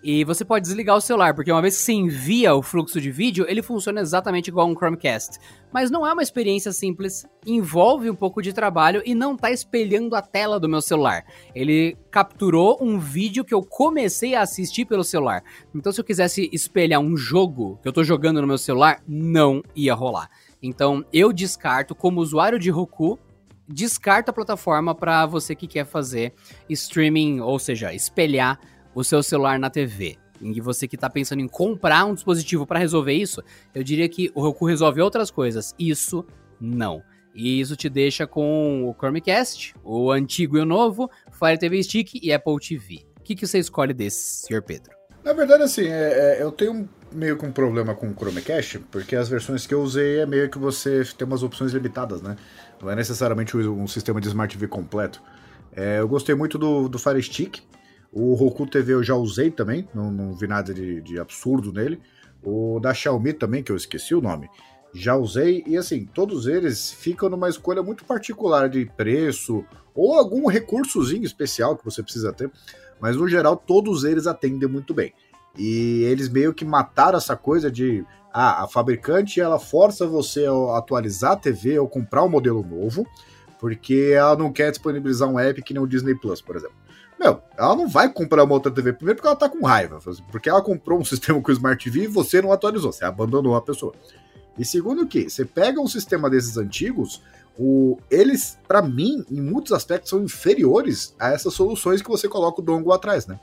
E 0.07 0.23
você 0.23 0.45
pode 0.45 0.67
desligar 0.67 0.95
o 0.95 1.01
celular, 1.01 1.33
porque 1.33 1.51
uma 1.51 1.63
vez 1.63 1.77
que 1.77 1.81
você 1.81 1.93
envia 1.93 2.53
o 2.53 2.61
fluxo 2.61 3.01
de 3.01 3.09
vídeo, 3.09 3.43
ele 3.49 3.63
funciona 3.63 4.01
exatamente 4.01 4.49
igual 4.49 4.67
um 4.67 4.75
Chromecast. 4.75 5.39
Mas 5.73 5.89
não 5.89 6.05
é 6.05 6.13
uma 6.13 6.21
experiência 6.21 6.71
simples, 6.71 7.25
envolve 7.43 8.07
um 8.07 8.13
pouco 8.13 8.39
de 8.39 8.53
trabalho 8.53 9.01
e 9.03 9.15
não 9.15 9.33
está 9.33 9.49
espelhando 9.49 10.15
a 10.15 10.21
tela 10.21 10.59
do 10.59 10.69
meu 10.69 10.79
celular. 10.79 11.25
Ele 11.55 11.97
capturou 12.11 12.77
um 12.79 12.99
vídeo 12.99 13.43
que 13.43 13.53
eu 13.53 13.63
comecei 13.63 14.35
a 14.35 14.41
assistir 14.41 14.85
pelo 14.85 15.03
celular. 15.03 15.43
Então 15.73 15.91
se 15.91 15.99
eu 15.99 16.05
quisesse 16.05 16.51
espelhar 16.53 17.01
um 17.01 17.17
jogo 17.17 17.79
que 17.81 17.87
eu 17.87 17.91
estou 17.91 18.03
jogando 18.03 18.39
no 18.39 18.47
meu 18.47 18.59
celular, 18.59 19.01
não 19.07 19.63
ia 19.75 19.95
rolar. 19.95 20.29
Então 20.65 21.05
eu 21.13 21.31
descarto 21.31 21.93
como 21.93 22.21
usuário 22.21 22.59
de 22.59 22.69
Roku, 22.69 23.19
descarto 23.67 24.31
a 24.31 24.33
plataforma 24.33 24.93
para 24.93 25.25
você 25.25 25.55
que 25.55 25.67
quer 25.67 25.85
fazer 25.85 26.33
streaming, 26.69 27.39
ou 27.39 27.57
seja, 27.59 27.93
espelhar 27.93 28.59
o 28.93 29.03
seu 29.03 29.21
celular 29.21 29.59
na 29.59 29.69
TV. 29.69 30.17
E 30.41 30.59
você 30.59 30.87
que 30.87 30.95
está 30.95 31.09
pensando 31.09 31.41
em 31.41 31.47
comprar 31.47 32.05
um 32.05 32.13
dispositivo 32.13 32.65
para 32.65 32.79
resolver 32.79 33.13
isso, 33.13 33.41
eu 33.73 33.83
diria 33.83 34.07
que 34.09 34.31
o 34.35 34.41
Roku 34.41 34.65
resolve 34.65 35.01
outras 35.01 35.31
coisas. 35.31 35.73
Isso 35.79 36.25
não. 36.59 37.01
E 37.33 37.59
isso 37.59 37.75
te 37.75 37.89
deixa 37.89 38.25
com 38.25 38.89
o 38.89 38.93
Chromecast, 38.93 39.75
o 39.83 40.11
antigo 40.11 40.57
e 40.57 40.61
o 40.61 40.65
novo, 40.65 41.09
Fire 41.31 41.57
TV 41.57 41.83
Stick 41.83 42.15
e 42.21 42.31
Apple 42.31 42.57
TV. 42.59 43.05
O 43.19 43.23
que, 43.23 43.35
que 43.35 43.45
você 43.45 43.59
escolhe 43.59 43.93
desse, 43.93 44.47
Sr. 44.47 44.61
Pedro? 44.61 44.95
Na 45.23 45.33
verdade, 45.33 45.63
assim, 45.63 45.87
é, 45.87 46.37
é, 46.37 46.41
eu 46.41 46.51
tenho 46.51 46.87
meio 47.11 47.37
com 47.37 47.47
um 47.47 47.51
problema 47.51 47.95
com 47.95 48.09
o 48.09 48.13
Chromecast, 48.13 48.79
porque 48.91 49.15
as 49.15 49.29
versões 49.29 49.65
que 49.65 49.73
eu 49.73 49.81
usei 49.81 50.19
é 50.19 50.25
meio 50.25 50.49
que 50.49 50.57
você 50.57 51.03
tem 51.17 51.25
umas 51.25 51.43
opções 51.43 51.71
limitadas, 51.71 52.21
né? 52.21 52.35
Não 52.81 52.89
é 52.89 52.95
necessariamente 52.95 53.55
um 53.57 53.87
sistema 53.87 54.19
de 54.19 54.27
Smart 54.27 54.55
TV 54.55 54.67
completo. 54.67 55.21
É, 55.75 55.99
eu 55.99 56.07
gostei 56.07 56.35
muito 56.35 56.57
do, 56.57 56.87
do 56.87 56.97
Fire 56.97 57.21
Stick. 57.21 57.61
O 58.11 58.33
Roku 58.33 58.65
TV 58.65 58.93
eu 58.93 59.03
já 59.03 59.15
usei 59.15 59.51
também, 59.51 59.87
não, 59.93 60.09
não 60.09 60.33
vi 60.33 60.47
nada 60.47 60.73
de, 60.73 61.01
de 61.01 61.19
absurdo 61.19 61.71
nele. 61.73 61.99
O 62.41 62.79
da 62.79 62.93
Xiaomi 62.93 63.33
também, 63.33 63.63
que 63.63 63.71
eu 63.71 63.75
esqueci 63.75 64.15
o 64.15 64.21
nome, 64.21 64.49
já 64.93 65.15
usei. 65.15 65.63
E 65.67 65.75
assim, 65.75 66.05
todos 66.05 66.47
eles 66.47 66.91
ficam 66.91 67.29
numa 67.29 67.49
escolha 67.49 67.83
muito 67.83 68.05
particular 68.05 68.69
de 68.69 68.85
preço 68.85 69.65
ou 69.93 70.13
algum 70.17 70.47
recursozinho 70.47 71.23
especial 71.23 71.75
que 71.77 71.83
você 71.83 72.01
precisa 72.01 72.31
ter. 72.31 72.49
Mas 72.99 73.17
no 73.17 73.27
geral, 73.27 73.57
todos 73.57 74.03
eles 74.03 74.25
atendem 74.25 74.69
muito 74.69 74.93
bem. 74.93 75.13
E 75.57 76.03
eles 76.03 76.29
meio 76.29 76.53
que 76.53 76.65
mataram 76.65 77.17
essa 77.17 77.35
coisa 77.35 77.71
de 77.71 78.05
ah, 78.33 78.63
a 78.63 78.67
fabricante 78.67 79.39
ela 79.39 79.57
força 79.57 80.05
você 80.05 80.45
a 80.45 80.77
atualizar 80.77 81.33
a 81.33 81.37
TV 81.37 81.79
ou 81.79 81.87
comprar 81.87 82.23
um 82.23 82.29
modelo 82.29 82.61
novo, 82.61 83.07
porque 83.59 84.13
ela 84.13 84.35
não 84.35 84.51
quer 84.51 84.71
disponibilizar 84.71 85.29
um 85.29 85.39
app 85.39 85.61
que 85.61 85.73
nem 85.73 85.81
o 85.81 85.87
Disney 85.87 86.15
Plus, 86.15 86.41
por 86.41 86.55
exemplo. 86.55 86.75
Meu, 87.17 87.41
ela 87.57 87.75
não 87.75 87.87
vai 87.87 88.11
comprar 88.11 88.43
uma 88.43 88.53
outra 88.53 88.71
TV, 88.71 88.91
primeiro 88.91 89.17
porque 89.17 89.27
ela 89.27 89.37
tá 89.37 89.47
com 89.47 89.65
raiva, 89.65 89.99
porque 90.29 90.49
ela 90.49 90.61
comprou 90.61 90.99
um 90.99 91.05
sistema 91.05 91.41
com 91.41 91.49
o 91.49 91.53
Smart 91.53 91.81
TV 91.81 92.05
e 92.05 92.07
você 92.07 92.41
não 92.41 92.51
atualizou, 92.51 92.91
você 92.91 93.05
abandonou 93.05 93.55
a 93.55 93.61
pessoa. 93.61 93.93
E 94.57 94.65
segundo 94.65 95.07
que, 95.07 95.29
você 95.29 95.45
pega 95.45 95.79
um 95.79 95.87
sistema 95.87 96.29
desses 96.29 96.57
antigos, 96.57 97.21
o, 97.57 97.97
eles, 98.11 98.57
para 98.67 98.81
mim, 98.81 99.23
em 99.31 99.41
muitos 99.41 99.71
aspectos, 99.71 100.09
são 100.09 100.21
inferiores 100.21 101.15
a 101.17 101.29
essas 101.29 101.53
soluções 101.53 102.01
que 102.01 102.09
você 102.09 102.27
coloca 102.27 102.61
o 102.61 102.63
dongle 102.63 102.93
atrás, 102.93 103.25
né? 103.27 103.39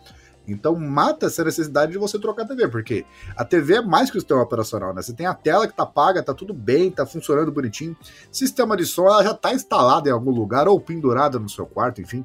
Então 0.46 0.74
mata 0.74 1.26
essa 1.26 1.44
necessidade 1.44 1.92
de 1.92 1.98
você 1.98 2.18
trocar 2.18 2.42
a 2.42 2.48
TV, 2.48 2.68
porque 2.68 3.06
a 3.36 3.44
TV 3.44 3.76
é 3.76 3.82
mais 3.82 4.10
que 4.10 4.16
o 4.16 4.20
sistema 4.20 4.42
operacional, 4.42 4.92
né? 4.92 5.00
Você 5.00 5.12
tem 5.12 5.26
a 5.26 5.34
tela 5.34 5.68
que 5.68 5.74
tá 5.74 5.86
paga, 5.86 6.22
tá 6.22 6.34
tudo 6.34 6.52
bem, 6.52 6.90
tá 6.90 7.06
funcionando 7.06 7.52
bonitinho. 7.52 7.96
Sistema 8.30 8.76
de 8.76 8.84
som 8.84 9.06
ela 9.06 9.22
já 9.22 9.34
tá 9.34 9.54
instalado 9.54 10.08
em 10.08 10.12
algum 10.12 10.30
lugar 10.30 10.66
ou 10.66 10.80
pendurada 10.80 11.38
no 11.38 11.48
seu 11.48 11.66
quarto, 11.66 12.00
enfim. 12.00 12.24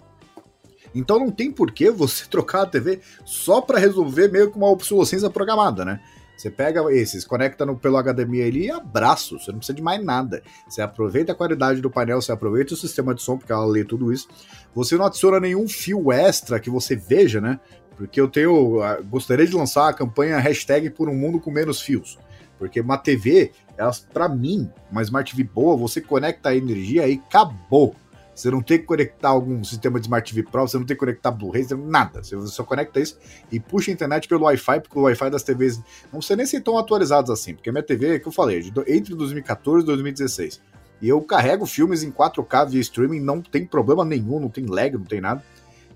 Então 0.96 1.20
não 1.20 1.30
tem 1.30 1.52
por 1.52 1.72
que 1.72 1.92
você 1.92 2.26
trocar 2.30 2.64
a 2.64 2.66
TV 2.66 3.02
só 3.24 3.62
para 3.62 3.78
resolver 3.78 4.32
meio 4.32 4.52
que 4.52 4.58
uma 4.58 4.70
obsolescência 4.70 5.30
programada, 5.30 5.86
né? 5.86 6.02
Você 6.38 6.52
pega 6.52 6.84
esses, 6.94 7.26
conecta 7.26 7.66
no, 7.66 7.76
pelo 7.76 7.98
HDMI 8.02 8.44
ali 8.44 8.66
e 8.66 8.72
abraço, 8.72 9.40
você 9.40 9.52
não 9.52 9.58
precisa 9.58 9.76
de 9.76 9.82
mais 9.82 10.04
nada. 10.04 10.44
Você 10.70 10.84
aproveita 10.84 11.32
a 11.32 11.36
qualidade 11.36 11.82
do 11.82 11.90
painel, 11.90 12.22
você 12.22 12.32
aproveita 12.32 12.76
o 12.76 12.78
sistema 12.78 13.16
de 13.16 13.24
som, 13.24 13.40
porque 13.40 13.52
ela 13.52 13.66
lê 13.66 13.84
tudo 13.84 14.14
isso. 14.14 14.28
Você 14.76 14.96
não 14.96 15.08
adiciona 15.08 15.40
nenhum 15.40 15.68
fio 15.68 16.12
extra 16.12 16.60
que 16.60 16.70
você 16.70 16.96
veja, 16.96 17.42
né? 17.42 17.60
Porque 17.98 18.22
eu 18.22 18.28
tenho. 18.28 18.80
Gostaria 19.10 19.46
de 19.46 19.56
lançar 19.56 19.90
a 19.90 19.94
campanha 19.94 20.38
hashtag 20.38 20.90
por 20.92 21.10
um 21.10 21.16
mundo 21.16 21.40
com 21.40 21.52
menos 21.52 21.82
fios. 21.82 22.18
Porque 22.58 22.80
uma 22.80 22.98
TV, 22.98 23.52
elas, 23.78 24.00
para 24.00 24.30
mim, 24.30 24.72
uma 24.92 25.02
Smart 25.02 25.36
TV 25.36 25.44
boa, 25.44 25.76
você 25.76 26.00
conecta 26.00 26.50
a 26.50 26.56
energia 26.56 27.08
e 27.08 27.14
acabou. 27.14 27.96
Você 28.34 28.52
não 28.52 28.62
tem 28.62 28.78
que 28.78 28.86
conectar 28.86 29.30
algum 29.30 29.64
sistema 29.64 30.00
de 30.00 30.06
Smart 30.06 30.32
TV 30.32 30.48
Pro, 30.48 30.68
você 30.68 30.78
não 30.78 30.86
tem 30.86 30.96
que 30.96 31.00
conectar 31.00 31.32
Blu-ray, 31.32 31.66
nada. 31.76 32.22
Você 32.24 32.38
só 32.48 32.64
conecta 32.64 33.00
isso 33.00 33.18
e 33.52 33.60
puxa 33.60 33.90
a 33.90 33.94
internet 33.96 34.28
pelo 34.28 34.44
Wi-Fi, 34.44 34.80
porque 34.82 35.00
o 35.00 35.04
Wi-Fi 35.04 35.32
das 35.32 35.42
TVs 35.42 35.82
não 36.14 36.22
sei 36.22 36.36
nem 36.36 36.46
se 36.46 36.58
estão 36.58 36.78
atualizados 36.78 37.32
assim, 37.32 37.56
porque 37.56 37.70
a 37.72 37.74
minha 37.74 37.82
TV, 37.82 38.16
é 38.16 38.20
que 38.20 38.28
eu 38.28 38.32
falei, 38.32 38.72
entre 38.88 39.16
2014 39.16 39.84
e 39.84 39.88
2016. 39.88 40.62
E 41.02 41.10
eu 41.10 41.20
carrego 41.22 41.66
filmes 41.66 42.04
em 42.04 42.12
4K 42.12 42.70
via 42.70 42.82
streaming, 42.82 43.20
não 43.20 43.42
tem 43.42 43.66
problema 43.66 44.06
nenhum, 44.06 44.40
não 44.40 44.50
tem 44.50 44.68
lag, 44.68 44.96
não 44.96 45.06
tem 45.06 45.20
nada. 45.22 45.44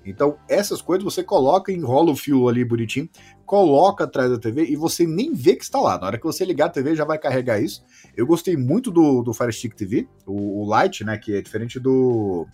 Então, 0.05 0.37
essas 0.49 0.81
coisas 0.81 1.03
você 1.03 1.23
coloca, 1.23 1.71
enrola 1.71 2.11
o 2.11 2.15
fio 2.15 2.47
ali 2.47 2.65
bonitinho, 2.65 3.09
coloca 3.45 4.03
atrás 4.03 4.29
da 4.31 4.39
TV 4.39 4.65
e 4.65 4.75
você 4.75 5.05
nem 5.05 5.33
vê 5.33 5.55
que 5.55 5.63
está 5.63 5.79
lá. 5.79 5.99
Na 5.99 6.07
hora 6.07 6.17
que 6.17 6.23
você 6.23 6.43
ligar 6.43 6.67
a 6.67 6.69
TV, 6.69 6.95
já 6.95 7.05
vai 7.05 7.17
carregar 7.17 7.61
isso. 7.61 7.83
Eu 8.15 8.25
gostei 8.25 8.57
muito 8.57 8.89
do, 8.89 9.21
do 9.21 9.33
Fire 9.33 9.53
Stick 9.53 9.75
TV, 9.75 10.07
o, 10.25 10.63
o 10.63 10.81
Lite, 10.81 11.03
né? 11.03 11.17
Que 11.17 11.35
é 11.35 11.41
diferente 11.41 11.79
do 11.79 12.47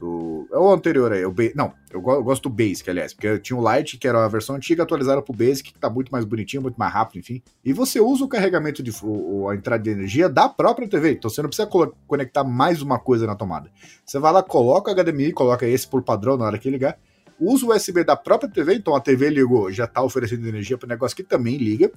do. 0.00 0.48
É 0.50 0.56
o 0.56 0.72
anterior 0.72 1.12
aí, 1.12 1.24
o 1.24 1.30
ba... 1.30 1.44
Não, 1.54 1.72
eu, 1.90 2.02
eu, 2.02 2.24
gosto 2.24 2.44
do 2.44 2.50
Basic, 2.50 2.88
aliás, 2.88 3.12
porque 3.12 3.38
tinha 3.38 3.56
o 3.56 3.76
Lite, 3.76 3.98
que 3.98 4.08
era 4.08 4.24
a 4.24 4.28
versão 4.28 4.56
antiga, 4.56 4.82
atualizaram 4.82 5.20
pro 5.20 5.34
Basic, 5.34 5.72
que 5.72 5.78
tá 5.78 5.90
muito 5.90 6.10
mais 6.10 6.24
bonitinho, 6.24 6.62
muito 6.62 6.76
mais 6.76 6.92
rápido, 6.92 7.20
enfim. 7.20 7.42
E 7.64 7.72
você 7.72 8.00
usa 8.00 8.24
o 8.24 8.28
carregamento 8.28 8.82
de 8.82 8.90
o, 9.02 9.48
a 9.48 9.54
entrada 9.54 9.82
de 9.82 9.90
energia 9.90 10.28
da 10.28 10.48
própria 10.48 10.88
TV. 10.88 11.12
Então 11.12 11.30
você 11.30 11.42
não 11.42 11.48
precisa 11.50 11.68
conectar 12.06 12.42
mais 12.42 12.80
uma 12.80 12.98
coisa 12.98 13.26
na 13.26 13.36
tomada. 13.36 13.70
Você 14.04 14.18
vai 14.18 14.32
lá, 14.32 14.42
coloca 14.42 14.90
o 14.90 14.94
HDMI, 14.94 15.32
coloca 15.32 15.66
esse 15.66 15.86
por 15.86 16.02
padrão 16.02 16.36
na 16.36 16.46
hora 16.46 16.58
que 16.58 16.70
ligar 16.70 16.98
usa 17.40 17.64
o 17.64 17.74
USB 17.74 18.04
da 18.04 18.14
própria 18.14 18.50
TV, 18.50 18.74
então 18.74 18.94
a 18.94 19.00
TV 19.00 19.30
ligou, 19.30 19.72
já 19.72 19.84
está 19.84 20.02
oferecendo 20.02 20.46
energia 20.46 20.76
para 20.76 20.86
o 20.86 20.88
negócio 20.88 21.16
que 21.16 21.22
também 21.22 21.56
liga. 21.56 21.90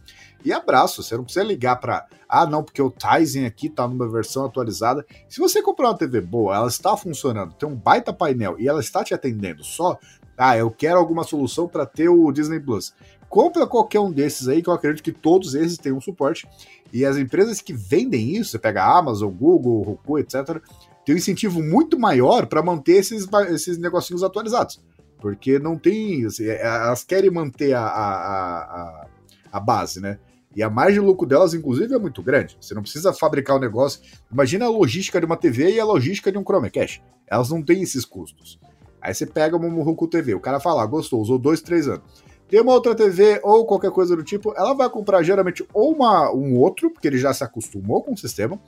E 0.44 0.54
abraço, 0.54 1.04
você 1.04 1.18
não 1.18 1.26
precisa 1.26 1.44
ligar 1.44 1.76
para, 1.76 2.08
ah, 2.28 2.46
não, 2.46 2.64
porque 2.64 2.82
o 2.82 2.90
Tizen 2.90 3.46
aqui 3.46 3.68
está 3.68 3.88
numa 3.88 4.08
versão 4.08 4.46
atualizada. 4.46 5.06
Se 5.28 5.40
você 5.40 5.62
comprar 5.62 5.90
uma 5.90 5.98
TV 5.98 6.22
boa, 6.22 6.56
ela 6.56 6.68
está 6.68 6.96
funcionando, 6.96 7.54
tem 7.54 7.68
um 7.68 7.76
baita 7.76 8.14
painel 8.14 8.56
e 8.58 8.68
ela 8.68 8.80
está 8.80 9.04
te 9.04 9.14
atendendo 9.14 9.64
só, 9.64 10.00
ah, 10.38 10.58
eu 10.58 10.72
quero 10.72 10.98
alguma 10.98 11.24
solução 11.24 11.68
para 11.68 11.86
ter 11.86 12.10
o 12.10 12.32
Disney 12.32 12.60
Plus. 12.60 12.94
Compra 13.30 13.66
qualquer 13.66 14.00
um 14.00 14.12
desses 14.12 14.48
aí, 14.48 14.62
que 14.62 14.70
eu 14.70 14.74
acredito 14.74 15.04
que 15.04 15.12
todos 15.12 15.56
esses 15.56 15.78
têm 15.78 15.92
um 15.92 16.02
suporte. 16.02 16.48
E 16.92 17.04
as 17.04 17.18
empresas 17.18 17.60
que 17.62 17.74
vendem 17.74 18.36
isso, 18.36 18.52
você 18.52 18.60
pega 18.60 18.84
a 18.84 19.00
Amazon, 19.00 19.32
Google, 19.32 19.82
Roku, 19.82 20.20
etc., 20.20 20.62
tem 21.06 21.16
um 21.16 21.18
incentivo 21.18 21.62
muito 21.62 22.00
maior 22.00 22.46
para 22.46 22.62
manter 22.62 22.94
esses, 22.94 23.28
esses 23.50 23.78
negocinhos 23.78 24.24
atualizados. 24.24 24.80
Porque 25.24 25.58
não 25.58 25.78
tem. 25.78 26.26
Assim, 26.26 26.44
é, 26.44 26.62
elas 26.62 27.06
querem 27.06 27.32
manter 27.32 27.72
a, 27.72 27.80
a, 27.80 28.58
a, 28.60 29.08
a 29.54 29.60
base, 29.62 30.02
né? 30.02 30.20
E 30.54 30.62
a 30.62 30.70
margem 30.70 31.00
de 31.00 31.06
lucro 31.06 31.26
delas, 31.26 31.54
inclusive, 31.54 31.96
é 31.96 31.98
muito 31.98 32.22
grande. 32.22 32.58
Você 32.60 32.74
não 32.74 32.82
precisa 32.82 33.14
fabricar 33.14 33.56
o 33.56 33.58
um 33.58 33.62
negócio. 33.62 34.02
Imagina 34.30 34.66
a 34.66 34.70
logística 34.70 35.22
de 35.22 35.26
uma 35.26 35.38
TV 35.38 35.72
e 35.72 35.80
a 35.80 35.86
logística 35.86 36.30
de 36.30 36.38
um 36.38 36.44
Chromecast. 36.44 37.02
Elas 37.26 37.50
não 37.50 37.64
têm 37.64 37.82
esses 37.82 38.04
custos. 38.04 38.60
Aí 39.02 39.14
você 39.14 39.26
pega 39.26 39.56
uma 39.56 39.82
Roku 39.82 40.10
TV, 40.10 40.34
o 40.34 40.42
cara 40.42 40.60
fala, 40.60 40.84
ah, 40.84 40.86
gostou, 40.86 41.22
usou 41.22 41.40
dois, 41.40 41.62
três 41.62 41.88
anos. 41.88 42.04
Tem 42.50 42.60
uma 42.60 42.74
outra 42.74 42.94
TV 42.94 43.40
ou 43.44 43.66
qualquer 43.66 43.92
coisa 43.92 44.18
do 44.18 44.24
tipo, 44.24 44.54
ela 44.58 44.74
vai 44.74 44.90
comprar 44.90 45.24
geralmente 45.24 45.66
ou 45.74 45.94
uma, 45.94 46.34
um 46.34 46.58
outro, 46.60 46.92
porque 46.92 47.08
ele 47.08 47.18
já 47.18 47.34
se 47.34 47.46
acostumou 47.46 48.04
com 48.04 48.12
o 48.12 48.18
sistema, 48.18 48.60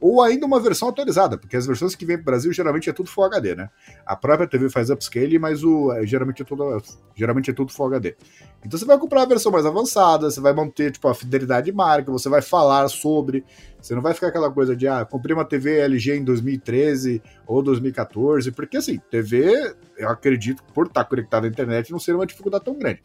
ou 0.00 0.22
ainda 0.22 0.46
uma 0.46 0.60
versão 0.60 0.88
atualizada, 0.88 1.38
porque 1.38 1.56
as 1.56 1.66
versões 1.66 1.94
que 1.94 2.04
vêm 2.04 2.16
para 2.16 2.22
o 2.22 2.26
Brasil 2.26 2.52
geralmente 2.52 2.90
é 2.90 2.92
tudo 2.92 3.10
Full 3.10 3.24
HD, 3.24 3.54
né? 3.54 3.70
A 4.04 4.16
própria 4.16 4.46
TV 4.46 4.68
faz 4.68 4.90
upscale, 4.90 5.38
mas 5.38 5.62
o, 5.64 5.92
é, 5.92 6.06
geralmente, 6.06 6.42
é 6.42 6.44
tudo, 6.44 6.82
geralmente 7.14 7.50
é 7.50 7.54
tudo 7.54 7.72
Full 7.72 7.86
HD. 7.86 8.16
Então 8.64 8.78
você 8.78 8.84
vai 8.84 8.98
comprar 8.98 9.22
a 9.22 9.26
versão 9.26 9.52
mais 9.52 9.66
avançada, 9.66 10.30
você 10.30 10.40
vai 10.40 10.52
manter 10.52 10.92
tipo, 10.92 11.08
a 11.08 11.14
fidelidade 11.14 11.66
de 11.66 11.72
marca, 11.72 12.10
você 12.10 12.28
vai 12.28 12.42
falar 12.42 12.88
sobre. 12.88 13.44
Você 13.84 13.94
não 13.94 14.00
vai 14.00 14.14
ficar 14.14 14.28
aquela 14.28 14.50
coisa 14.50 14.74
de, 14.74 14.88
ah, 14.88 15.04
comprei 15.04 15.36
uma 15.36 15.44
TV 15.44 15.78
LG 15.80 16.16
em 16.16 16.24
2013 16.24 17.22
ou 17.46 17.62
2014, 17.62 18.50
porque 18.50 18.78
assim, 18.78 18.98
TV, 19.10 19.74
eu 19.98 20.08
acredito, 20.08 20.64
por 20.72 20.86
estar 20.86 21.04
conectado 21.04 21.44
à 21.44 21.48
internet, 21.48 21.92
não 21.92 21.98
seria 21.98 22.18
uma 22.18 22.24
dificuldade 22.24 22.64
tão 22.64 22.78
grande. 22.78 23.02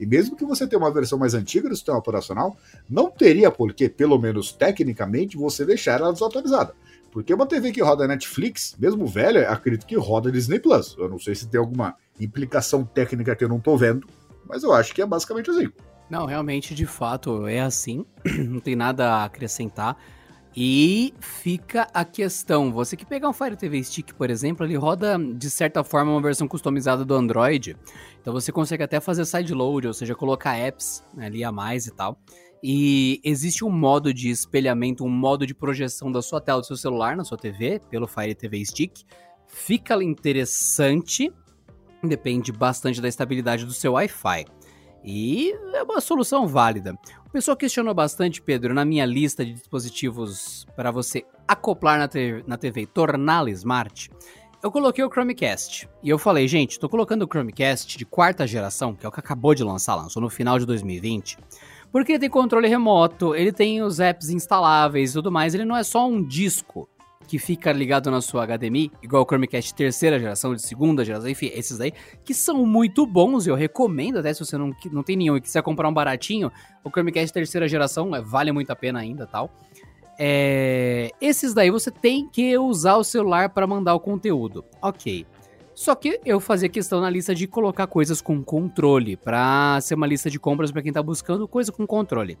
E 0.00 0.06
mesmo 0.06 0.34
que 0.34 0.46
você 0.46 0.66
tenha 0.66 0.80
uma 0.80 0.90
versão 0.90 1.18
mais 1.18 1.34
antiga 1.34 1.68
do 1.68 1.76
sistema 1.76 1.98
operacional, 1.98 2.56
não 2.88 3.10
teria 3.10 3.50
por 3.50 3.74
que, 3.74 3.90
pelo 3.90 4.18
menos 4.18 4.52
tecnicamente, 4.52 5.36
você 5.36 5.66
deixar 5.66 6.00
ela 6.00 6.10
desatualizada. 6.10 6.74
Porque 7.10 7.34
uma 7.34 7.44
TV 7.44 7.70
que 7.70 7.82
roda 7.82 8.08
Netflix, 8.08 8.74
mesmo 8.78 9.06
velha, 9.06 9.50
acredito 9.50 9.84
que 9.84 9.96
roda 9.96 10.32
Disney 10.32 10.58
Plus. 10.58 10.96
Eu 10.98 11.10
não 11.10 11.18
sei 11.18 11.34
se 11.34 11.46
tem 11.46 11.60
alguma 11.60 11.94
implicação 12.18 12.86
técnica 12.86 13.36
que 13.36 13.44
eu 13.44 13.50
não 13.50 13.60
tô 13.60 13.76
vendo, 13.76 14.06
mas 14.48 14.62
eu 14.62 14.72
acho 14.72 14.94
que 14.94 15.02
é 15.02 15.06
basicamente 15.06 15.50
assim. 15.50 15.68
Não, 16.08 16.26
realmente, 16.26 16.74
de 16.74 16.84
fato, 16.84 17.46
é 17.46 17.60
assim. 17.60 18.04
não 18.48 18.60
tem 18.60 18.76
nada 18.76 19.12
a 19.12 19.24
acrescentar. 19.24 19.96
E 20.54 21.14
fica 21.18 21.88
a 21.94 22.04
questão, 22.04 22.70
você 22.70 22.94
que 22.94 23.06
pegar 23.06 23.28
um 23.28 23.32
Fire 23.32 23.56
TV 23.56 23.82
Stick, 23.82 24.12
por 24.12 24.28
exemplo, 24.28 24.66
ele 24.66 24.76
roda 24.76 25.18
de 25.18 25.50
certa 25.50 25.82
forma 25.82 26.12
uma 26.12 26.20
versão 26.20 26.46
customizada 26.46 27.04
do 27.06 27.14
Android. 27.14 27.74
Então 28.20 28.34
você 28.34 28.52
consegue 28.52 28.82
até 28.82 29.00
fazer 29.00 29.24
sideload, 29.24 29.86
ou 29.86 29.94
seja, 29.94 30.14
colocar 30.14 30.54
apps 30.54 31.02
né, 31.14 31.26
ali 31.26 31.42
a 31.42 31.50
mais 31.50 31.86
e 31.86 31.94
tal. 31.94 32.18
E 32.62 33.20
existe 33.24 33.64
um 33.64 33.70
modo 33.70 34.12
de 34.12 34.28
espelhamento, 34.28 35.04
um 35.04 35.08
modo 35.08 35.46
de 35.46 35.54
projeção 35.54 36.12
da 36.12 36.20
sua 36.20 36.40
tela 36.40 36.60
do 36.60 36.66
seu 36.66 36.76
celular 36.76 37.16
na 37.16 37.24
sua 37.24 37.38
TV, 37.38 37.80
pelo 37.90 38.06
Fire 38.06 38.34
TV 38.34 38.64
Stick. 38.64 39.04
Fica 39.48 39.94
interessante, 40.04 41.32
depende 42.04 42.52
bastante 42.52 43.00
da 43.00 43.08
estabilidade 43.08 43.64
do 43.64 43.72
seu 43.72 43.92
Wi-Fi. 43.94 44.44
E 45.04 45.52
é 45.74 45.82
uma 45.82 46.00
solução 46.00 46.46
válida. 46.46 46.96
O 47.26 47.30
pessoal 47.30 47.56
questionou 47.56 47.94
bastante, 47.94 48.40
Pedro, 48.40 48.72
na 48.72 48.84
minha 48.84 49.04
lista 49.04 49.44
de 49.44 49.52
dispositivos 49.54 50.66
para 50.76 50.90
você 50.90 51.24
acoplar 51.46 51.98
na, 51.98 52.08
te 52.08 52.44
na 52.46 52.56
TV 52.56 52.86
torná-la 52.86 53.50
smart. 53.50 54.10
Eu 54.62 54.70
coloquei 54.70 55.02
o 55.02 55.10
Chromecast. 55.10 55.88
E 56.02 56.08
eu 56.08 56.18
falei, 56.18 56.46
gente, 56.46 56.78
tô 56.78 56.88
colocando 56.88 57.22
o 57.22 57.26
Chromecast 57.26 57.98
de 57.98 58.04
quarta 58.04 58.46
geração, 58.46 58.94
que 58.94 59.04
é 59.04 59.08
o 59.08 59.12
que 59.12 59.18
acabou 59.18 59.54
de 59.54 59.64
lançar, 59.64 59.96
lançou 59.96 60.22
no 60.22 60.30
final 60.30 60.56
de 60.56 60.64
2020. 60.66 61.36
Porque 61.90 62.12
ele 62.12 62.20
tem 62.20 62.30
controle 62.30 62.68
remoto, 62.68 63.34
ele 63.34 63.52
tem 63.52 63.82
os 63.82 63.98
apps 63.98 64.30
instaláveis 64.30 65.10
e 65.10 65.14
tudo 65.14 65.32
mais. 65.32 65.52
Ele 65.52 65.64
não 65.64 65.76
é 65.76 65.82
só 65.82 66.08
um 66.08 66.22
disco 66.22 66.88
que 67.32 67.38
fica 67.38 67.72
ligado 67.72 68.10
na 68.10 68.20
sua 68.20 68.46
HDMI, 68.46 68.92
igual 69.02 69.22
o 69.22 69.26
Chromecast 69.26 69.74
terceira 69.74 70.18
geração, 70.18 70.54
de 70.54 70.60
segunda 70.60 71.02
geração, 71.02 71.30
enfim, 71.30 71.50
esses 71.54 71.80
aí, 71.80 71.90
que 72.22 72.34
são 72.34 72.66
muito 72.66 73.06
bons, 73.06 73.46
eu 73.46 73.54
recomendo, 73.54 74.18
até 74.18 74.34
se 74.34 74.44
você 74.44 74.58
não, 74.58 74.76
não 74.90 75.02
tem 75.02 75.16
nenhum 75.16 75.38
e 75.38 75.40
quiser 75.40 75.62
comprar 75.62 75.88
um 75.88 75.94
baratinho, 75.94 76.52
o 76.84 76.90
Chromecast 76.90 77.32
terceira 77.32 77.66
geração 77.66 78.14
é, 78.14 78.20
vale 78.20 78.52
muito 78.52 78.70
a 78.70 78.76
pena 78.76 78.98
ainda, 78.98 79.26
tal. 79.26 79.50
É, 80.18 81.10
esses 81.22 81.54
daí 81.54 81.70
você 81.70 81.90
tem 81.90 82.28
que 82.28 82.58
usar 82.58 82.98
o 82.98 83.02
celular 83.02 83.48
para 83.48 83.66
mandar 83.66 83.94
o 83.94 84.00
conteúdo, 84.00 84.62
ok. 84.82 85.24
Só 85.74 85.94
que 85.94 86.20
eu 86.26 86.38
fazia 86.38 86.68
questão 86.68 87.00
na 87.00 87.08
lista 87.08 87.34
de 87.34 87.46
colocar 87.46 87.86
coisas 87.86 88.20
com 88.20 88.44
controle, 88.44 89.16
para 89.16 89.80
ser 89.80 89.94
uma 89.94 90.06
lista 90.06 90.28
de 90.28 90.38
compras 90.38 90.70
para 90.70 90.82
quem 90.82 90.92
tá 90.92 91.02
buscando 91.02 91.48
coisa 91.48 91.72
com 91.72 91.86
controle. 91.86 92.36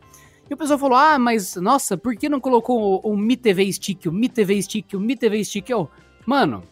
E 0.52 0.54
o 0.54 0.56
pessoal 0.58 0.78
falou: 0.78 0.98
ah, 0.98 1.18
mas 1.18 1.56
nossa, 1.56 1.96
por 1.96 2.14
que 2.14 2.28
não 2.28 2.38
colocou 2.38 3.00
o, 3.02 3.12
o 3.12 3.16
Mi 3.16 3.38
TV 3.38 3.72
Stick, 3.72 4.04
o 4.04 4.12
Mi 4.12 4.28
TV 4.28 4.60
Stick, 4.60 4.92
o 4.92 5.00
Mi 5.00 5.16
TV 5.16 5.42
Stick? 5.42 5.70
Eu, 5.70 5.88
mano, 6.26 6.62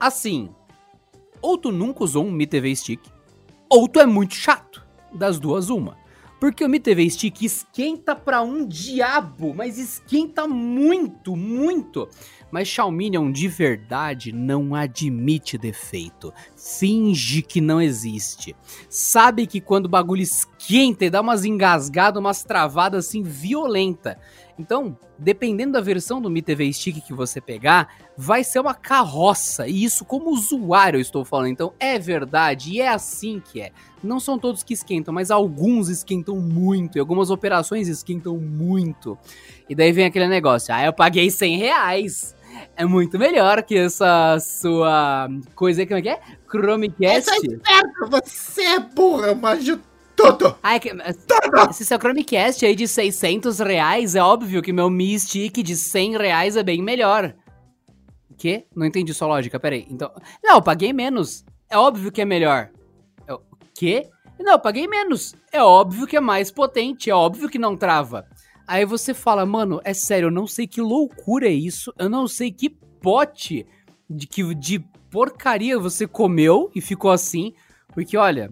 assim, 0.00 0.48
ou 1.42 1.58
tu 1.58 1.70
nunca 1.70 2.02
usou 2.02 2.24
um 2.24 2.32
Mi 2.32 2.46
TV 2.46 2.74
Stick, 2.74 3.02
ou 3.68 3.86
tu 3.86 4.00
é 4.00 4.06
muito 4.06 4.34
chato. 4.34 4.82
Das 5.12 5.38
duas, 5.38 5.68
uma. 5.68 5.98
Porque 6.40 6.64
o 6.64 6.68
Mi 6.68 6.80
TV 6.80 7.10
Stick 7.10 7.42
esquenta 7.42 8.16
pra 8.16 8.40
um 8.40 8.66
diabo, 8.66 9.52
mas 9.52 9.76
esquenta 9.76 10.48
muito, 10.48 11.36
muito. 11.36 12.08
Mas 12.50 12.68
Xiaomi 12.68 13.10
de 13.32 13.48
verdade 13.48 14.32
não 14.32 14.74
admite 14.74 15.58
defeito. 15.58 16.32
Finge 16.56 17.42
que 17.42 17.60
não 17.60 17.82
existe. 17.82 18.56
Sabe 18.88 19.46
que 19.46 19.60
quando 19.60 19.86
o 19.86 19.90
bagulho 19.90 20.22
esquenta 20.22 20.57
e 20.70 21.10
dá 21.10 21.20
umas 21.20 21.44
engasgadas, 21.44 22.20
umas 22.20 22.42
travadas 22.42 23.06
assim 23.06 23.22
violenta. 23.22 24.18
Então, 24.58 24.98
dependendo 25.16 25.74
da 25.74 25.80
versão 25.80 26.20
do 26.20 26.28
Mi 26.28 26.42
TV 26.42 26.72
Stick 26.72 27.00
que 27.00 27.14
você 27.14 27.40
pegar, 27.40 27.88
vai 28.16 28.42
ser 28.42 28.58
uma 28.58 28.74
carroça. 28.74 29.68
E 29.68 29.84
isso 29.84 30.04
como 30.04 30.30
usuário 30.30 30.98
eu 30.98 31.00
estou 31.00 31.24
falando. 31.24 31.48
Então, 31.48 31.72
é 31.78 31.96
verdade 31.96 32.72
e 32.72 32.80
é 32.80 32.88
assim 32.88 33.40
que 33.40 33.60
é. 33.60 33.70
Não 34.02 34.18
são 34.18 34.36
todos 34.36 34.64
que 34.64 34.74
esquentam, 34.74 35.14
mas 35.14 35.30
alguns 35.30 35.88
esquentam 35.88 36.36
muito. 36.36 36.98
E 36.98 37.00
algumas 37.00 37.30
operações 37.30 37.86
esquentam 37.86 38.36
muito. 38.36 39.16
E 39.68 39.76
daí 39.76 39.92
vem 39.92 40.06
aquele 40.06 40.26
negócio. 40.26 40.74
Ah, 40.74 40.84
eu 40.84 40.92
paguei 40.92 41.30
100 41.30 41.56
reais. 41.56 42.36
É 42.76 42.84
muito 42.84 43.16
melhor 43.16 43.62
que 43.62 43.76
essa 43.76 44.38
sua 44.40 45.28
coisa, 45.54 45.86
como 45.86 45.98
é 45.98 46.02
que 46.02 46.08
é? 46.08 46.20
Chromecast. 46.50 47.28
Eu 47.28 47.52
esperto, 47.52 48.10
você 48.10 48.62
é 48.62 48.80
burra, 48.80 49.34
mas 49.36 49.64
tudo. 50.18 50.56
Ai, 50.60 50.80
que, 50.80 50.90
tudo. 50.90 51.72
Se 51.72 51.84
seu 51.84 51.98
Chromecast 51.98 52.66
aí 52.66 52.74
de 52.74 52.88
600 52.88 53.60
reais, 53.60 54.16
é 54.16 54.22
óbvio 54.22 54.60
que 54.60 54.72
meu 54.72 54.90
Mi 54.90 55.18
Stick 55.18 55.62
de 55.62 55.76
100 55.76 56.18
reais 56.18 56.56
é 56.56 56.62
bem 56.64 56.82
melhor. 56.82 57.34
Que? 58.36 58.66
Não 58.74 58.84
entendi 58.84 59.14
sua 59.14 59.28
lógica, 59.28 59.60
peraí. 59.60 59.86
Então, 59.88 60.10
não, 60.42 60.56
eu 60.56 60.62
paguei 60.62 60.92
menos. 60.92 61.44
É 61.70 61.78
óbvio 61.78 62.10
que 62.10 62.20
é 62.20 62.24
melhor. 62.24 62.70
Eu, 63.28 63.40
quê? 63.74 64.08
Não, 64.40 64.52
eu 64.52 64.58
paguei 64.58 64.88
menos. 64.88 65.34
É 65.52 65.62
óbvio 65.62 66.06
que 66.06 66.16
é 66.16 66.20
mais 66.20 66.50
potente, 66.50 67.10
é 67.10 67.14
óbvio 67.14 67.48
que 67.48 67.58
não 67.58 67.76
trava. 67.76 68.26
Aí 68.66 68.84
você 68.84 69.14
fala, 69.14 69.46
mano, 69.46 69.80
é 69.84 69.94
sério, 69.94 70.26
eu 70.26 70.32
não 70.32 70.46
sei 70.46 70.66
que 70.66 70.80
loucura 70.80 71.46
é 71.46 71.52
isso, 71.52 71.92
eu 71.98 72.08
não 72.08 72.26
sei 72.26 72.50
que 72.52 72.68
pote 72.68 73.66
de, 74.10 74.26
que, 74.26 74.54
de 74.54 74.78
porcaria 75.10 75.78
você 75.78 76.06
comeu 76.06 76.70
e 76.74 76.80
ficou 76.80 77.10
assim. 77.10 77.54
Porque, 77.88 78.16
olha, 78.16 78.50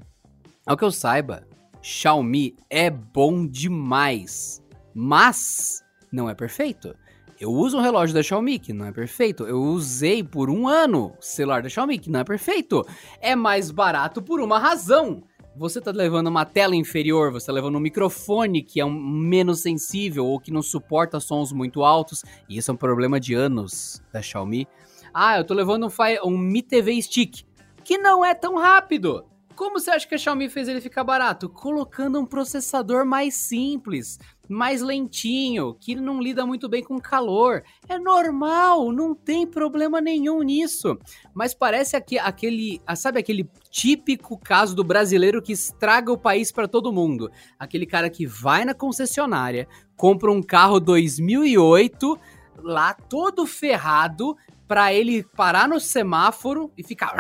ao 0.67 0.77
que 0.77 0.85
eu 0.85 0.91
saiba, 0.91 1.47
Xiaomi 1.83 2.57
é 2.69 2.91
bom 2.91 3.47
demais, 3.47 4.63
mas 4.95 5.85
não 6.13 6.29
é 6.29 6.35
perfeito. 6.35 6.95
Eu 7.39 7.53
uso 7.53 7.77
um 7.77 7.83
relógio 7.83 8.15
da 8.15 8.23
Xiaomi 8.23 8.59
que 8.59 8.73
não 8.73 8.87
é 8.87 8.93
perfeito. 8.93 9.45
Eu 9.45 9.61
usei 9.63 10.25
por 10.25 10.49
um 10.49 10.67
ano 10.67 11.13
o 11.19 11.23
celular 11.23 11.63
da 11.63 11.69
Xiaomi 11.69 11.99
que 11.99 12.11
não 12.11 12.21
é 12.21 12.25
perfeito. 12.25 12.83
É 13.21 13.37
mais 13.37 13.71
barato 13.71 14.23
por 14.23 14.41
uma 14.41 14.59
razão. 14.59 15.23
Você 15.55 15.81
tá 15.81 15.91
levando 15.91 16.27
uma 16.27 16.45
tela 16.45 16.77
inferior, 16.77 17.33
você 17.33 17.47
tá 17.47 17.53
levando 17.53 17.77
um 17.77 17.81
microfone 17.81 18.63
que 18.63 18.79
é 18.79 18.85
um 18.85 18.93
menos 18.93 19.61
sensível 19.61 20.27
ou 20.27 20.39
que 20.39 20.51
não 20.51 20.61
suporta 20.61 21.19
sons 21.19 21.51
muito 21.51 21.83
altos, 21.83 22.23
e 22.47 22.59
isso 22.59 22.71
é 22.71 22.75
um 22.75 22.77
problema 22.77 23.19
de 23.19 23.33
anos 23.33 24.03
da 24.13 24.21
Xiaomi. 24.21 24.69
Ah, 25.15 25.39
eu 25.39 25.45
tô 25.45 25.55
levando 25.55 25.87
um, 25.87 26.29
um 26.29 26.37
Mi 26.37 26.63
TV 26.63 27.01
Stick, 27.01 27.47
que 27.83 27.97
não 27.97 28.23
é 28.23 28.35
tão 28.35 28.57
rápido. 28.59 29.25
Como 29.57 29.81
você 29.81 29.91
acha 29.91 30.07
que 30.07 30.15
a 30.15 30.19
Xiaomi 30.19 30.51
fez 30.51 30.69
ele 30.69 30.83
ficar 30.83 31.03
barato? 31.03 31.49
Colocando 31.49 32.21
um 32.21 32.27
processador 32.27 33.07
mais 33.07 33.35
simples, 33.35 34.19
mais 34.47 34.83
lentinho, 34.83 35.75
que 35.81 35.95
não 35.95 36.21
lida 36.21 36.45
muito 36.45 36.69
bem 36.69 36.85
com 36.85 37.01
calor. 37.01 37.63
É 37.89 37.99
normal, 37.99 38.93
não 38.93 39.15
tem 39.15 39.47
problema 39.47 39.99
nenhum 39.99 40.43
nisso. 40.43 40.99
Mas 41.33 41.55
parece 41.55 41.97
aqui, 41.97 42.19
aquele, 42.19 42.83
ah, 42.87 42.95
sabe 42.95 43.19
aquele 43.19 43.49
típico 43.71 44.39
caso 44.39 44.77
do 44.77 44.85
brasileiro 44.85 45.41
que 45.41 45.55
estraga 45.55 46.13
o 46.13 46.19
país 46.19 46.53
para 46.53 46.69
todo 46.69 46.93
mundo. 46.93 47.31
Aquele 47.59 47.87
cara 47.87 48.11
que 48.11 48.27
vai 48.27 48.63
na 48.63 48.75
concessionária, 48.75 49.67
compra 49.97 50.31
um 50.31 50.43
carro 50.43 50.79
2008, 50.79 52.19
lá 52.59 52.93
todo 52.93 53.47
ferrado, 53.47 54.37
para 54.69 54.93
ele 54.93 55.23
parar 55.23 55.67
no 55.67 55.81
semáforo 55.81 56.71
e 56.77 56.83
ficar 56.83 57.15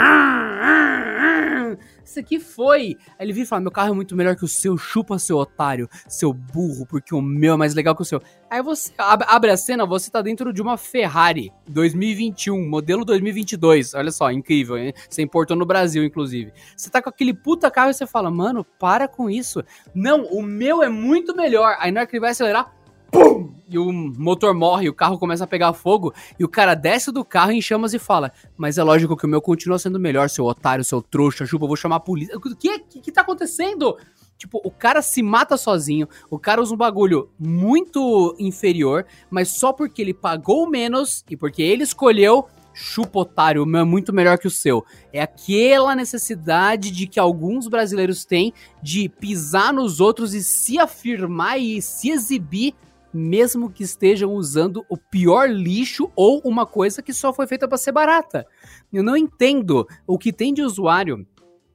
isso 2.06 2.20
aqui 2.20 2.38
foi. 2.38 2.96
Aí 3.18 3.26
ele 3.26 3.32
vira 3.32 3.44
e 3.44 3.48
fala: 3.48 3.62
Meu 3.62 3.70
carro 3.70 3.90
é 3.90 3.94
muito 3.94 4.16
melhor 4.16 4.36
que 4.36 4.44
o 4.44 4.48
seu, 4.48 4.78
chupa 4.78 5.18
seu 5.18 5.36
otário, 5.36 5.88
seu 6.08 6.32
burro, 6.32 6.86
porque 6.86 7.14
o 7.14 7.20
meu 7.20 7.54
é 7.54 7.56
mais 7.56 7.74
legal 7.74 7.94
que 7.94 8.02
o 8.02 8.04
seu. 8.04 8.22
Aí 8.48 8.62
você 8.62 8.92
abre 8.98 9.50
a 9.50 9.56
cena, 9.56 9.84
você 9.84 10.10
tá 10.10 10.22
dentro 10.22 10.52
de 10.52 10.62
uma 10.62 10.76
Ferrari 10.76 11.52
2021, 11.68 12.68
modelo 12.68 13.04
2022. 13.04 13.94
Olha 13.94 14.12
só, 14.12 14.30
incrível, 14.30 14.78
hein? 14.78 14.94
Você 15.08 15.20
importou 15.20 15.56
no 15.56 15.66
Brasil, 15.66 16.04
inclusive. 16.04 16.52
Você 16.76 16.88
tá 16.88 17.02
com 17.02 17.10
aquele 17.10 17.34
puta 17.34 17.70
carro 17.70 17.90
e 17.90 17.94
você 17.94 18.06
fala: 18.06 18.30
Mano, 18.30 18.64
para 18.64 19.08
com 19.08 19.28
isso. 19.28 19.62
Não, 19.94 20.26
o 20.26 20.42
meu 20.42 20.82
é 20.82 20.88
muito 20.88 21.34
melhor. 21.34 21.76
Aí 21.80 21.90
na 21.90 22.00
hora 22.00 22.06
que 22.06 22.14
ele 22.14 22.20
vai 22.20 22.30
acelerar, 22.30 22.72
pum! 23.10 23.54
E 23.68 23.78
o 23.78 23.92
motor 23.92 24.54
morre, 24.54 24.88
o 24.88 24.94
carro 24.94 25.18
começa 25.18 25.42
a 25.42 25.46
pegar 25.46 25.72
fogo, 25.72 26.14
e 26.38 26.44
o 26.44 26.48
cara 26.48 26.74
desce 26.74 27.10
do 27.10 27.24
carro 27.24 27.50
em 27.50 27.60
chamas 27.60 27.92
e 27.92 27.98
fala: 27.98 28.32
Mas 28.56 28.78
é 28.78 28.82
lógico 28.82 29.16
que 29.16 29.24
o 29.24 29.28
meu 29.28 29.42
continua 29.42 29.78
sendo 29.78 29.98
melhor, 29.98 30.30
seu 30.30 30.44
otário, 30.44 30.84
seu 30.84 31.02
trouxa, 31.02 31.44
chupa, 31.44 31.64
eu 31.64 31.68
vou 31.68 31.76
chamar 31.76 31.96
a 31.96 32.00
polícia. 32.00 32.36
O 32.36 32.40
que, 32.40 32.78
que, 32.78 33.00
que 33.00 33.12
tá 33.12 33.22
acontecendo? 33.22 33.96
Tipo, 34.38 34.60
o 34.62 34.70
cara 34.70 35.02
se 35.02 35.22
mata 35.22 35.56
sozinho, 35.56 36.08
o 36.30 36.38
cara 36.38 36.62
usa 36.62 36.74
um 36.74 36.76
bagulho 36.76 37.30
muito 37.38 38.36
inferior, 38.38 39.06
mas 39.30 39.48
só 39.48 39.72
porque 39.72 40.00
ele 40.00 40.14
pagou 40.14 40.68
menos 40.68 41.24
e 41.28 41.36
porque 41.36 41.62
ele 41.62 41.82
escolheu, 41.82 42.46
chupa 42.74 43.20
otário, 43.20 43.62
o 43.62 43.66
meu 43.66 43.80
é 43.80 43.84
muito 43.84 44.12
melhor 44.12 44.36
que 44.36 44.46
o 44.46 44.50
seu. 44.50 44.84
É 45.10 45.22
aquela 45.22 45.96
necessidade 45.96 46.90
de 46.90 47.06
que 47.06 47.18
alguns 47.18 47.66
brasileiros 47.66 48.26
têm 48.26 48.52
de 48.82 49.08
pisar 49.08 49.72
nos 49.72 50.00
outros 50.00 50.34
e 50.34 50.42
se 50.42 50.78
afirmar 50.78 51.58
e 51.58 51.80
se 51.80 52.10
exibir 52.10 52.74
mesmo 53.16 53.70
que 53.70 53.82
estejam 53.82 54.32
usando 54.34 54.84
o 54.88 54.96
pior 54.96 55.48
lixo 55.50 56.10
ou 56.14 56.40
uma 56.44 56.66
coisa 56.66 57.02
que 57.02 57.12
só 57.12 57.32
foi 57.32 57.46
feita 57.46 57.66
para 57.66 57.78
ser 57.78 57.92
barata. 57.92 58.46
Eu 58.92 59.02
não 59.02 59.16
entendo 59.16 59.86
o 60.06 60.18
que 60.18 60.32
tem 60.32 60.52
de 60.52 60.62
usuário 60.62 61.26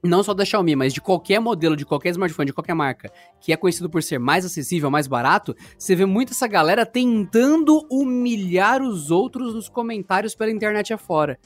não 0.04 0.22
só 0.22 0.34
da 0.34 0.44
Xiaomi, 0.44 0.74
mas 0.74 0.92
de 0.92 1.00
qualquer 1.00 1.38
modelo, 1.38 1.76
de 1.76 1.86
qualquer 1.86 2.10
smartphone, 2.10 2.46
de 2.46 2.52
qualquer 2.52 2.74
marca, 2.74 3.12
que 3.40 3.52
é 3.52 3.56
conhecido 3.56 3.88
por 3.88 4.02
ser 4.02 4.18
mais 4.18 4.44
acessível, 4.44 4.90
mais 4.90 5.06
barato, 5.06 5.54
você 5.78 5.94
vê 5.94 6.04
muito 6.04 6.32
essa 6.32 6.48
galera 6.48 6.84
tentando 6.84 7.86
humilhar 7.88 8.82
os 8.82 9.12
outros 9.12 9.54
nos 9.54 9.68
comentários 9.68 10.34
pela 10.34 10.50
internet 10.50 10.92
afora. 10.92 11.38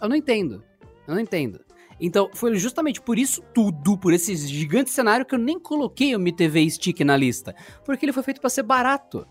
Eu 0.00 0.08
não 0.08 0.16
entendo. 0.16 0.64
Eu 1.06 1.14
não 1.14 1.20
entendo. 1.20 1.60
Então, 2.00 2.30
foi 2.34 2.56
justamente 2.56 3.00
por 3.00 3.18
isso 3.18 3.42
tudo, 3.54 3.96
por 3.96 4.12
esse 4.12 4.34
gigante 4.36 4.90
cenário, 4.90 5.24
que 5.24 5.34
eu 5.34 5.38
nem 5.38 5.58
coloquei 5.58 6.14
o 6.14 6.20
Mi 6.20 6.32
TV 6.32 6.68
Stick 6.68 7.00
na 7.00 7.16
lista. 7.16 7.54
Porque 7.84 8.04
ele 8.04 8.12
foi 8.12 8.22
feito 8.22 8.40
para 8.40 8.50
ser 8.50 8.62
barato. 8.62 9.26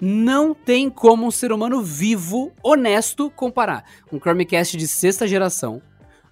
Não 0.00 0.54
tem 0.54 0.88
como 0.88 1.26
um 1.26 1.30
ser 1.30 1.52
humano 1.52 1.82
vivo, 1.82 2.52
honesto, 2.62 3.30
comparar 3.30 3.84
um 4.10 4.18
Chromecast 4.18 4.76
de 4.76 4.88
sexta 4.88 5.28
geração 5.28 5.82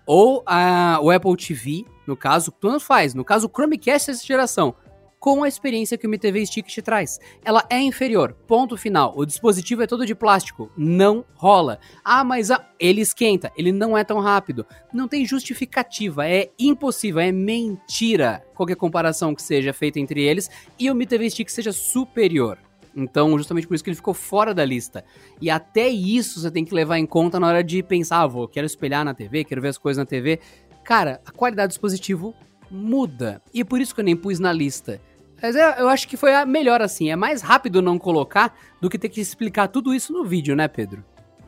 ou 0.06 0.42
a, 0.46 0.98
o 1.02 1.10
Apple 1.10 1.36
TV, 1.36 1.84
no 2.06 2.16
caso, 2.16 2.50
tanto 2.50 2.80
faz. 2.80 3.12
No 3.12 3.22
caso, 3.22 3.46
o 3.46 3.50
Chromecast 3.50 4.06
sexta 4.06 4.26
geração 4.26 4.74
com 5.18 5.42
a 5.42 5.48
experiência 5.48 5.98
que 5.98 6.06
o 6.06 6.10
Mi 6.10 6.18
TV 6.18 6.44
Stick 6.46 6.66
te 6.68 6.82
traz. 6.82 7.18
Ela 7.44 7.64
é 7.68 7.80
inferior, 7.80 8.34
ponto 8.46 8.76
final. 8.76 9.12
O 9.16 9.26
dispositivo 9.26 9.82
é 9.82 9.86
todo 9.86 10.06
de 10.06 10.14
plástico, 10.14 10.70
não 10.76 11.24
rola. 11.34 11.78
Ah, 12.04 12.22
mas 12.22 12.50
a... 12.50 12.64
ele 12.78 13.00
esquenta, 13.00 13.52
ele 13.56 13.72
não 13.72 13.96
é 13.96 14.04
tão 14.04 14.20
rápido. 14.20 14.64
Não 14.92 15.08
tem 15.08 15.24
justificativa, 15.24 16.28
é 16.28 16.50
impossível, 16.58 17.20
é 17.20 17.32
mentira 17.32 18.44
qualquer 18.54 18.76
comparação 18.76 19.34
que 19.34 19.42
seja 19.42 19.72
feita 19.72 19.98
entre 19.98 20.22
eles 20.22 20.50
e 20.78 20.90
o 20.90 20.94
Mi 20.94 21.06
TV 21.06 21.30
Stick 21.30 21.48
seja 21.50 21.72
superior. 21.72 22.58
Então, 22.96 23.36
justamente 23.38 23.66
por 23.66 23.74
isso 23.74 23.84
que 23.84 23.90
ele 23.90 23.96
ficou 23.96 24.14
fora 24.14 24.52
da 24.52 24.64
lista. 24.64 25.04
E 25.40 25.48
até 25.50 25.88
isso 25.88 26.40
você 26.40 26.50
tem 26.50 26.64
que 26.64 26.74
levar 26.74 26.98
em 26.98 27.06
conta 27.06 27.38
na 27.38 27.46
hora 27.46 27.62
de 27.62 27.82
pensar, 27.82 28.22
ah, 28.22 28.26
vou, 28.26 28.48
quero 28.48 28.66
espelhar 28.66 29.04
na 29.04 29.14
TV, 29.14 29.44
quero 29.44 29.62
ver 29.62 29.68
as 29.68 29.78
coisas 29.78 29.98
na 29.98 30.06
TV. 30.06 30.40
Cara, 30.84 31.20
a 31.24 31.30
qualidade 31.30 31.68
do 31.68 31.70
dispositivo 31.70 32.34
muda. 32.70 33.42
E 33.52 33.60
é 33.60 33.64
por 33.64 33.80
isso 33.80 33.94
que 33.94 34.00
eu 34.00 34.04
nem 34.04 34.16
pus 34.16 34.38
na 34.38 34.52
lista. 34.52 35.00
Mas 35.40 35.54
é, 35.54 35.80
eu 35.80 35.88
acho 35.88 36.08
que 36.08 36.16
foi 36.16 36.34
a 36.34 36.44
melhor 36.44 36.82
assim. 36.82 37.10
É 37.10 37.16
mais 37.16 37.42
rápido 37.42 37.80
não 37.80 37.98
colocar 37.98 38.56
do 38.80 38.90
que 38.90 38.98
ter 38.98 39.08
que 39.08 39.20
explicar 39.20 39.68
tudo 39.68 39.94
isso 39.94 40.12
no 40.12 40.24
vídeo, 40.24 40.56
né, 40.56 40.66
Pedro? 40.68 41.04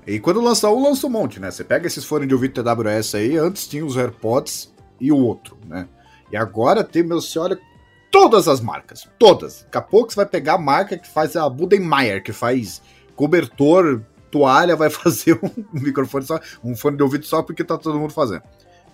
E 0.07 0.19
quando 0.19 0.41
lançar 0.41 0.71
um, 0.71 0.83
lança 0.83 1.07
um 1.07 1.11
monte, 1.11 1.41
né? 1.41 1.51
Você 1.51 1.65
pega 1.65 1.87
esses 1.87 2.05
fones 2.05 2.29
de 2.29 2.35
ouvido 2.35 2.63
TWS 2.63 3.15
aí, 3.15 3.37
antes 3.37 3.67
tinha 3.67 3.85
os 3.85 3.97
AirPods 3.97 4.73
e 5.01 5.13
o 5.13 5.17
outro, 5.17 5.57
né? 5.67 5.89
E 6.33 6.37
agora 6.37 6.85
tem, 6.85 7.03
meu, 7.03 7.19
olha 7.39 7.59
todas 8.11 8.49
as 8.49 8.61
marcas, 8.61 9.09
todas. 9.19 9.63
Daqui 9.63 9.79
a 9.79 9.83
pouco 9.83 10.13
você 10.13 10.17
vai 10.17 10.27
pegar 10.27 10.55
a 10.55 10.59
marca 10.59 10.97
que 10.97 11.09
faz 11.09 11.37
a 11.37 11.49
Budenmeier, 11.49 12.23
que 12.23 12.33
faz 12.33 12.83
cobertor, 13.15 14.03
toalha, 14.31 14.77
vai 14.77 14.89
fazer 14.91 15.39
um 15.43 15.51
microfone 15.73 16.25
só, 16.25 16.41
um 16.63 16.75
fone 16.77 16.97
de 16.97 17.03
ouvido 17.03 17.27
só 17.27 17.43
porque 17.43 17.65
tá 17.65 17.77
todo 17.77 17.99
mundo 17.99 18.13
fazendo. 18.13 18.43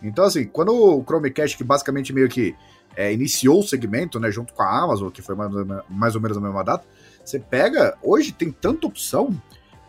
Então, 0.02 0.24
assim, 0.24 0.44
quando 0.44 0.72
o 0.74 1.02
Chromecast, 1.04 1.56
que 1.56 1.64
basicamente 1.64 2.12
meio 2.12 2.28
que 2.28 2.54
é, 2.96 3.12
iniciou 3.12 3.60
o 3.60 3.66
segmento, 3.66 4.18
né, 4.18 4.30
junto 4.30 4.52
com 4.54 4.62
a 4.62 4.82
Amazon, 4.82 5.10
que 5.10 5.22
foi 5.22 5.34
mais, 5.34 5.50
mais 5.88 6.14
ou 6.14 6.20
menos 6.20 6.36
na 6.36 6.42
mesma 6.42 6.64
data, 6.64 6.86
você 7.24 7.38
pega, 7.38 7.96
hoje 8.02 8.32
tem 8.32 8.50
tanta 8.50 8.86
opção 8.86 9.30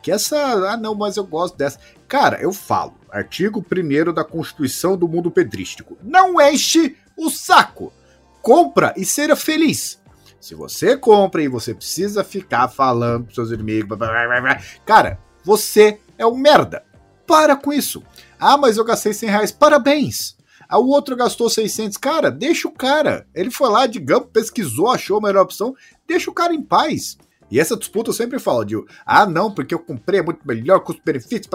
que 0.01 0.11
essa, 0.11 0.37
ah 0.71 0.77
não, 0.77 0.95
mas 0.95 1.17
eu 1.17 1.25
gosto 1.25 1.57
dessa. 1.57 1.79
Cara, 2.07 2.41
eu 2.41 2.53
falo, 2.53 2.95
artigo 3.11 3.63
1 3.63 4.13
da 4.13 4.23
Constituição 4.23 4.97
do 4.97 5.07
Mundo 5.07 5.29
Pedrístico, 5.29 5.97
não 6.01 6.41
enche 6.41 6.95
o 7.17 7.29
saco, 7.29 7.91
compra 8.41 8.93
e 8.95 9.05
seja 9.05 9.35
feliz. 9.35 10.01
Se 10.39 10.55
você 10.55 10.95
compra 10.95 11.41
e 11.41 11.47
você 11.47 11.73
precisa 11.73 12.23
ficar 12.23 12.67
falando 12.69 13.25
pros 13.25 13.35
seus 13.35 13.51
inimigos, 13.51 13.97
blá, 13.97 14.07
blá, 14.07 14.41
blá, 14.41 14.61
cara, 14.85 15.19
você 15.43 15.99
é 16.17 16.25
um 16.25 16.37
merda. 16.37 16.83
Para 17.25 17.57
com 17.57 17.73
isso. 17.73 18.01
Ah, 18.39 18.57
mas 18.57 18.77
eu 18.77 18.83
gastei 18.83 19.13
100 19.13 19.29
reais. 19.29 19.51
Parabéns. 19.51 20.37
Ah, 20.69 20.79
o 20.79 20.87
outro 20.87 21.15
gastou 21.15 21.49
600. 21.49 21.97
Cara, 21.97 22.29
deixa 22.29 22.67
o 22.67 22.71
cara. 22.71 23.25
Ele 23.33 23.49
foi 23.49 23.69
lá, 23.69 23.87
digamos, 23.87 24.29
pesquisou, 24.31 24.89
achou 24.89 25.17
a 25.17 25.21
melhor 25.21 25.43
opção. 25.43 25.75
Deixa 26.07 26.29
o 26.29 26.33
cara 26.33 26.53
em 26.53 26.61
paz. 26.61 27.17
E 27.49 27.59
essa 27.59 27.77
disputa 27.77 28.09
eu 28.09 28.13
sempre 28.13 28.39
falo 28.39 28.65
de, 28.65 28.75
ah, 29.05 29.25
não, 29.25 29.49
porque 29.49 29.73
eu 29.73 29.79
comprei 29.79 30.19
é 30.19 30.23
muito 30.23 30.45
melhor, 30.45 30.81
custo-benefício. 30.81 31.49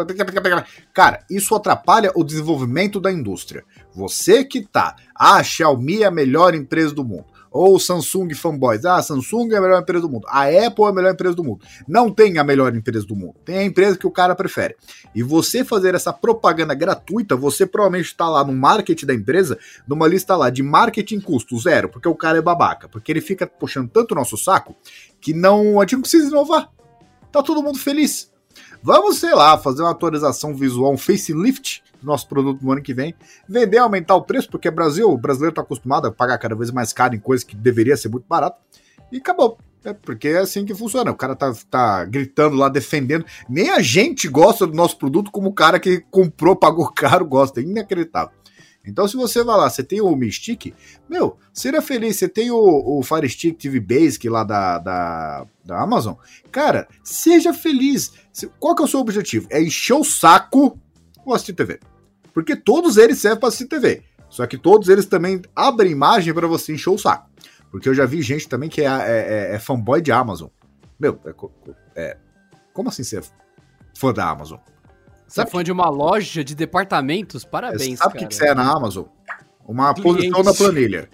Cara, 0.94 1.22
isso 1.30 1.54
atrapalha 1.54 2.10
o 2.14 2.24
desenvolvimento 2.24 2.98
da 2.98 3.12
indústria. 3.12 3.62
Você 3.94 4.42
que 4.42 4.62
tá, 4.62 4.96
ah, 5.14 5.36
a 5.36 5.42
Xiaomi 5.42 6.02
é 6.02 6.06
a 6.06 6.10
melhor 6.10 6.54
empresa 6.54 6.94
do 6.94 7.04
mundo 7.04 7.31
ou 7.52 7.78
Samsung 7.78 8.34
fanboys. 8.34 8.84
Ah, 8.84 9.02
Samsung 9.02 9.52
é 9.52 9.56
a 9.56 9.60
melhor 9.60 9.82
empresa 9.82 10.00
do 10.00 10.08
mundo. 10.08 10.26
A 10.28 10.44
Apple 10.44 10.84
é 10.84 10.88
a 10.88 10.92
melhor 10.92 11.12
empresa 11.12 11.34
do 11.34 11.44
mundo. 11.44 11.64
Não 11.86 12.10
tem 12.10 12.38
a 12.38 12.44
melhor 12.44 12.74
empresa 12.74 13.06
do 13.06 13.14
mundo. 13.14 13.34
Tem 13.44 13.58
a 13.58 13.64
empresa 13.64 13.98
que 13.98 14.06
o 14.06 14.10
cara 14.10 14.34
prefere. 14.34 14.76
E 15.14 15.22
você 15.22 15.64
fazer 15.64 15.94
essa 15.94 16.12
propaganda 16.12 16.74
gratuita, 16.74 17.36
você 17.36 17.66
provavelmente 17.66 18.06
está 18.06 18.28
lá 18.28 18.44
no 18.44 18.52
marketing 18.52 19.06
da 19.06 19.14
empresa, 19.14 19.58
numa 19.86 20.08
lista 20.08 20.34
lá 20.34 20.48
de 20.48 20.62
marketing 20.62 21.20
custo 21.20 21.58
zero, 21.58 21.88
porque 21.88 22.08
o 22.08 22.14
cara 22.14 22.38
é 22.38 22.42
babaca. 22.42 22.88
Porque 22.88 23.12
ele 23.12 23.20
fica 23.20 23.46
puxando 23.46 23.90
tanto 23.90 24.12
o 24.12 24.14
nosso 24.14 24.36
saco 24.36 24.74
que 25.20 25.34
não, 25.34 25.78
a 25.78 25.84
gente 25.84 25.94
não 25.94 26.02
precisa 26.02 26.28
inovar. 26.28 26.70
Tá 27.30 27.42
todo 27.42 27.62
mundo 27.62 27.78
feliz. 27.78 28.30
Vamos, 28.82 29.18
sei 29.18 29.34
lá, 29.34 29.56
fazer 29.58 29.82
uma 29.82 29.92
atualização 29.92 30.54
visual, 30.54 30.92
um 30.92 30.98
facelift 30.98 31.81
nosso 32.06 32.28
produto 32.28 32.62
no 32.62 32.72
ano 32.72 32.82
que 32.82 32.94
vem, 32.94 33.14
vender, 33.48 33.78
aumentar 33.78 34.14
o 34.14 34.22
preço, 34.22 34.50
porque 34.50 34.70
Brasil, 34.70 35.10
o 35.10 35.18
brasileiro 35.18 35.52
está 35.52 35.62
acostumado 35.62 36.06
a 36.06 36.12
pagar 36.12 36.38
cada 36.38 36.54
vez 36.54 36.70
mais 36.70 36.92
caro 36.92 37.14
em 37.14 37.20
coisas 37.20 37.44
que 37.44 37.56
deveria 37.56 37.96
ser 37.96 38.08
muito 38.08 38.26
barato, 38.28 38.60
e 39.10 39.18
acabou. 39.18 39.58
É 39.84 39.92
porque 39.92 40.28
é 40.28 40.38
assim 40.38 40.64
que 40.64 40.74
funciona. 40.74 41.10
O 41.10 41.16
cara 41.16 41.34
tá, 41.34 41.52
tá 41.68 42.04
gritando 42.04 42.56
lá, 42.56 42.68
defendendo. 42.68 43.26
Nem 43.48 43.70
a 43.70 43.80
gente 43.80 44.28
gosta 44.28 44.66
do 44.66 44.74
nosso 44.74 44.96
produto 44.96 45.30
como 45.30 45.48
o 45.48 45.52
cara 45.52 45.80
que 45.80 46.04
comprou, 46.10 46.54
pagou 46.54 46.88
caro, 46.92 47.26
gosta. 47.26 47.60
É 47.60 47.64
inacreditável. 47.64 48.32
Então, 48.84 49.06
se 49.06 49.16
você 49.16 49.44
vai 49.44 49.56
lá, 49.56 49.70
você 49.70 49.82
tem 49.82 50.00
o 50.00 50.14
Mystic, 50.16 50.74
meu, 51.08 51.36
seja 51.52 51.80
feliz. 51.80 52.16
Você 52.16 52.28
tem 52.28 52.50
o, 52.50 52.58
o 52.98 53.02
Fire 53.02 53.28
Stick 53.28 53.56
TV 53.56 53.80
Basic 53.80 54.28
lá 54.28 54.42
da, 54.42 54.78
da, 54.78 55.46
da 55.64 55.80
Amazon. 55.80 56.14
Cara, 56.50 56.88
seja 57.02 57.52
feliz. 57.52 58.12
Qual 58.58 58.74
que 58.74 58.82
é 58.82 58.84
o 58.84 58.88
seu 58.88 59.00
objetivo? 59.00 59.46
É 59.50 59.62
encher 59.62 59.94
o 59.94 60.04
saco 60.04 60.78
ou 61.24 61.34
assistir 61.34 61.52
TV. 61.52 61.78
Porque 62.32 62.56
todos 62.56 62.96
eles 62.96 63.18
servem 63.18 63.40
para 63.40 63.48
assistir 63.48 63.66
TV. 63.66 64.02
Só 64.28 64.46
que 64.46 64.56
todos 64.56 64.88
eles 64.88 65.06
também 65.06 65.42
abrem 65.54 65.92
imagem 65.92 66.32
para 66.32 66.46
você 66.46 66.72
encher 66.72 66.90
o 66.90 66.98
saco. 66.98 67.30
Porque 67.70 67.88
eu 67.88 67.94
já 67.94 68.06
vi 68.06 68.22
gente 68.22 68.48
também 68.48 68.68
que 68.68 68.80
é, 68.80 68.86
é, 68.86 69.50
é, 69.52 69.54
é 69.54 69.58
fanboy 69.58 70.00
de 70.00 70.10
Amazon. 70.12 70.48
Meu, 70.98 71.18
é, 71.24 71.32
é, 71.96 72.16
como 72.72 72.88
assim 72.88 73.04
ser 73.04 73.24
fã 73.96 74.12
da 74.12 74.28
Amazon? 74.28 74.58
Você 75.26 75.42
é 75.42 75.46
fã 75.46 75.64
de 75.64 75.72
uma 75.72 75.88
loja 75.88 76.44
de 76.44 76.54
departamentos? 76.54 77.44
Parabéns, 77.44 77.98
Sabe 77.98 78.16
o 78.16 78.18
que, 78.18 78.26
que 78.26 78.34
você 78.34 78.48
é 78.48 78.54
na 78.54 78.70
Amazon? 78.70 79.04
Uma 79.66 79.94
Cliente. 79.94 80.30
posição 80.30 80.42
na 80.42 80.54
planilha. 80.54 81.08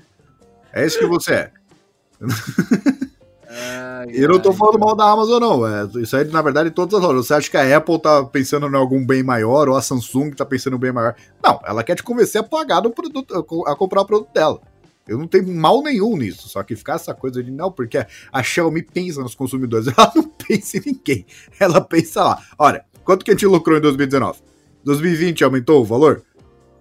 É 0.72 0.84
isso 0.84 0.98
que 0.98 1.06
você 1.06 1.34
é. 1.34 1.52
Ai, 3.60 4.06
eu 4.12 4.28
não 4.28 4.38
tô 4.38 4.52
falando 4.52 4.78
mal 4.78 4.94
da 4.94 5.10
Amazon, 5.10 5.40
não. 5.40 5.66
É, 5.66 5.88
isso 6.00 6.16
aí, 6.16 6.24
na 6.26 6.40
verdade, 6.40 6.70
todas 6.70 6.94
as 6.94 7.00
lojas. 7.00 7.26
Você 7.26 7.34
acha 7.34 7.50
que 7.50 7.56
a 7.56 7.76
Apple 7.76 7.98
tá 7.98 8.24
pensando 8.24 8.66
em 8.66 8.76
algum 8.76 9.04
bem 9.04 9.22
maior, 9.22 9.68
ou 9.68 9.76
a 9.76 9.82
Samsung 9.82 10.30
tá 10.30 10.44
pensando 10.44 10.74
em 10.74 10.76
um 10.76 10.80
bem 10.80 10.92
maior. 10.92 11.14
Não, 11.42 11.60
ela 11.64 11.82
quer 11.82 11.96
te 11.96 12.02
convencer 12.02 12.40
a 12.40 12.44
pagar 12.44 12.82
no 12.82 12.90
produto, 12.90 13.34
a 13.66 13.74
comprar 13.74 14.02
o 14.02 14.06
produto 14.06 14.32
dela. 14.32 14.60
Eu 15.08 15.16
não 15.16 15.26
tenho 15.26 15.48
mal 15.48 15.82
nenhum 15.82 16.16
nisso. 16.16 16.48
Só 16.48 16.62
que 16.62 16.76
ficar 16.76 16.96
essa 16.96 17.14
coisa 17.14 17.42
de 17.42 17.50
não, 17.50 17.72
porque 17.72 18.06
a 18.30 18.42
Xiaomi 18.42 18.82
pensa 18.82 19.22
nos 19.22 19.34
consumidores. 19.34 19.88
Ela 19.96 20.12
não 20.14 20.24
pensa 20.24 20.76
em 20.76 20.82
ninguém. 20.84 21.26
Ela 21.58 21.80
pensa 21.80 22.22
lá. 22.22 22.42
Olha, 22.58 22.84
quanto 23.02 23.24
que 23.24 23.30
a 23.30 23.34
gente 23.34 23.46
lucrou 23.46 23.78
em 23.78 23.80
2019? 23.80 24.40
2020 24.84 25.42
aumentou 25.42 25.80
o 25.80 25.84
valor? 25.84 26.22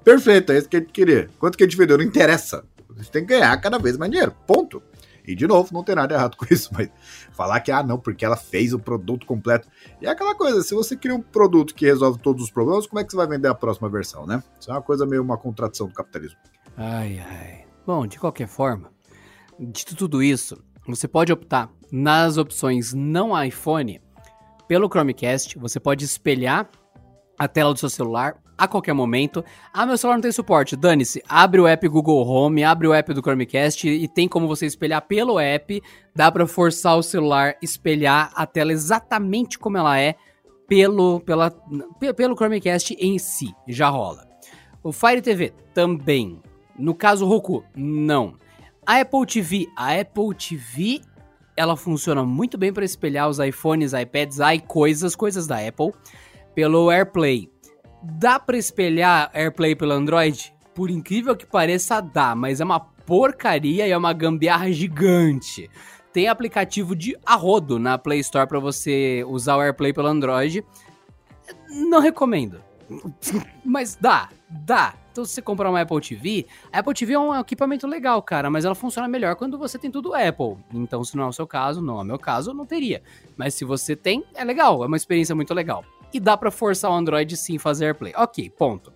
Perfeito, 0.03 0.51
é 0.51 0.57
isso 0.57 0.69
que 0.69 0.77
a 0.77 0.79
gente 0.79 0.91
queria. 0.91 1.29
Quanto 1.39 1.57
que 1.57 1.63
a 1.63 1.67
gente 1.67 1.77
vendeu? 1.77 1.97
Não 1.97 2.03
interessa. 2.03 2.63
A 2.89 3.01
gente 3.01 3.11
tem 3.11 3.25
que 3.25 3.33
ganhar 3.33 3.55
cada 3.57 3.77
vez 3.77 3.97
mais 3.97 4.11
dinheiro. 4.11 4.33
Ponto. 4.45 4.81
E 5.27 5.35
de 5.35 5.45
novo, 5.45 5.73
não 5.73 5.83
tem 5.83 5.93
nada 5.93 6.13
errado 6.15 6.37
com 6.37 6.45
isso, 6.49 6.69
mas 6.73 6.89
falar 7.31 7.59
que, 7.59 7.71
ah, 7.71 7.83
não, 7.83 7.99
porque 7.99 8.23
ela 8.23 8.37
fez 8.37 8.73
o 8.73 8.79
produto 8.79 9.25
completo. 9.25 9.67
E 10.01 10.05
é 10.05 10.09
aquela 10.09 10.33
coisa, 10.33 10.61
se 10.61 10.73
você 10.73 10.95
cria 10.95 11.13
um 11.13 11.21
produto 11.21 11.75
que 11.75 11.85
resolve 11.85 12.19
todos 12.19 12.43
os 12.43 12.49
problemas, 12.49 12.87
como 12.87 12.99
é 12.99 13.03
que 13.03 13.11
você 13.11 13.17
vai 13.17 13.27
vender 13.27 13.49
a 13.49 13.55
próxima 13.55 13.89
versão, 13.89 14.25
né? 14.25 14.41
Isso 14.59 14.71
é 14.71 14.73
uma 14.73 14.81
coisa 14.81 15.05
meio 15.05 15.21
uma 15.21 15.37
contradição 15.37 15.87
do 15.87 15.93
capitalismo. 15.93 16.39
Ai, 16.77 17.19
ai. 17.19 17.65
Bom, 17.85 18.07
de 18.07 18.19
qualquer 18.19 18.47
forma, 18.47 18.91
dito 19.59 19.95
tudo 19.95 20.23
isso, 20.23 20.61
você 20.87 21.07
pode 21.07 21.33
optar 21.33 21.69
nas 21.91 22.37
opções 22.37 22.93
não 22.93 23.31
iPhone 23.43 24.01
pelo 24.67 24.89
Chromecast, 24.89 25.57
você 25.57 25.79
pode 25.79 26.03
espelhar 26.03 26.69
a 27.37 27.47
tela 27.47 27.73
do 27.73 27.79
seu 27.79 27.89
celular 27.89 28.37
a 28.57 28.67
qualquer 28.67 28.93
momento. 28.93 29.43
Ah, 29.71 29.85
meu 29.85 29.97
celular 29.97 30.17
não 30.17 30.21
tem 30.21 30.31
suporte. 30.31 30.75
Dane-se. 30.75 31.21
Abre 31.27 31.61
o 31.61 31.67
app 31.67 31.87
Google 31.87 32.27
Home, 32.27 32.63
abre 32.63 32.87
o 32.87 32.93
app 32.93 33.13
do 33.13 33.21
Chromecast 33.21 33.87
e 33.87 34.07
tem 34.07 34.27
como 34.27 34.47
você 34.47 34.65
espelhar 34.65 35.01
pelo 35.03 35.39
app. 35.39 35.81
Dá 36.15 36.31
para 36.31 36.47
forçar 36.47 36.97
o 36.97 37.03
celular 37.03 37.55
espelhar 37.61 38.31
a 38.35 38.45
tela 38.45 38.71
exatamente 38.71 39.59
como 39.59 39.77
ela 39.77 39.99
é 39.99 40.15
pelo, 40.67 41.19
pela, 41.21 41.51
pelo 42.15 42.35
Chromecast 42.35 42.95
em 42.99 43.19
si. 43.19 43.53
Já 43.67 43.89
rola. 43.89 44.27
O 44.83 44.91
Fire 44.91 45.21
TV 45.21 45.53
também. 45.73 46.41
No 46.77 46.95
caso 46.95 47.25
Roku, 47.25 47.63
não. 47.75 48.35
A 48.85 49.01
Apple 49.01 49.25
TV, 49.25 49.67
a 49.75 49.99
Apple 49.99 50.33
TV, 50.35 51.01
ela 51.55 51.75
funciona 51.75 52.23
muito 52.23 52.57
bem 52.57 52.71
para 52.71 52.85
espelhar 52.85 53.27
os 53.27 53.39
iPhones, 53.39 53.93
iPads, 53.93 54.37
iCoisas, 54.55 55.15
coisas 55.15 55.47
da 55.47 55.57
Apple, 55.57 55.91
pelo 56.53 56.89
AirPlay. 56.91 57.49
Dá 58.01 58.39
para 58.39 58.57
espelhar 58.57 59.31
AirPlay 59.33 59.75
pelo 59.75 59.93
Android? 59.93 60.53
Por 60.73 60.89
incrível 60.89 61.35
que 61.35 61.45
pareça, 61.45 61.99
dá, 61.99 62.35
mas 62.35 62.61
é 62.61 62.63
uma 62.63 62.79
porcaria 62.79 63.87
e 63.87 63.91
é 63.91 63.97
uma 63.97 64.13
gambiarra 64.13 64.71
gigante. 64.71 65.69
Tem 66.13 66.27
aplicativo 66.27 66.95
de 66.95 67.17
arrodo 67.25 67.79
na 67.79 67.97
Play 67.97 68.19
Store 68.19 68.47
para 68.47 68.59
você 68.59 69.23
usar 69.27 69.57
o 69.57 69.61
AirPlay 69.61 69.93
pelo 69.93 70.07
Android. 70.07 70.63
Não 71.69 71.99
recomendo. 71.99 72.61
Mas 73.65 73.95
dá, 73.95 74.29
dá. 74.49 74.93
Então, 75.11 75.25
se 75.25 75.33
você 75.33 75.41
comprar 75.41 75.69
uma 75.69 75.81
Apple 75.81 75.99
TV, 75.99 76.45
a 76.71 76.79
Apple 76.79 76.93
TV 76.93 77.13
é 77.13 77.19
um 77.19 77.37
equipamento 77.37 77.87
legal, 77.87 78.21
cara, 78.21 78.51
mas 78.51 78.65
ela 78.65 78.75
funciona 78.75 79.07
melhor 79.07 79.35
quando 79.35 79.57
você 79.57 79.79
tem 79.79 79.89
tudo 79.89 80.13
Apple. 80.13 80.57
Então, 80.71 81.03
se 81.03 81.17
não 81.17 81.23
é 81.23 81.27
o 81.27 81.33
seu 81.33 81.47
caso, 81.47 81.81
não 81.81 81.97
é 81.97 82.03
o 82.03 82.05
meu 82.05 82.19
caso, 82.19 82.53
não 82.53 82.67
teria. 82.67 83.01
Mas 83.35 83.55
se 83.55 83.65
você 83.65 83.95
tem, 83.95 84.23
é 84.35 84.43
legal, 84.43 84.83
é 84.83 84.87
uma 84.87 84.95
experiência 84.95 85.33
muito 85.33 85.55
legal 85.55 85.83
e 86.13 86.19
dá 86.19 86.37
para 86.37 86.51
forçar 86.51 86.91
o 86.91 86.93
Android 86.93 87.35
sim 87.35 87.57
fazer 87.57 87.85
AirPlay. 87.85 88.13
Ok, 88.15 88.49
ponto. 88.49 88.93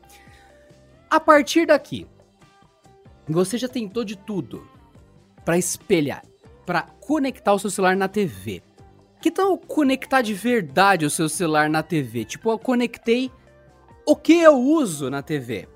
A 1.09 1.20
partir 1.20 1.66
daqui, 1.66 2.07
você 3.28 3.57
já 3.57 3.68
tentou 3.68 4.03
de 4.03 4.16
tudo 4.16 4.68
para 5.43 5.57
espelhar, 5.57 6.24
para 6.66 6.84
conectar 6.84 7.53
o 7.53 7.59
seu 7.59 7.70
celular 7.70 7.95
na 7.95 8.07
TV. 8.07 8.62
Que 9.22 9.30
tal 9.30 9.57
conectar 9.57 10.22
de 10.22 10.34
verdade 10.34 11.05
o 11.05 11.09
seu 11.09 11.30
celular 11.30 11.70
na 11.70 11.84
TV? 11.84 12.26
Tipo, 12.26 12.51
eu 12.51 12.59
conectei 12.59 13.32
o 14.05 14.16
que 14.16 14.34
eu 14.34 14.57
uso 14.57 15.09
na 15.09 15.22
TV. 15.22 15.68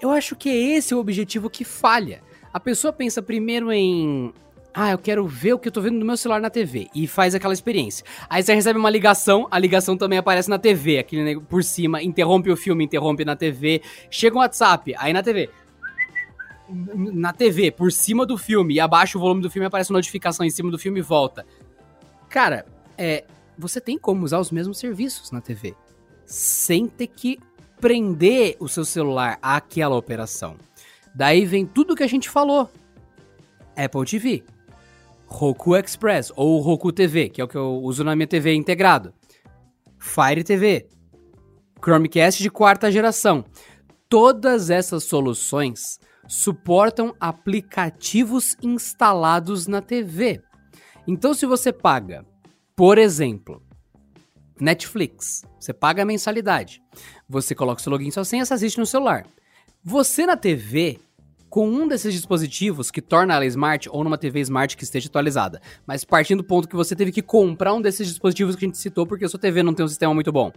Eu 0.00 0.10
acho 0.10 0.36
que 0.36 0.48
é 0.48 0.56
esse 0.76 0.94
o 0.94 0.98
objetivo 0.98 1.50
que 1.50 1.64
falha. 1.64 2.22
A 2.52 2.60
pessoa 2.60 2.92
pensa 2.92 3.20
primeiro 3.20 3.72
em 3.72 4.32
ah, 4.74 4.90
eu 4.90 4.98
quero 4.98 5.24
ver 5.24 5.52
o 5.52 5.58
que 5.58 5.68
eu 5.68 5.72
tô 5.72 5.80
vendo 5.80 5.98
no 5.98 6.04
meu 6.04 6.16
celular 6.16 6.40
na 6.40 6.50
TV. 6.50 6.88
E 6.92 7.06
faz 7.06 7.32
aquela 7.32 7.54
experiência. 7.54 8.04
Aí 8.28 8.42
você 8.42 8.52
recebe 8.52 8.76
uma 8.76 8.90
ligação, 8.90 9.46
a 9.48 9.56
ligação 9.56 9.96
também 9.96 10.18
aparece 10.18 10.50
na 10.50 10.58
TV, 10.58 10.98
aquele 10.98 11.40
por 11.40 11.62
cima, 11.62 12.02
interrompe 12.02 12.50
o 12.50 12.56
filme, 12.56 12.84
interrompe 12.84 13.24
na 13.24 13.36
TV. 13.36 13.80
Chega 14.10 14.34
um 14.34 14.40
WhatsApp, 14.40 14.92
aí 14.98 15.12
na 15.12 15.22
TV. 15.22 15.48
Na 16.68 17.32
TV, 17.32 17.70
por 17.70 17.92
cima 17.92 18.26
do 18.26 18.36
filme, 18.36 18.74
e 18.74 18.80
abaixa 18.80 19.16
o 19.16 19.20
volume 19.20 19.42
do 19.42 19.50
filme, 19.50 19.66
aparece 19.66 19.90
uma 19.90 19.98
notificação 19.98 20.44
em 20.44 20.50
cima 20.50 20.72
do 20.72 20.78
filme 20.78 20.98
e 20.98 21.02
volta. 21.02 21.46
Cara, 22.28 22.66
é. 22.98 23.24
Você 23.56 23.80
tem 23.80 23.96
como 23.96 24.24
usar 24.24 24.40
os 24.40 24.50
mesmos 24.50 24.78
serviços 24.78 25.30
na 25.30 25.40
TV. 25.40 25.76
Sem 26.26 26.88
ter 26.88 27.06
que 27.06 27.38
prender 27.80 28.56
o 28.58 28.68
seu 28.68 28.84
celular 28.84 29.38
àquela 29.40 29.94
operação. 29.94 30.56
Daí 31.14 31.46
vem 31.46 31.64
tudo 31.64 31.94
que 31.94 32.02
a 32.02 32.08
gente 32.08 32.28
falou. 32.28 32.68
Apple 33.76 34.04
TV, 34.04 34.44
Roku 35.34 35.76
Express 35.76 36.32
ou 36.36 36.60
Roku 36.60 36.92
TV, 36.92 37.28
que 37.28 37.40
é 37.40 37.44
o 37.44 37.48
que 37.48 37.56
eu 37.56 37.80
uso 37.82 38.04
na 38.04 38.14
minha 38.14 38.26
TV 38.26 38.54
integrado. 38.54 39.12
Fire 39.98 40.44
TV, 40.44 40.88
Chromecast 41.82 42.40
de 42.40 42.48
quarta 42.48 42.90
geração. 42.90 43.44
Todas 44.08 44.70
essas 44.70 45.02
soluções 45.02 45.98
suportam 46.28 47.16
aplicativos 47.18 48.56
instalados 48.62 49.66
na 49.66 49.82
TV. 49.82 50.40
Então, 51.04 51.34
se 51.34 51.46
você 51.46 51.72
paga, 51.72 52.24
por 52.76 52.96
exemplo, 52.96 53.60
Netflix, 54.60 55.42
você 55.58 55.72
paga 55.72 56.02
a 56.02 56.06
mensalidade, 56.06 56.80
você 57.28 57.56
coloca 57.56 57.82
seu 57.82 57.90
login 57.90 58.06
e 58.06 58.12
sua 58.12 58.24
senha, 58.24 58.44
você 58.44 58.54
assiste 58.54 58.78
no 58.78 58.86
celular. 58.86 59.26
Você 59.82 60.26
na 60.26 60.36
TV 60.36 61.00
com 61.54 61.68
um 61.68 61.86
desses 61.86 62.12
dispositivos 62.12 62.90
que 62.90 63.00
torna 63.00 63.32
ela 63.32 63.46
smart 63.46 63.88
ou 63.88 64.02
numa 64.02 64.18
TV 64.18 64.40
smart 64.40 64.76
que 64.76 64.82
esteja 64.82 65.06
atualizada. 65.06 65.62
Mas 65.86 66.04
partindo 66.04 66.38
do 66.38 66.44
ponto 66.44 66.68
que 66.68 66.74
você 66.74 66.96
teve 66.96 67.12
que 67.12 67.22
comprar 67.22 67.72
um 67.72 67.80
desses 67.80 68.08
dispositivos 68.08 68.56
que 68.56 68.64
a 68.64 68.66
gente 68.66 68.76
citou 68.76 69.06
porque 69.06 69.24
a 69.24 69.28
sua 69.28 69.38
TV 69.38 69.62
não 69.62 69.72
tem 69.72 69.84
um 69.84 69.88
sistema 69.88 70.12
muito 70.12 70.32
bom. 70.32 70.50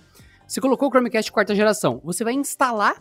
Você 0.48 0.60
colocou 0.60 0.88
o 0.88 0.92
Chromecast 0.92 1.32
quarta 1.32 1.54
geração, 1.54 2.02
você 2.04 2.24
vai 2.24 2.34
instalar 2.34 3.00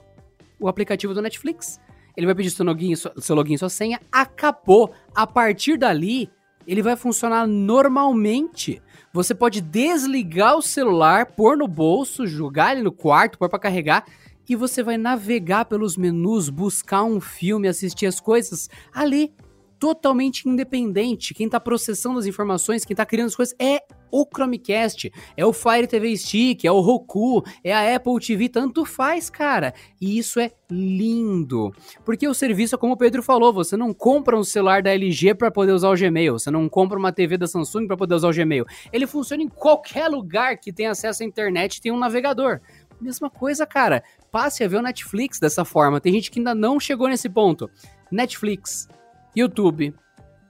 o 0.61 0.68
aplicativo 0.68 1.14
do 1.14 1.22
Netflix. 1.22 1.80
Ele 2.14 2.26
vai 2.26 2.34
pedir 2.34 2.51
seu 2.51 2.66
login, 2.66 2.92
seu 2.94 3.34
login, 3.34 3.57
sua 3.57 3.70
senha, 3.70 3.99
acabou. 4.12 4.92
A 5.14 5.26
partir 5.26 5.78
dali, 5.78 6.30
ele 6.66 6.82
vai 6.82 6.97
funcionar 6.97 7.47
normalmente. 7.47 8.82
Você 9.11 9.34
pode 9.34 9.62
desligar 9.62 10.55
o 10.59 10.61
celular, 10.61 11.24
pôr 11.24 11.57
no 11.57 11.66
bolso, 11.66 12.26
jogar 12.26 12.72
ele 12.72 12.82
no 12.82 12.92
quarto, 12.92 13.38
pôr 13.38 13.49
para 13.49 13.59
carregar 13.59 14.05
e 14.49 14.57
você 14.57 14.82
vai 14.82 14.97
navegar 14.97 15.64
pelos 15.64 15.97
menus, 15.97 16.49
buscar 16.49 17.05
um 17.05 17.20
filme, 17.20 17.68
assistir 17.68 18.07
as 18.07 18.20
coisas 18.20 18.68
ali 18.92 19.32
totalmente 19.78 20.49
independente. 20.49 21.34
Quem 21.34 21.47
está 21.47 21.61
processando 21.61 22.18
as 22.18 22.26
informações, 22.26 22.84
quem 22.84 22.94
está 22.94 23.05
criando 23.05 23.28
as 23.28 23.36
coisas 23.36 23.55
é 23.59 23.80
o 24.11 24.24
Chromecast, 24.24 25.12
é 25.36 25.44
o 25.44 25.53
Fire 25.53 25.86
TV 25.86 26.16
Stick, 26.16 26.64
é 26.64 26.70
o 26.70 26.80
Roku, 26.80 27.44
é 27.62 27.72
a 27.72 27.97
Apple 27.97 28.18
TV, 28.24 28.49
tanto 28.49 28.84
faz, 28.84 29.28
cara. 29.28 29.74
E 30.01 30.16
isso 30.16 30.40
é 30.40 30.53
lindo. 30.70 31.72
Porque 32.05 32.26
o 32.26 32.32
serviço, 32.32 32.78
como 32.78 32.94
o 32.94 32.97
Pedro 32.97 33.22
falou, 33.22 33.53
você 33.53 33.76
não 33.76 33.92
compra 33.92 34.38
um 34.38 34.44
celular 34.44 34.82
da 34.82 34.94
LG 34.94 35.34
para 35.34 35.51
poder 35.51 35.72
usar 35.72 35.90
o 35.90 35.97
Gmail, 35.97 36.38
você 36.38 36.51
não 36.51 36.68
compra 36.68 36.99
uma 36.99 37.12
TV 37.12 37.36
da 37.36 37.47
Samsung 37.47 37.86
para 37.86 37.97
poder 37.97 38.14
usar 38.14 38.28
o 38.28 38.32
Gmail. 38.32 38.64
Ele 38.92 39.07
funciona 39.07 39.42
em 39.42 39.49
qualquer 39.49 40.09
lugar 40.09 40.57
que 40.59 40.72
tenha 40.72 40.92
acesso 40.92 41.22
à 41.22 41.26
internet 41.26 41.76
e 41.76 41.82
tem 41.82 41.92
um 41.92 41.99
navegador. 41.99 42.61
Mesma 43.01 43.28
coisa, 43.28 43.66
cara. 43.66 44.03
Passe 44.37 44.62
a 44.62 44.68
ver 44.68 44.76
o 44.76 44.82
Netflix 44.82 45.41
dessa 45.41 45.64
forma. 45.64 45.99
Tem 45.99 46.12
gente 46.12 46.30
que 46.30 46.39
ainda 46.39 46.55
não 46.55 46.78
chegou 46.78 47.09
nesse 47.09 47.26
ponto. 47.26 47.70
Netflix, 48.12 48.87
YouTube, 49.34 49.95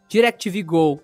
DirecTV 0.09 0.63
Go, 0.65 1.01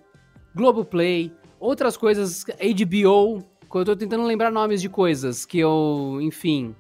Globoplay, 0.53 1.33
outras 1.61 1.97
coisas, 1.97 2.45
HBO, 2.45 3.39
eu 3.73 3.85
tô 3.85 3.95
tentando 3.95 4.25
lembrar 4.25 4.51
nomes 4.51 4.83
de 4.83 4.89
coisas 4.89 5.47
que 5.47 5.61
eu, 5.61 6.19
enfim, 6.23 6.75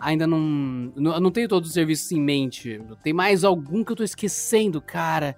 ainda 0.00 0.26
não, 0.26 0.40
não, 0.96 1.20
não 1.20 1.30
tenho 1.30 1.46
todos 1.46 1.68
os 1.68 1.74
serviços 1.74 2.10
em 2.10 2.20
mente. 2.20 2.80
Tem 3.04 3.12
mais 3.12 3.44
algum 3.44 3.84
que 3.84 3.92
eu 3.92 3.96
tô 3.96 4.02
esquecendo, 4.02 4.80
cara. 4.80 5.36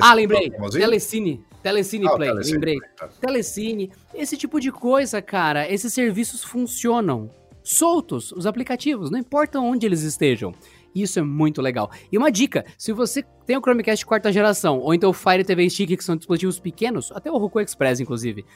ah, 0.00 0.14
lembrei. 0.14 0.52
Telecine. 0.70 1.44
Telecine 1.64 2.06
ah, 2.06 2.14
Play, 2.14 2.28
Telecine 2.28 2.54
lembrei. 2.54 2.78
Tá. 2.96 3.08
Telecine, 3.08 3.90
esse 4.14 4.36
tipo 4.36 4.60
de 4.60 4.70
coisa, 4.70 5.20
cara. 5.20 5.68
Esses 5.68 5.92
serviços 5.92 6.44
funcionam 6.44 7.28
soltos, 7.66 8.30
os 8.32 8.46
aplicativos, 8.46 9.10
não 9.10 9.18
importa 9.18 9.58
onde 9.58 9.84
eles 9.84 10.02
estejam. 10.02 10.54
Isso 10.94 11.18
é 11.18 11.22
muito 11.22 11.60
legal. 11.60 11.90
E 12.10 12.16
uma 12.16 12.30
dica: 12.30 12.64
se 12.78 12.92
você 12.92 13.22
tem 13.44 13.56
o 13.56 13.60
Chromecast 13.60 14.06
quarta 14.06 14.32
geração, 14.32 14.78
ou 14.78 14.94
então 14.94 15.10
o 15.10 15.12
Fire 15.12 15.44
TV 15.44 15.68
Stick, 15.68 15.96
que 15.96 16.04
são 16.04 16.16
dispositivos 16.16 16.58
pequenos, 16.58 17.12
até 17.12 17.30
o 17.30 17.36
Roku 17.36 17.60
Express, 17.60 18.00
inclusive, 18.00 18.46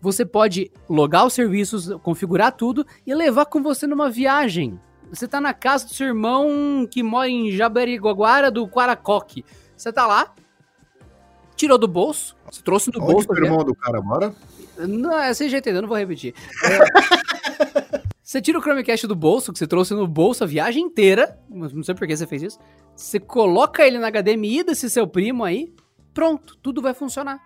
você 0.00 0.24
pode 0.24 0.70
logar 0.88 1.26
os 1.26 1.34
serviços, 1.34 1.92
configurar 2.02 2.52
tudo 2.52 2.86
e 3.06 3.14
levar 3.14 3.46
com 3.46 3.62
você 3.62 3.86
numa 3.86 4.08
viagem. 4.08 4.80
Você 5.10 5.26
tá 5.26 5.40
na 5.40 5.52
casa 5.52 5.86
do 5.86 5.92
seu 5.92 6.06
irmão 6.06 6.86
que 6.88 7.02
mora 7.02 7.28
em 7.28 7.50
Jaberiguaguara 7.50 8.50
do 8.50 8.66
Quaracoque. 8.68 9.44
Você 9.76 9.92
tá 9.92 10.06
lá, 10.06 10.32
tirou 11.56 11.76
do 11.76 11.88
bolso, 11.88 12.36
você 12.50 12.62
trouxe 12.62 12.90
do 12.90 13.02
Onde 13.02 13.12
bolso. 13.12 13.32
o 13.32 13.36
irmão 13.36 13.64
do 13.64 13.74
cara 13.74 14.00
mora? 14.00 14.32
Não, 14.78 15.18
é 15.18 15.34
sem 15.34 15.48
jeito, 15.48 15.68
eu 15.68 15.82
não 15.82 15.88
vou 15.88 15.98
repetir. 15.98 16.34
É, 16.64 17.89
Você 18.30 18.40
tira 18.40 18.60
o 18.60 18.62
Chromecast 18.62 19.08
do 19.08 19.16
bolso, 19.16 19.52
que 19.52 19.58
você 19.58 19.66
trouxe 19.66 19.92
no 19.92 20.06
bolso 20.06 20.44
a 20.44 20.46
viagem 20.46 20.84
inteira, 20.84 21.36
não 21.50 21.82
sei 21.82 21.96
por 21.96 22.06
que 22.06 22.16
você 22.16 22.28
fez 22.28 22.44
isso. 22.44 22.60
Você 22.94 23.18
coloca 23.18 23.84
ele 23.84 23.98
na 23.98 24.08
HDMI 24.08 24.62
desse 24.62 24.88
seu 24.88 25.04
primo 25.04 25.42
aí, 25.42 25.74
pronto, 26.14 26.56
tudo 26.62 26.80
vai 26.80 26.94
funcionar. 26.94 27.44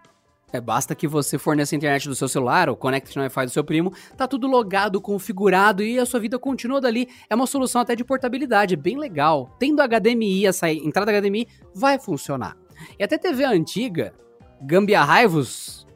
É, 0.52 0.60
basta 0.60 0.94
que 0.94 1.08
você 1.08 1.38
forneça 1.38 1.74
a 1.74 1.78
internet 1.78 2.06
do 2.06 2.14
seu 2.14 2.28
celular 2.28 2.68
ou 2.68 2.76
conecte 2.76 3.16
no 3.16 3.22
Wi-Fi 3.22 3.46
do 3.46 3.50
seu 3.50 3.64
primo, 3.64 3.94
tá 4.14 4.28
tudo 4.28 4.46
logado, 4.46 5.00
configurado 5.00 5.82
e 5.82 5.98
a 5.98 6.04
sua 6.04 6.20
vida 6.20 6.38
continua 6.38 6.82
dali. 6.82 7.08
É 7.30 7.34
uma 7.34 7.46
solução 7.46 7.80
até 7.80 7.96
de 7.96 8.04
portabilidade, 8.04 8.76
bem 8.76 8.98
legal. 8.98 9.56
Tendo 9.58 9.80
HDMI, 9.80 10.44
essa 10.44 10.70
entrada 10.70 11.18
HDMI, 11.18 11.48
vai 11.74 11.98
funcionar. 11.98 12.58
E 12.98 13.02
até 13.02 13.16
TV 13.16 13.42
antiga, 13.44 14.12
Gambiarraivos, 14.60 15.86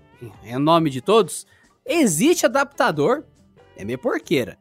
é 0.43 0.57
o 0.57 0.59
nome 0.59 0.89
de 0.89 1.03
todos, 1.03 1.47
existe 1.85 2.47
adaptador, 2.47 3.25
é 3.77 3.85
meio 3.85 3.99
porqueira, 3.99 4.59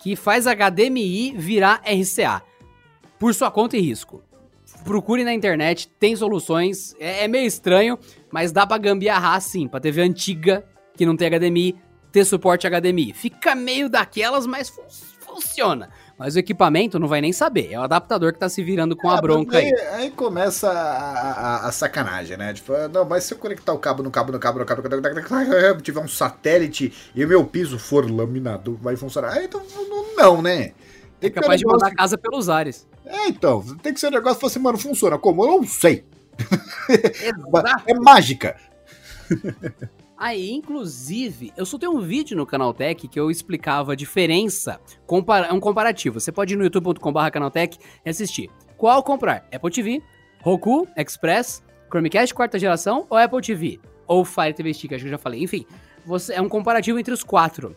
que 0.00 0.16
faz 0.16 0.46
HDMI 0.46 1.34
virar 1.36 1.82
RCA. 1.84 2.42
Por 3.18 3.34
sua 3.34 3.50
conta 3.50 3.76
e 3.76 3.80
risco. 3.80 4.22
Procure 4.84 5.24
na 5.24 5.34
internet, 5.34 5.88
tem 5.98 6.16
soluções. 6.16 6.94
É, 6.98 7.24
é 7.24 7.28
meio 7.28 7.46
estranho, 7.46 7.98
mas 8.32 8.50
dá 8.50 8.66
pra 8.66 8.78
gambiarrar 8.78 9.40
sim. 9.40 9.68
Pra 9.68 9.80
TV 9.80 10.02
antiga, 10.02 10.64
que 10.96 11.04
não 11.04 11.16
tem 11.16 11.28
HDMI, 11.28 11.76
ter 12.10 12.24
suporte 12.24 12.66
HDMI. 12.66 13.12
Fica 13.12 13.54
meio 13.54 13.88
daquelas, 13.88 14.46
mas 14.46 14.68
fun 14.68 14.82
funciona. 15.20 15.90
Mas 16.20 16.36
o 16.36 16.38
equipamento 16.38 16.98
não 16.98 17.08
vai 17.08 17.22
nem 17.22 17.32
saber. 17.32 17.72
É 17.72 17.78
o 17.78 17.82
adaptador 17.82 18.34
que 18.34 18.38
tá 18.38 18.46
se 18.46 18.62
virando 18.62 18.94
com 18.94 19.10
é, 19.10 19.14
a 19.16 19.20
bronca 19.22 19.56
aí. 19.56 19.72
Aí, 19.92 20.10
começa 20.10 20.70
a, 20.70 20.74
a, 20.74 21.68
a, 21.68 21.72
sacanagem, 21.72 22.36
né? 22.36 22.52
Tipo, 22.52 22.74
não, 22.92 23.06
mas 23.06 23.24
se 23.24 23.32
eu 23.32 23.38
conectar 23.38 23.72
o 23.72 23.78
cabo 23.78 24.02
no 24.02 24.10
cabo, 24.10 24.30
no 24.30 24.38
cabo, 24.38 24.58
no 24.58 24.66
cabo, 24.66 24.82
no 24.86 25.22
cabo, 25.22 25.80
tiver 25.80 25.98
um 25.98 26.06
satélite 26.06 26.92
e 27.14 27.24
o 27.24 27.28
meu 27.28 27.42
piso 27.46 27.78
for 27.78 28.04
laminado, 28.10 28.78
vai 28.82 28.96
funcionar. 28.96 29.32
Aí 29.32 29.46
então 29.46 29.62
não, 30.14 30.42
né? 30.42 30.74
Tem 31.18 31.28
é 31.28 31.30
capaz 31.30 31.58
de 31.58 31.64
mandar 31.64 31.86
a 31.86 31.94
casa 31.94 32.18
pelos 32.18 32.50
ares. 32.50 32.86
É, 33.06 33.28
então. 33.28 33.64
Tem 33.82 33.94
que 33.94 33.98
ser 33.98 34.08
um 34.08 34.10
negócio 34.10 34.38
que 34.38 34.44
assim, 34.44 34.58
mano, 34.58 34.76
funciona 34.76 35.16
como? 35.16 35.42
Eu 35.42 35.48
não 35.48 35.66
sei. 35.66 36.04
é 37.86 37.94
mágica. 37.94 38.58
Aí, 40.20 40.50
inclusive, 40.50 41.50
eu 41.56 41.64
soltei 41.64 41.88
um 41.88 41.98
vídeo 41.98 42.36
no 42.36 42.44
Canaltech 42.44 43.08
que 43.08 43.18
eu 43.18 43.30
explicava 43.30 43.94
a 43.94 43.96
diferença, 43.96 44.78
compara 45.06 45.50
um 45.54 45.58
comparativo. 45.58 46.20
Você 46.20 46.30
pode 46.30 46.52
ir 46.52 46.58
no 46.58 46.64
youtube.com.br 46.64 47.30
Canaltech 47.32 47.78
e 48.04 48.10
assistir. 48.10 48.50
Qual 48.76 49.02
comprar? 49.02 49.48
Apple 49.50 49.70
TV, 49.70 50.02
Roku, 50.42 50.86
Express, 50.94 51.64
Chromecast 51.90 52.34
quarta 52.34 52.58
geração 52.58 53.06
ou 53.08 53.16
Apple 53.16 53.40
TV? 53.40 53.80
Ou 54.06 54.22
Fire 54.22 54.52
TV 54.52 54.74
Stick, 54.74 54.92
acho 54.92 55.04
que 55.04 55.08
eu 55.08 55.12
já 55.12 55.16
falei. 55.16 55.42
Enfim, 55.42 55.64
você, 56.04 56.34
é 56.34 56.40
um 56.42 56.50
comparativo 56.50 56.98
entre 56.98 57.14
os 57.14 57.24
quatro. 57.24 57.74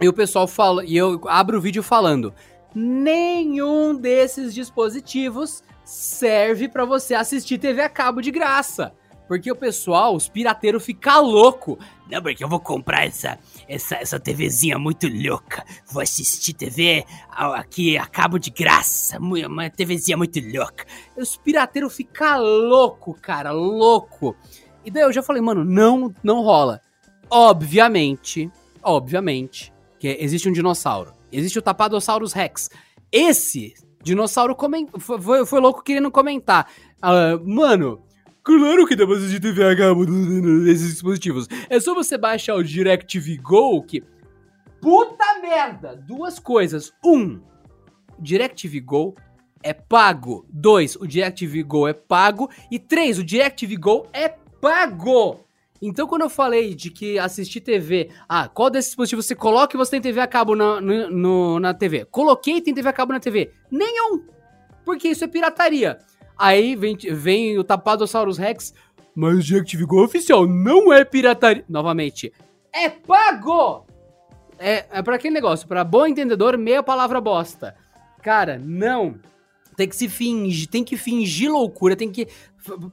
E 0.00 0.08
o 0.08 0.12
pessoal 0.12 0.46
fala, 0.46 0.84
e 0.84 0.96
eu 0.96 1.20
abro 1.26 1.58
o 1.58 1.60
vídeo 1.60 1.82
falando: 1.82 2.32
nenhum 2.72 3.92
desses 3.92 4.54
dispositivos 4.54 5.64
serve 5.84 6.68
para 6.68 6.84
você 6.84 7.12
assistir 7.12 7.58
TV 7.58 7.82
a 7.82 7.88
cabo 7.88 8.20
de 8.20 8.30
graça. 8.30 8.94
Porque 9.32 9.50
o 9.50 9.56
pessoal, 9.56 10.14
os 10.14 10.28
pirateiros, 10.28 10.84
fica 10.84 11.18
louco. 11.18 11.78
Não, 12.06 12.20
porque 12.20 12.44
eu 12.44 12.48
vou 12.50 12.60
comprar 12.60 13.06
essa, 13.06 13.38
essa, 13.66 13.96
essa 13.96 14.20
TVzinha 14.20 14.78
muito 14.78 15.08
louca. 15.08 15.64
Vou 15.90 16.02
assistir 16.02 16.52
TV 16.52 17.02
aqui 17.30 17.96
a 17.96 18.04
cabo 18.04 18.38
de 18.38 18.50
graça. 18.50 19.16
Uma 19.18 19.70
TVzinha 19.70 20.18
muito 20.18 20.38
louca. 20.38 20.84
Os 21.16 21.34
pirateiros 21.38 21.96
ficam 21.96 22.42
louco, 22.42 23.14
cara, 23.14 23.52
louco. 23.52 24.36
E 24.84 24.90
daí 24.90 25.04
eu 25.04 25.12
já 25.14 25.22
falei, 25.22 25.40
mano, 25.40 25.64
não, 25.64 26.14
não 26.22 26.42
rola. 26.42 26.82
Obviamente, 27.30 28.50
obviamente, 28.82 29.72
que 29.98 30.08
existe 30.20 30.46
um 30.46 30.52
dinossauro. 30.52 31.14
Existe 31.32 31.58
o 31.58 31.62
Tapadosaurus 31.62 32.34
Rex. 32.34 32.68
Esse 33.10 33.72
dinossauro 34.02 34.54
coment... 34.54 34.88
foi, 34.98 35.46
foi 35.46 35.58
louco 35.58 35.82
querendo 35.82 36.10
comentar. 36.10 36.70
Uh, 36.98 37.42
mano, 37.48 38.02
Claro 38.42 38.86
que 38.86 38.96
dá 38.96 39.06
pra 39.06 39.16
assistir 39.16 39.40
TV 39.40 39.64
a 39.64 39.76
cabo 39.76 40.04
nesses 40.04 40.90
dispositivos. 40.90 41.48
É 41.70 41.78
só 41.78 41.94
você 41.94 42.18
baixar 42.18 42.54
o 42.54 42.64
DirecTV 42.64 43.36
Go 43.38 43.82
que... 43.82 44.02
Puta 44.80 45.40
merda! 45.40 45.94
Duas 45.94 46.40
coisas. 46.40 46.92
Um, 47.04 47.40
DirecTV 48.18 48.80
Go 48.80 49.14
é 49.62 49.72
pago. 49.72 50.44
Dois, 50.48 50.96
o 50.96 51.06
DirecTV 51.06 51.62
Go 51.62 51.86
é 51.86 51.92
pago. 51.92 52.50
E 52.68 52.80
três, 52.80 53.18
o 53.18 53.24
DirecTV 53.24 53.76
Go 53.76 54.06
é 54.12 54.28
pago. 54.28 55.40
Então, 55.80 56.06
quando 56.06 56.22
eu 56.22 56.30
falei 56.30 56.74
de 56.74 56.90
que 56.90 57.18
assistir 57.18 57.60
TV, 57.60 58.10
ah, 58.28 58.48
qual 58.48 58.70
desses 58.70 58.90
dispositivos 58.90 59.26
você 59.26 59.34
coloca 59.34 59.76
e 59.76 59.78
você 59.78 59.92
tem 59.92 60.00
TV 60.00 60.20
a 60.20 60.28
cabo 60.28 60.54
na, 60.54 60.80
no, 60.80 61.10
no, 61.10 61.60
na 61.60 61.74
TV? 61.74 62.04
Coloquei 62.04 62.56
e 62.56 62.60
tem 62.60 62.72
TV 62.74 62.88
a 62.88 62.92
cabo 62.92 63.12
na 63.12 63.18
TV. 63.18 63.52
Nenhum! 63.70 64.24
Porque 64.84 65.08
isso 65.08 65.24
é 65.24 65.28
pirataria. 65.28 65.98
Aí 66.38 66.74
vem, 66.76 66.96
vem 66.96 67.58
o 67.58 67.64
Tapadosaurus 67.64 68.38
Rex, 68.38 68.74
mas 69.14 69.38
o 69.38 69.42
DirecTV 69.42 69.84
Go 69.84 70.02
oficial 70.02 70.46
não 70.46 70.92
é 70.92 71.04
pirataria. 71.04 71.64
Novamente, 71.68 72.32
é 72.72 72.88
pago! 72.88 73.86
É, 74.58 74.86
é 74.90 75.02
para 75.02 75.16
aquele 75.16 75.34
negócio, 75.34 75.66
para 75.66 75.84
bom 75.84 76.06
entendedor, 76.06 76.56
meia 76.56 76.82
palavra 76.82 77.20
bosta. 77.20 77.74
Cara, 78.22 78.58
não. 78.58 79.16
Tem 79.76 79.88
que 79.88 79.96
se 79.96 80.08
fingir, 80.08 80.68
tem 80.68 80.84
que 80.84 80.96
fingir 80.96 81.50
loucura, 81.50 81.96
tem 81.96 82.10
que 82.10 82.28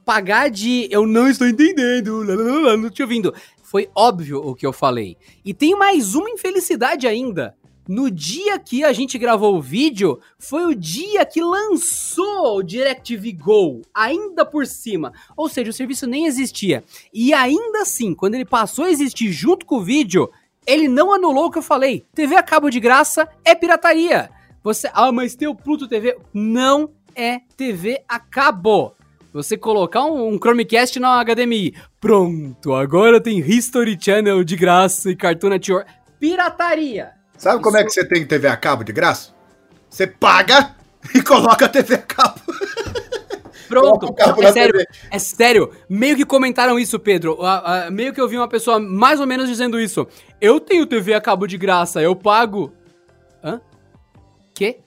pagar 0.04 0.50
de 0.50 0.88
eu 0.90 1.06
não 1.06 1.28
estou 1.28 1.46
entendendo, 1.46 2.24
não 2.24 2.90
te 2.90 3.02
ouvindo. 3.02 3.32
Foi 3.62 3.88
óbvio 3.94 4.38
o 4.38 4.54
que 4.54 4.66
eu 4.66 4.72
falei. 4.72 5.16
E 5.44 5.54
tem 5.54 5.76
mais 5.76 6.14
uma 6.14 6.30
infelicidade 6.30 7.06
ainda 7.06 7.54
no 7.90 8.08
dia 8.08 8.56
que 8.56 8.84
a 8.84 8.92
gente 8.92 9.18
gravou 9.18 9.56
o 9.56 9.60
vídeo, 9.60 10.20
foi 10.38 10.64
o 10.64 10.76
dia 10.76 11.26
que 11.26 11.42
lançou 11.42 12.58
o 12.58 12.62
DirecTV 12.62 13.32
Go, 13.32 13.82
ainda 13.92 14.46
por 14.46 14.64
cima. 14.64 15.12
Ou 15.36 15.48
seja, 15.48 15.70
o 15.70 15.72
serviço 15.72 16.06
nem 16.06 16.24
existia. 16.24 16.84
E 17.12 17.34
ainda 17.34 17.82
assim, 17.82 18.14
quando 18.14 18.36
ele 18.36 18.44
passou 18.44 18.84
a 18.84 18.92
existir 18.92 19.32
junto 19.32 19.66
com 19.66 19.78
o 19.78 19.82
vídeo, 19.82 20.30
Ele 20.64 20.86
não 20.86 21.12
anulou 21.12 21.46
o 21.46 21.50
que 21.50 21.58
eu 21.58 21.62
falei. 21.62 22.04
TV 22.14 22.36
a 22.36 22.44
cabo 22.44 22.70
de 22.70 22.78
graça 22.78 23.26
é 23.44 23.56
pirataria. 23.56 24.30
Você, 24.62 24.88
ah, 24.92 25.10
mas 25.10 25.34
tem 25.34 25.48
o 25.48 25.54
Pluto 25.54 25.88
TV. 25.88 26.16
Não 26.32 26.92
é 27.16 27.40
TV 27.56 28.04
a 28.08 28.20
cabo. 28.20 28.94
Você 29.32 29.56
colocar 29.56 30.04
um, 30.04 30.28
um 30.28 30.38
Chromecast 30.38 31.00
na 31.00 31.24
HDMI. 31.24 31.74
Pronto, 32.00 32.72
agora 32.72 33.20
tem 33.20 33.40
History 33.40 33.98
Channel 34.00 34.44
de 34.44 34.54
graça 34.54 35.10
e 35.10 35.16
Cartoon 35.16 35.48
Network. 35.48 35.90
Pirataria. 36.20 37.19
Sabe 37.40 37.62
como 37.62 37.78
é 37.78 37.82
que 37.82 37.90
você 37.90 38.04
tem 38.04 38.26
TV 38.26 38.48
a 38.48 38.56
cabo 38.56 38.84
de 38.84 38.92
graça? 38.92 39.30
Você 39.88 40.06
paga 40.06 40.76
e 41.14 41.22
coloca 41.22 41.64
a 41.64 41.68
TV 41.70 41.94
a 41.94 41.98
cabo. 42.02 42.38
Pronto, 43.66 44.14
é 44.42 44.52
sério, 44.52 44.86
é 45.10 45.18
sério. 45.18 45.72
Meio 45.88 46.16
que 46.16 46.26
comentaram 46.26 46.78
isso, 46.78 46.98
Pedro. 46.98 47.38
Uh, 47.40 47.88
uh, 47.88 47.90
meio 47.90 48.12
que 48.12 48.20
eu 48.20 48.28
vi 48.28 48.36
uma 48.36 48.48
pessoa 48.48 48.78
mais 48.78 49.20
ou 49.20 49.26
menos 49.26 49.48
dizendo 49.48 49.80
isso. 49.80 50.06
Eu 50.38 50.60
tenho 50.60 50.84
TV 50.84 51.14
a 51.14 51.20
cabo 51.20 51.46
de 51.46 51.56
graça, 51.56 52.02
eu 52.02 52.14
pago. 52.14 52.74
Hã? 53.42 53.58
Quê? 54.52 54.80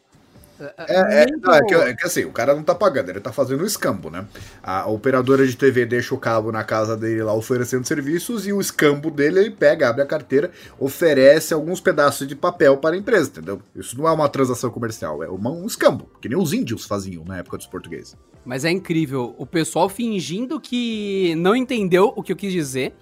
É, 0.59 1.23
é, 1.23 1.25
não, 1.41 1.53
é, 1.53 1.61
que, 1.63 1.73
é, 1.73 1.95
que, 1.95 2.05
assim, 2.05 2.25
o 2.25 2.31
cara 2.31 2.53
não 2.53 2.63
tá 2.63 2.75
pagando, 2.75 3.09
ele 3.09 3.19
tá 3.19 3.31
fazendo 3.31 3.63
um 3.63 3.65
escambo, 3.65 4.09
né? 4.09 4.25
A 4.61 4.87
operadora 4.87 5.45
de 5.45 5.55
TV 5.57 5.85
deixa 5.85 6.13
o 6.13 6.17
cabo 6.17 6.51
na 6.51 6.63
casa 6.63 6.95
dele 6.95 7.23
lá 7.23 7.33
oferecendo 7.33 7.87
serviços 7.87 8.45
e 8.45 8.53
o 8.53 8.61
escambo 8.61 9.09
dele 9.09 9.39
ele 9.39 9.51
pega, 9.51 9.89
abre 9.89 10.03
a 10.03 10.05
carteira, 10.05 10.51
oferece 10.79 11.53
alguns 11.53 11.81
pedaços 11.81 12.27
de 12.27 12.35
papel 12.35 12.77
para 12.77 12.95
a 12.95 12.97
empresa, 12.97 13.29
entendeu? 13.29 13.61
Isso 13.75 13.97
não 13.97 14.07
é 14.07 14.11
uma 14.11 14.29
transação 14.29 14.69
comercial, 14.69 15.23
é 15.23 15.29
uma, 15.29 15.51
um 15.51 15.65
escambo, 15.65 16.09
que 16.21 16.29
nem 16.29 16.37
os 16.37 16.53
índios 16.53 16.85
faziam 16.85 17.23
na 17.25 17.37
época 17.37 17.57
dos 17.57 17.67
portugueses. 17.67 18.15
Mas 18.45 18.65
é 18.65 18.69
incrível, 18.69 19.33
o 19.37 19.45
pessoal 19.45 19.89
fingindo 19.89 20.59
que 20.59 21.33
não 21.37 21.55
entendeu 21.55 22.13
o 22.15 22.21
que 22.21 22.31
eu 22.31 22.35
quis 22.35 22.51
dizer 22.51 22.93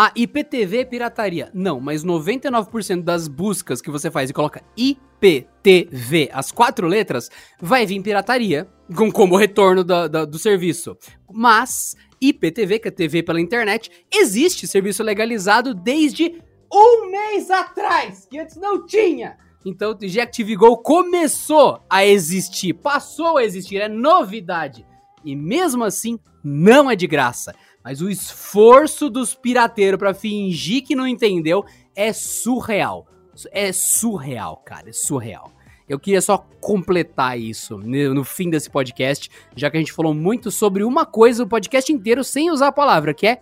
a 0.00 0.12
IPTV 0.14 0.78
é 0.78 0.84
pirataria. 0.84 1.50
Não, 1.52 1.80
mas 1.80 2.04
99% 2.04 3.02
das 3.02 3.26
buscas 3.26 3.82
que 3.82 3.90
você 3.90 4.12
faz 4.12 4.30
e 4.30 4.32
coloca 4.32 4.62
IPTV, 4.76 6.30
as 6.32 6.52
quatro 6.52 6.86
letras, 6.86 7.28
vai 7.60 7.84
vir 7.84 8.00
pirataria, 8.00 8.68
com 8.96 9.10
como 9.10 9.36
retorno 9.36 9.82
do 9.82 10.38
serviço. 10.38 10.96
Mas 11.28 11.96
IPTV, 12.20 12.78
que 12.78 12.86
é 12.86 12.92
TV 12.92 13.24
pela 13.24 13.40
internet, 13.40 13.90
existe 14.14 14.68
serviço 14.68 15.02
legalizado 15.02 15.74
desde 15.74 16.40
um 16.72 17.10
mês 17.10 17.50
atrás, 17.50 18.24
que 18.30 18.38
antes 18.38 18.54
não 18.54 18.86
tinha. 18.86 19.36
Então 19.66 19.90
o 19.90 19.98
GActive 20.00 20.54
Go 20.54 20.76
começou 20.76 21.82
a 21.90 22.06
existir, 22.06 22.72
passou 22.72 23.38
a 23.38 23.42
existir, 23.42 23.78
é 23.78 23.88
novidade. 23.88 24.86
E 25.24 25.34
mesmo 25.34 25.82
assim, 25.82 26.20
não 26.44 26.88
é 26.88 26.94
de 26.94 27.08
graça. 27.08 27.52
Mas 27.88 28.02
o 28.02 28.10
esforço 28.10 29.08
dos 29.08 29.34
pirateiros 29.34 29.98
para 29.98 30.12
fingir 30.12 30.84
que 30.84 30.94
não 30.94 31.06
entendeu 31.06 31.64
é 31.96 32.12
surreal. 32.12 33.06
É 33.50 33.72
surreal, 33.72 34.58
cara, 34.58 34.90
é 34.90 34.92
surreal. 34.92 35.50
Eu 35.88 35.98
queria 35.98 36.20
só 36.20 36.36
completar 36.60 37.40
isso 37.40 37.78
no 37.78 38.24
fim 38.24 38.50
desse 38.50 38.68
podcast, 38.68 39.30
já 39.56 39.70
que 39.70 39.78
a 39.78 39.80
gente 39.80 39.94
falou 39.94 40.12
muito 40.12 40.50
sobre 40.50 40.84
uma 40.84 41.06
coisa 41.06 41.44
o 41.44 41.48
podcast 41.48 41.90
inteiro 41.90 42.22
sem 42.22 42.50
usar 42.50 42.66
a 42.66 42.72
palavra, 42.72 43.14
que 43.14 43.26
é 43.26 43.40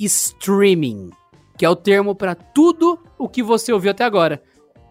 streaming, 0.00 1.10
que 1.56 1.64
é 1.64 1.70
o 1.70 1.76
termo 1.76 2.12
para 2.12 2.34
tudo 2.34 2.98
o 3.16 3.28
que 3.28 3.40
você 3.40 3.72
ouviu 3.72 3.92
até 3.92 4.02
agora. 4.02 4.42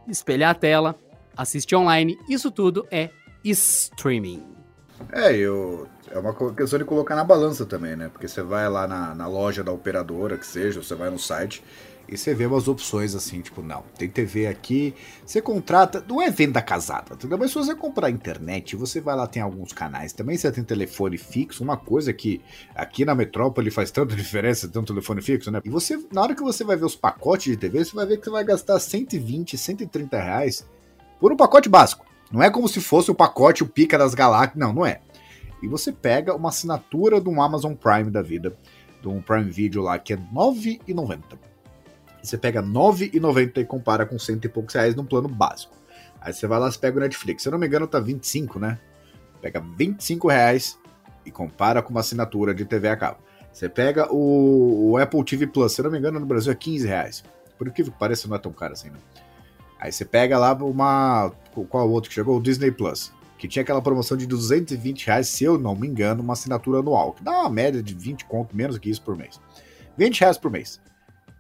Espelhar 0.07 0.51
a 0.51 0.55
tela, 0.57 0.95
assistir 1.35 1.75
online, 1.75 2.17
isso 2.29 2.49
tudo 2.49 2.87
é 2.89 3.09
streaming. 3.43 4.41
É, 5.11 5.35
eu 5.35 5.85
é 6.15 6.19
uma 6.19 6.33
questão 6.53 6.79
de 6.79 6.85
colocar 6.85 7.13
na 7.13 7.25
balança 7.25 7.65
também, 7.65 7.95
né? 7.95 8.07
Porque 8.07 8.27
você 8.27 8.41
vai 8.41 8.69
lá 8.69 8.87
na, 8.87 9.13
na 9.13 9.27
loja 9.27 9.61
da 9.63 9.71
operadora, 9.71 10.37
que 10.37 10.47
seja, 10.47 10.81
você 10.81 10.95
vai 10.95 11.09
no 11.09 11.19
site 11.19 11.61
e 12.07 12.17
você 12.17 12.33
vê 12.33 12.45
umas 12.45 12.67
opções 12.67 13.15
assim, 13.15 13.41
tipo, 13.41 13.61
não, 13.61 13.83
tem 13.97 14.07
TV 14.07 14.47
aqui, 14.47 14.93
você 15.25 15.41
contrata, 15.41 16.05
não 16.07 16.21
é 16.21 16.29
venda 16.29 16.61
casada, 16.61 17.15
entendeu? 17.15 17.37
Mas 17.37 17.49
se 17.49 17.57
você 17.57 17.75
comprar 17.75 18.09
internet, 18.11 18.75
você 18.75 19.01
vai 19.01 19.15
lá, 19.15 19.27
tem 19.27 19.41
alguns 19.41 19.73
canais, 19.73 20.13
também 20.13 20.37
você 20.37 20.51
tem 20.51 20.63
telefone 20.63 21.17
fixo, 21.17 21.63
uma 21.63 21.75
coisa 21.75 22.13
que 22.13 22.41
aqui 22.75 23.03
na 23.03 23.15
metrópole 23.15 23.71
faz 23.71 23.91
tanta 23.91 24.13
diferença 24.15 24.69
ter 24.69 24.79
um 24.79 24.85
telefone 24.85 25.21
fixo, 25.21 25.51
né? 25.51 25.61
E 25.65 25.69
você, 25.69 25.99
na 26.13 26.21
hora 26.21 26.35
que 26.35 26.43
você 26.43 26.63
vai 26.63 26.77
ver 26.77 26.85
os 26.85 26.95
pacotes 26.95 27.51
de 27.51 27.57
TV, 27.57 27.83
você 27.83 27.95
vai 27.95 28.05
ver 28.05 28.17
que 28.17 28.25
você 28.25 28.31
vai 28.31 28.43
gastar 28.43 28.79
120, 28.79 29.57
130 29.57 30.17
reais 30.17 30.65
por 31.19 31.33
um 31.33 31.35
pacote 31.35 31.67
básico. 31.67 32.05
Não 32.31 32.41
é 32.41 32.49
como 32.49 32.67
se 32.67 32.79
fosse 32.79 33.11
o 33.11 33.15
pacote, 33.15 33.63
o 33.63 33.67
pica 33.67 33.97
das 33.97 34.13
galáxias, 34.13 34.57
não, 34.57 34.71
não 34.71 34.85
é. 34.85 35.01
E 35.61 35.67
você 35.67 35.91
pega 35.91 36.35
uma 36.35 36.49
assinatura 36.49 37.19
de 37.19 37.29
um 37.29 37.41
Amazon 37.41 37.73
Prime 37.73 38.11
da 38.11 38.21
vida, 38.21 38.57
de 39.01 39.07
um 39.07 39.21
Prime 39.21 39.49
Video 39.49 39.81
lá, 39.81 39.97
que 39.97 40.13
é 40.13 40.15
R$ 40.15 40.23
9,90. 40.33 41.21
Você 42.21 42.37
pega 42.37 42.61
R$ 42.61 42.67
9,90 42.67 43.57
e 43.57 43.65
compara 43.65 44.05
com 44.05 44.17
cento 44.17 44.45
e 44.45 44.49
poucos 44.49 44.73
reais 44.73 44.95
num 44.95 45.05
plano 45.05 45.27
básico. 45.27 45.75
Aí 46.19 46.33
você 46.33 46.47
vai 46.47 46.59
lá 46.59 46.69
e 46.69 46.77
pega 46.77 46.97
o 46.97 46.99
Netflix. 46.99 47.43
Se 47.43 47.49
eu 47.49 47.51
não 47.51 47.59
me 47.59 47.67
engano, 47.67 47.87
tá 47.87 47.99
25, 47.99 48.57
né? 48.57 48.79
Pega 49.41 49.63
25 49.77 50.27
reais 50.27 50.79
e 51.23 51.31
compara 51.31 51.81
com 51.81 51.91
uma 51.91 51.99
assinatura 51.99 52.53
de 52.53 52.65
TV 52.65 52.89
a 52.89 52.97
cabo. 52.97 53.19
Você 53.51 53.69
pega 53.69 54.11
o, 54.11 54.91
o, 54.91 54.97
Apple 54.97 55.23
TV 55.23 55.47
Plus, 55.47 55.73
se 55.73 55.81
eu 55.81 55.83
não 55.83 55.91
me 55.91 55.97
engano, 55.97 56.19
no 56.19 56.25
Brasil 56.25 56.51
é 56.51 56.55
15 56.55 56.87
reais. 56.87 57.23
Por 57.57 57.71
que 57.71 57.89
parece 57.91 58.27
não 58.27 58.35
é 58.35 58.39
tão 58.39 58.51
caro 58.51 58.73
assim, 58.73 58.89
né? 58.89 58.97
Aí 59.79 59.91
você 59.91 60.03
pega 60.03 60.37
lá 60.37 60.53
uma. 60.53 61.31
Qual 61.69 61.89
outro 61.89 62.09
que 62.09 62.15
chegou? 62.15 62.37
O 62.37 62.41
Disney 62.41 62.71
Plus 62.71 63.13
que 63.37 63.47
tinha 63.47 63.63
aquela 63.63 63.81
promoção 63.81 64.15
de 64.15 64.25
220 64.25 65.07
reais, 65.07 65.27
se 65.27 65.43
eu 65.43 65.57
não 65.57 65.75
me 65.75 65.87
engano, 65.87 66.23
uma 66.23 66.33
assinatura 66.33 66.79
anual, 66.79 67.13
que 67.13 67.23
dá 67.23 67.41
uma 67.41 67.49
média 67.49 67.81
de 67.83 67.93
20 67.93 68.25
conto, 68.25 68.55
menos 68.55 68.77
que 68.77 68.89
isso 68.89 69.01
por 69.01 69.17
mês. 69.17 69.39
20 69.97 70.19
reais 70.19 70.37
por 70.37 70.51
mês. 70.51 70.79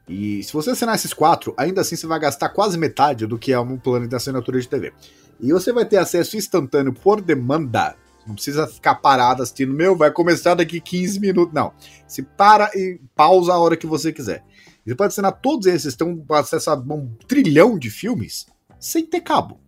E 0.07 0.43
se 0.43 0.53
você 0.53 0.71
assinar 0.71 0.95
esses 0.95 1.13
quatro, 1.13 1.53
ainda 1.57 1.81
assim 1.81 1.95
você 1.95 2.05
vai 2.05 2.19
gastar 2.19 2.49
quase 2.49 2.77
metade 2.77 3.25
do 3.25 3.39
que 3.39 3.51
é 3.51 3.59
um 3.59 3.77
plano 3.77 4.07
de 4.07 4.15
assinatura 4.15 4.59
de 4.59 4.67
TV. 4.67 4.93
E 5.39 5.51
você 5.51 5.73
vai 5.73 5.85
ter 5.85 5.97
acesso 5.97 6.37
instantâneo 6.37 6.93
por 6.93 7.21
demanda. 7.21 7.95
Não 8.25 8.35
precisa 8.35 8.67
ficar 8.67 8.95
parado 8.95 9.43
assistindo, 9.43 9.73
meu, 9.73 9.95
vai 9.95 10.11
começar 10.11 10.55
daqui 10.55 10.79
15 10.79 11.19
minutos. 11.19 11.53
Não. 11.53 11.73
Se 12.07 12.21
para 12.21 12.69
e 12.75 12.99
pausa 13.15 13.53
a 13.53 13.59
hora 13.59 13.77
que 13.77 13.87
você 13.87 14.11
quiser. 14.11 14.43
Você 14.85 14.95
pode 14.95 15.07
assinar 15.07 15.31
todos 15.41 15.65
esses, 15.65 15.95
tem 15.95 16.23
acesso 16.29 16.69
a 16.69 16.75
um 16.75 17.11
trilhão 17.27 17.77
de 17.77 17.89
filmes 17.89 18.45
sem 18.79 19.05
ter 19.05 19.21
cabo. 19.21 19.59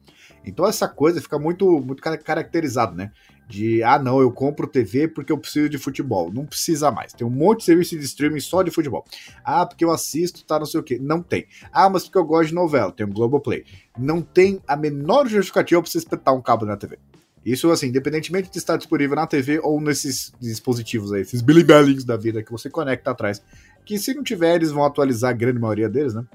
Então 0.48 0.66
essa 0.66 0.88
coisa 0.88 1.22
fica 1.22 1.38
muito, 1.38 1.80
muito 1.82 2.02
caracterizado, 2.02 2.96
né? 2.96 3.12
De, 3.50 3.84
ah, 3.84 4.00
não, 4.00 4.20
eu 4.20 4.32
compro 4.32 4.68
TV 4.68 5.08
porque 5.08 5.32
eu 5.32 5.38
preciso 5.38 5.70
de 5.70 5.78
futebol. 5.78 6.32
Não 6.32 6.46
precisa 6.46 6.90
mais. 6.90 7.14
Tem 7.14 7.28
um 7.28 7.30
monte 7.30 7.60
de 7.60 7.66
serviço 7.66 7.98
de 7.98 8.06
streaming 8.06 8.40
só 8.40 8.64
de 8.64 8.72
futebol. 8.72 9.06
Ah, 9.44 9.66
porque 9.66 9.84
eu 9.84 9.92
assisto, 9.92 10.46
tá 10.46 10.58
não 10.58 10.66
sei 10.66 10.80
o 10.80 10.84
quê. 10.84 10.98
Não 11.02 11.22
tem. 11.22 11.48
Ah, 11.72 11.90
mas 11.90 12.04
porque 12.04 12.18
eu 12.18 12.26
gosto 12.26 12.50
de 12.50 12.56
novela. 12.56 12.92
Tem 12.92 13.06
um 13.06 13.12
Globoplay. 13.12 13.66
Não 13.98 14.22
tem 14.22 14.62
a 14.68 14.76
menor 14.76 15.28
justificativa 15.28 15.82
pra 15.82 15.92
você 15.92 15.98
espetar 15.98 16.34
um 16.34 16.42
cabo 16.42 16.66
na 16.66 16.78
TV. 16.78 16.98
Isso, 17.46 17.70
assim, 17.72 17.88
independentemente 17.88 18.50
de 18.50 18.58
estar 18.58 18.76
disponível 18.76 19.16
na 19.16 19.28
TV 19.28 19.60
ou 19.64 19.80
nesses 19.80 20.34
dispositivos 20.40 21.14
aí, 21.14 21.22
esses 21.22 21.42
Billy 21.42 21.64
Bellings 21.64 22.04
da 22.04 22.18
vida 22.18 22.44
que 22.44 22.52
você 22.52 22.70
conecta 22.70 23.12
atrás. 23.12 23.42
Que 23.86 23.98
se 23.98 24.14
não 24.14 24.24
tiver, 24.24 24.56
eles 24.56 24.72
vão 24.72 24.84
atualizar 24.84 25.30
a 25.30 25.34
grande 25.34 25.60
maioria 25.60 25.88
deles, 25.88 26.14
né? 26.14 26.26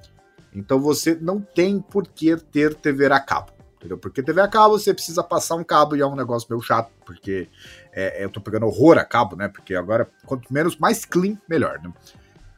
Então 0.54 0.80
você 0.80 1.14
não 1.14 1.40
tem 1.40 1.80
por 1.80 2.06
que 2.06 2.34
ter 2.36 2.74
TV 2.74 3.06
a 3.06 3.20
cabo 3.20 3.52
entendeu? 3.82 3.98
Porque 3.98 4.22
TV 4.22 4.40
a 4.40 4.48
cabo 4.48 4.78
você 4.78 4.94
precisa 4.94 5.24
passar 5.24 5.56
um 5.56 5.64
cabo 5.64 5.96
e 5.96 6.00
é 6.00 6.06
um 6.06 6.14
negócio 6.14 6.46
meio 6.48 6.62
chato, 6.62 6.92
porque 7.04 7.48
é, 7.92 8.24
eu 8.24 8.30
tô 8.30 8.40
pegando 8.40 8.66
horror 8.66 8.96
a 8.96 9.04
cabo, 9.04 9.34
né? 9.34 9.48
Porque 9.48 9.74
agora, 9.74 10.08
quanto 10.24 10.52
menos, 10.52 10.76
mais 10.76 11.04
clean, 11.04 11.36
melhor, 11.48 11.80
né? 11.82 11.92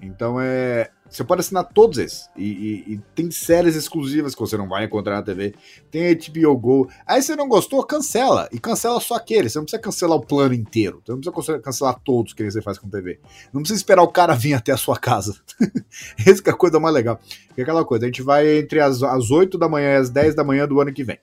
Então 0.00 0.40
é. 0.40 0.90
Você 1.08 1.22
pode 1.22 1.40
assinar 1.40 1.64
todos 1.64 1.98
esses. 1.98 2.28
E, 2.36 2.42
e, 2.42 2.94
e, 2.94 3.00
tem 3.14 3.30
séries 3.30 3.76
exclusivas 3.76 4.34
que 4.34 4.40
você 4.40 4.56
não 4.56 4.68
vai 4.68 4.84
encontrar 4.84 5.14
na 5.14 5.22
TV. 5.22 5.54
Tem 5.90 6.12
HBO 6.12 6.56
Go. 6.56 6.88
Aí 7.06 7.22
você 7.22 7.36
não 7.36 7.46
gostou, 7.46 7.84
cancela. 7.84 8.48
E 8.50 8.58
cancela 8.58 8.98
só 9.00 9.14
aquele. 9.14 9.48
Você 9.48 9.58
não 9.58 9.64
precisa 9.64 9.80
cancelar 9.80 10.16
o 10.16 10.26
plano 10.26 10.54
inteiro. 10.54 11.00
Você 11.04 11.12
não 11.12 11.20
precisa 11.20 11.58
cancelar 11.60 12.00
todos 12.04 12.32
que 12.32 12.50
você 12.50 12.60
faz 12.60 12.78
com 12.78 12.88
TV. 12.88 13.20
Não 13.52 13.60
precisa 13.60 13.78
esperar 13.78 14.02
o 14.02 14.08
cara 14.08 14.34
vir 14.34 14.54
até 14.54 14.72
a 14.72 14.76
sua 14.76 14.98
casa. 14.98 15.36
Essa 16.18 16.42
é 16.46 16.50
a 16.50 16.54
coisa 16.54 16.80
mais 16.80 16.94
legal. 16.94 17.20
É 17.56 17.62
aquela 17.62 17.84
coisa, 17.84 18.06
a 18.06 18.08
gente 18.08 18.22
vai 18.22 18.58
entre 18.58 18.80
as, 18.80 19.02
as 19.02 19.30
8 19.30 19.56
da 19.56 19.68
manhã 19.68 19.92
e 19.92 19.96
as 19.96 20.10
10 20.10 20.34
da 20.34 20.42
manhã 20.42 20.66
do 20.66 20.80
ano 20.80 20.92
que 20.92 21.04
vem. 21.04 21.20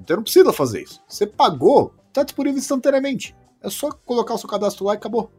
Então 0.00 0.16
não 0.16 0.22
precisa 0.22 0.52
fazer 0.52 0.82
isso. 0.82 1.02
Você 1.06 1.26
pagou, 1.26 1.94
tá 2.12 2.22
disponível 2.22 2.58
instantaneamente. 2.58 3.36
É 3.62 3.68
só 3.68 3.90
colocar 3.90 4.34
o 4.34 4.38
seu 4.38 4.48
cadastro 4.48 4.84
lá 4.84 4.94
e 4.94 4.96
acabou. 4.96 5.30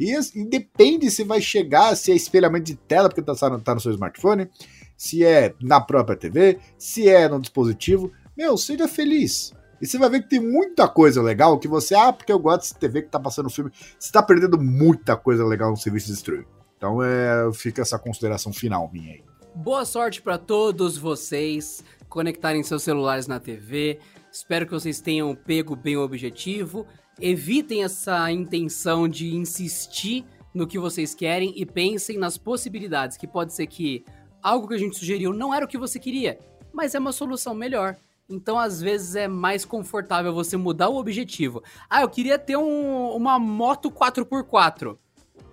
E, 0.00 0.18
e, 0.34 0.44
depende 0.46 1.10
se 1.10 1.22
vai 1.22 1.42
chegar, 1.42 1.94
se 1.94 2.10
é 2.10 2.14
espelhamento 2.14 2.64
de 2.64 2.74
tela, 2.74 3.10
porque 3.10 3.20
tá, 3.20 3.34
tá 3.34 3.74
no 3.74 3.80
seu 3.80 3.92
smartphone, 3.92 4.48
se 4.96 5.22
é 5.22 5.54
na 5.60 5.78
própria 5.78 6.16
TV, 6.16 6.58
se 6.78 7.06
é 7.06 7.28
no 7.28 7.38
dispositivo. 7.38 8.10
Meu, 8.34 8.56
seja 8.56 8.88
feliz. 8.88 9.52
E 9.78 9.86
você 9.86 9.98
vai 9.98 10.08
ver 10.08 10.22
que 10.22 10.30
tem 10.30 10.40
muita 10.40 10.88
coisa 10.88 11.22
legal 11.22 11.58
que 11.58 11.68
você, 11.68 11.94
ah, 11.94 12.12
porque 12.14 12.32
eu 12.32 12.38
gosto 12.38 12.62
dessa 12.62 12.74
TV 12.74 13.02
que 13.02 13.10
tá 13.10 13.20
passando 13.20 13.50
filme. 13.50 13.70
Você 13.98 14.10
tá 14.10 14.22
perdendo 14.22 14.58
muita 14.58 15.16
coisa 15.18 15.44
legal 15.44 15.70
no 15.70 15.76
serviço 15.76 16.06
de 16.06 16.14
streaming. 16.14 16.46
Então 16.78 17.02
é, 17.02 17.52
fica 17.52 17.82
essa 17.82 17.98
consideração 17.98 18.54
final 18.54 18.90
minha 18.90 19.12
aí. 19.12 19.24
Boa 19.54 19.84
sorte 19.84 20.22
para 20.22 20.38
todos 20.38 20.96
vocês 20.96 21.84
conectarem 22.08 22.62
seus 22.62 22.82
celulares 22.82 23.26
na 23.26 23.38
TV. 23.38 23.98
Espero 24.32 24.64
que 24.64 24.72
vocês 24.72 25.00
tenham 25.00 25.34
pego 25.34 25.76
bem 25.76 25.96
o 25.96 26.02
objetivo 26.02 26.86
evitem 27.20 27.84
essa 27.84 28.30
intenção 28.30 29.08
de 29.08 29.34
insistir 29.34 30.24
no 30.54 30.66
que 30.66 30.78
vocês 30.78 31.14
querem 31.14 31.52
e 31.56 31.64
pensem 31.64 32.18
nas 32.18 32.36
possibilidades, 32.36 33.16
que 33.16 33.26
pode 33.26 33.52
ser 33.52 33.66
que 33.66 34.04
algo 34.42 34.68
que 34.68 34.74
a 34.74 34.78
gente 34.78 34.96
sugeriu 34.96 35.32
não 35.32 35.54
era 35.54 35.64
o 35.64 35.68
que 35.68 35.78
você 35.78 35.98
queria, 35.98 36.38
mas 36.72 36.94
é 36.94 36.98
uma 36.98 37.12
solução 37.12 37.54
melhor. 37.54 37.96
Então, 38.28 38.58
às 38.58 38.80
vezes, 38.80 39.16
é 39.16 39.26
mais 39.26 39.64
confortável 39.64 40.32
você 40.32 40.56
mudar 40.56 40.88
o 40.88 40.96
objetivo. 40.96 41.62
Ah, 41.88 42.02
eu 42.02 42.08
queria 42.08 42.38
ter 42.38 42.56
um, 42.56 43.10
uma 43.10 43.40
moto 43.40 43.90
4x4. 43.90 44.96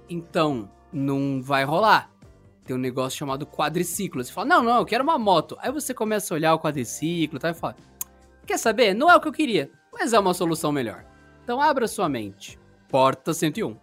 Então, 0.07 0.70
não 0.93 1.41
vai 1.41 1.63
rolar. 1.63 2.11
Tem 2.63 2.76
um 2.76 2.80
negócio 2.80 3.18
chamado 3.18 3.47
quadriciclo. 3.47 4.24
Você 4.24 4.32
fala, 4.32 4.47
não, 4.47 4.63
não, 4.63 4.78
eu 4.78 4.86
quero 4.86 5.03
uma 5.03 5.18
moto. 5.18 5.57
Aí 5.59 5.72
você 5.72 5.91
começa 5.91 6.34
a 6.34 6.36
olhar 6.36 6.53
o 6.53 6.59
quadriciclo 6.59 7.39
tá, 7.39 7.49
e 7.49 7.53
fala, 7.55 7.76
quer 8.45 8.59
saber? 8.59 8.93
Não 8.93 9.09
é 9.09 9.15
o 9.15 9.22
que 9.22 9.28
eu 9.28 9.34
queria, 9.34 9.72
mas 9.91 10.13
é 10.13 10.20
uma 10.20 10.34
solução 10.36 10.72
melhor. 10.72 11.03
Então, 11.48 11.62
abra 11.62 11.88
sua 11.88 12.10
mente. 12.10 12.60
Porta 12.89 13.34
101. 13.34 13.78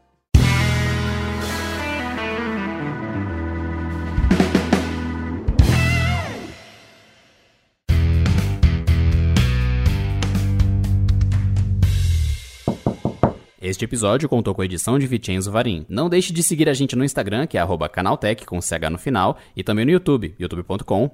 Este 13.63 13.87
episódio 13.87 14.29
contou 14.29 14.55
com 14.55 14.61
a 14.61 14.67
edição 14.67 14.99
de 14.99 15.07
Vicenzo 15.07 15.51
Varim. 15.51 15.87
Não 15.89 16.11
deixe 16.11 16.35
de 16.35 16.43
seguir 16.43 16.69
a 16.69 16.75
gente 16.75 16.95
no 16.95 17.03
Instagram, 17.03 17.47
que 17.47 17.57
é 17.57 17.63
canaltech, 17.89 18.45
com 18.45 18.61
CH 18.61 18.91
no 18.91 18.99
final, 18.99 19.39
e 19.57 19.65
também 19.65 19.87
no 19.87 19.91
YouTube, 19.91 20.35
youtube.com 20.39 21.11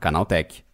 canaltech. 0.00 0.64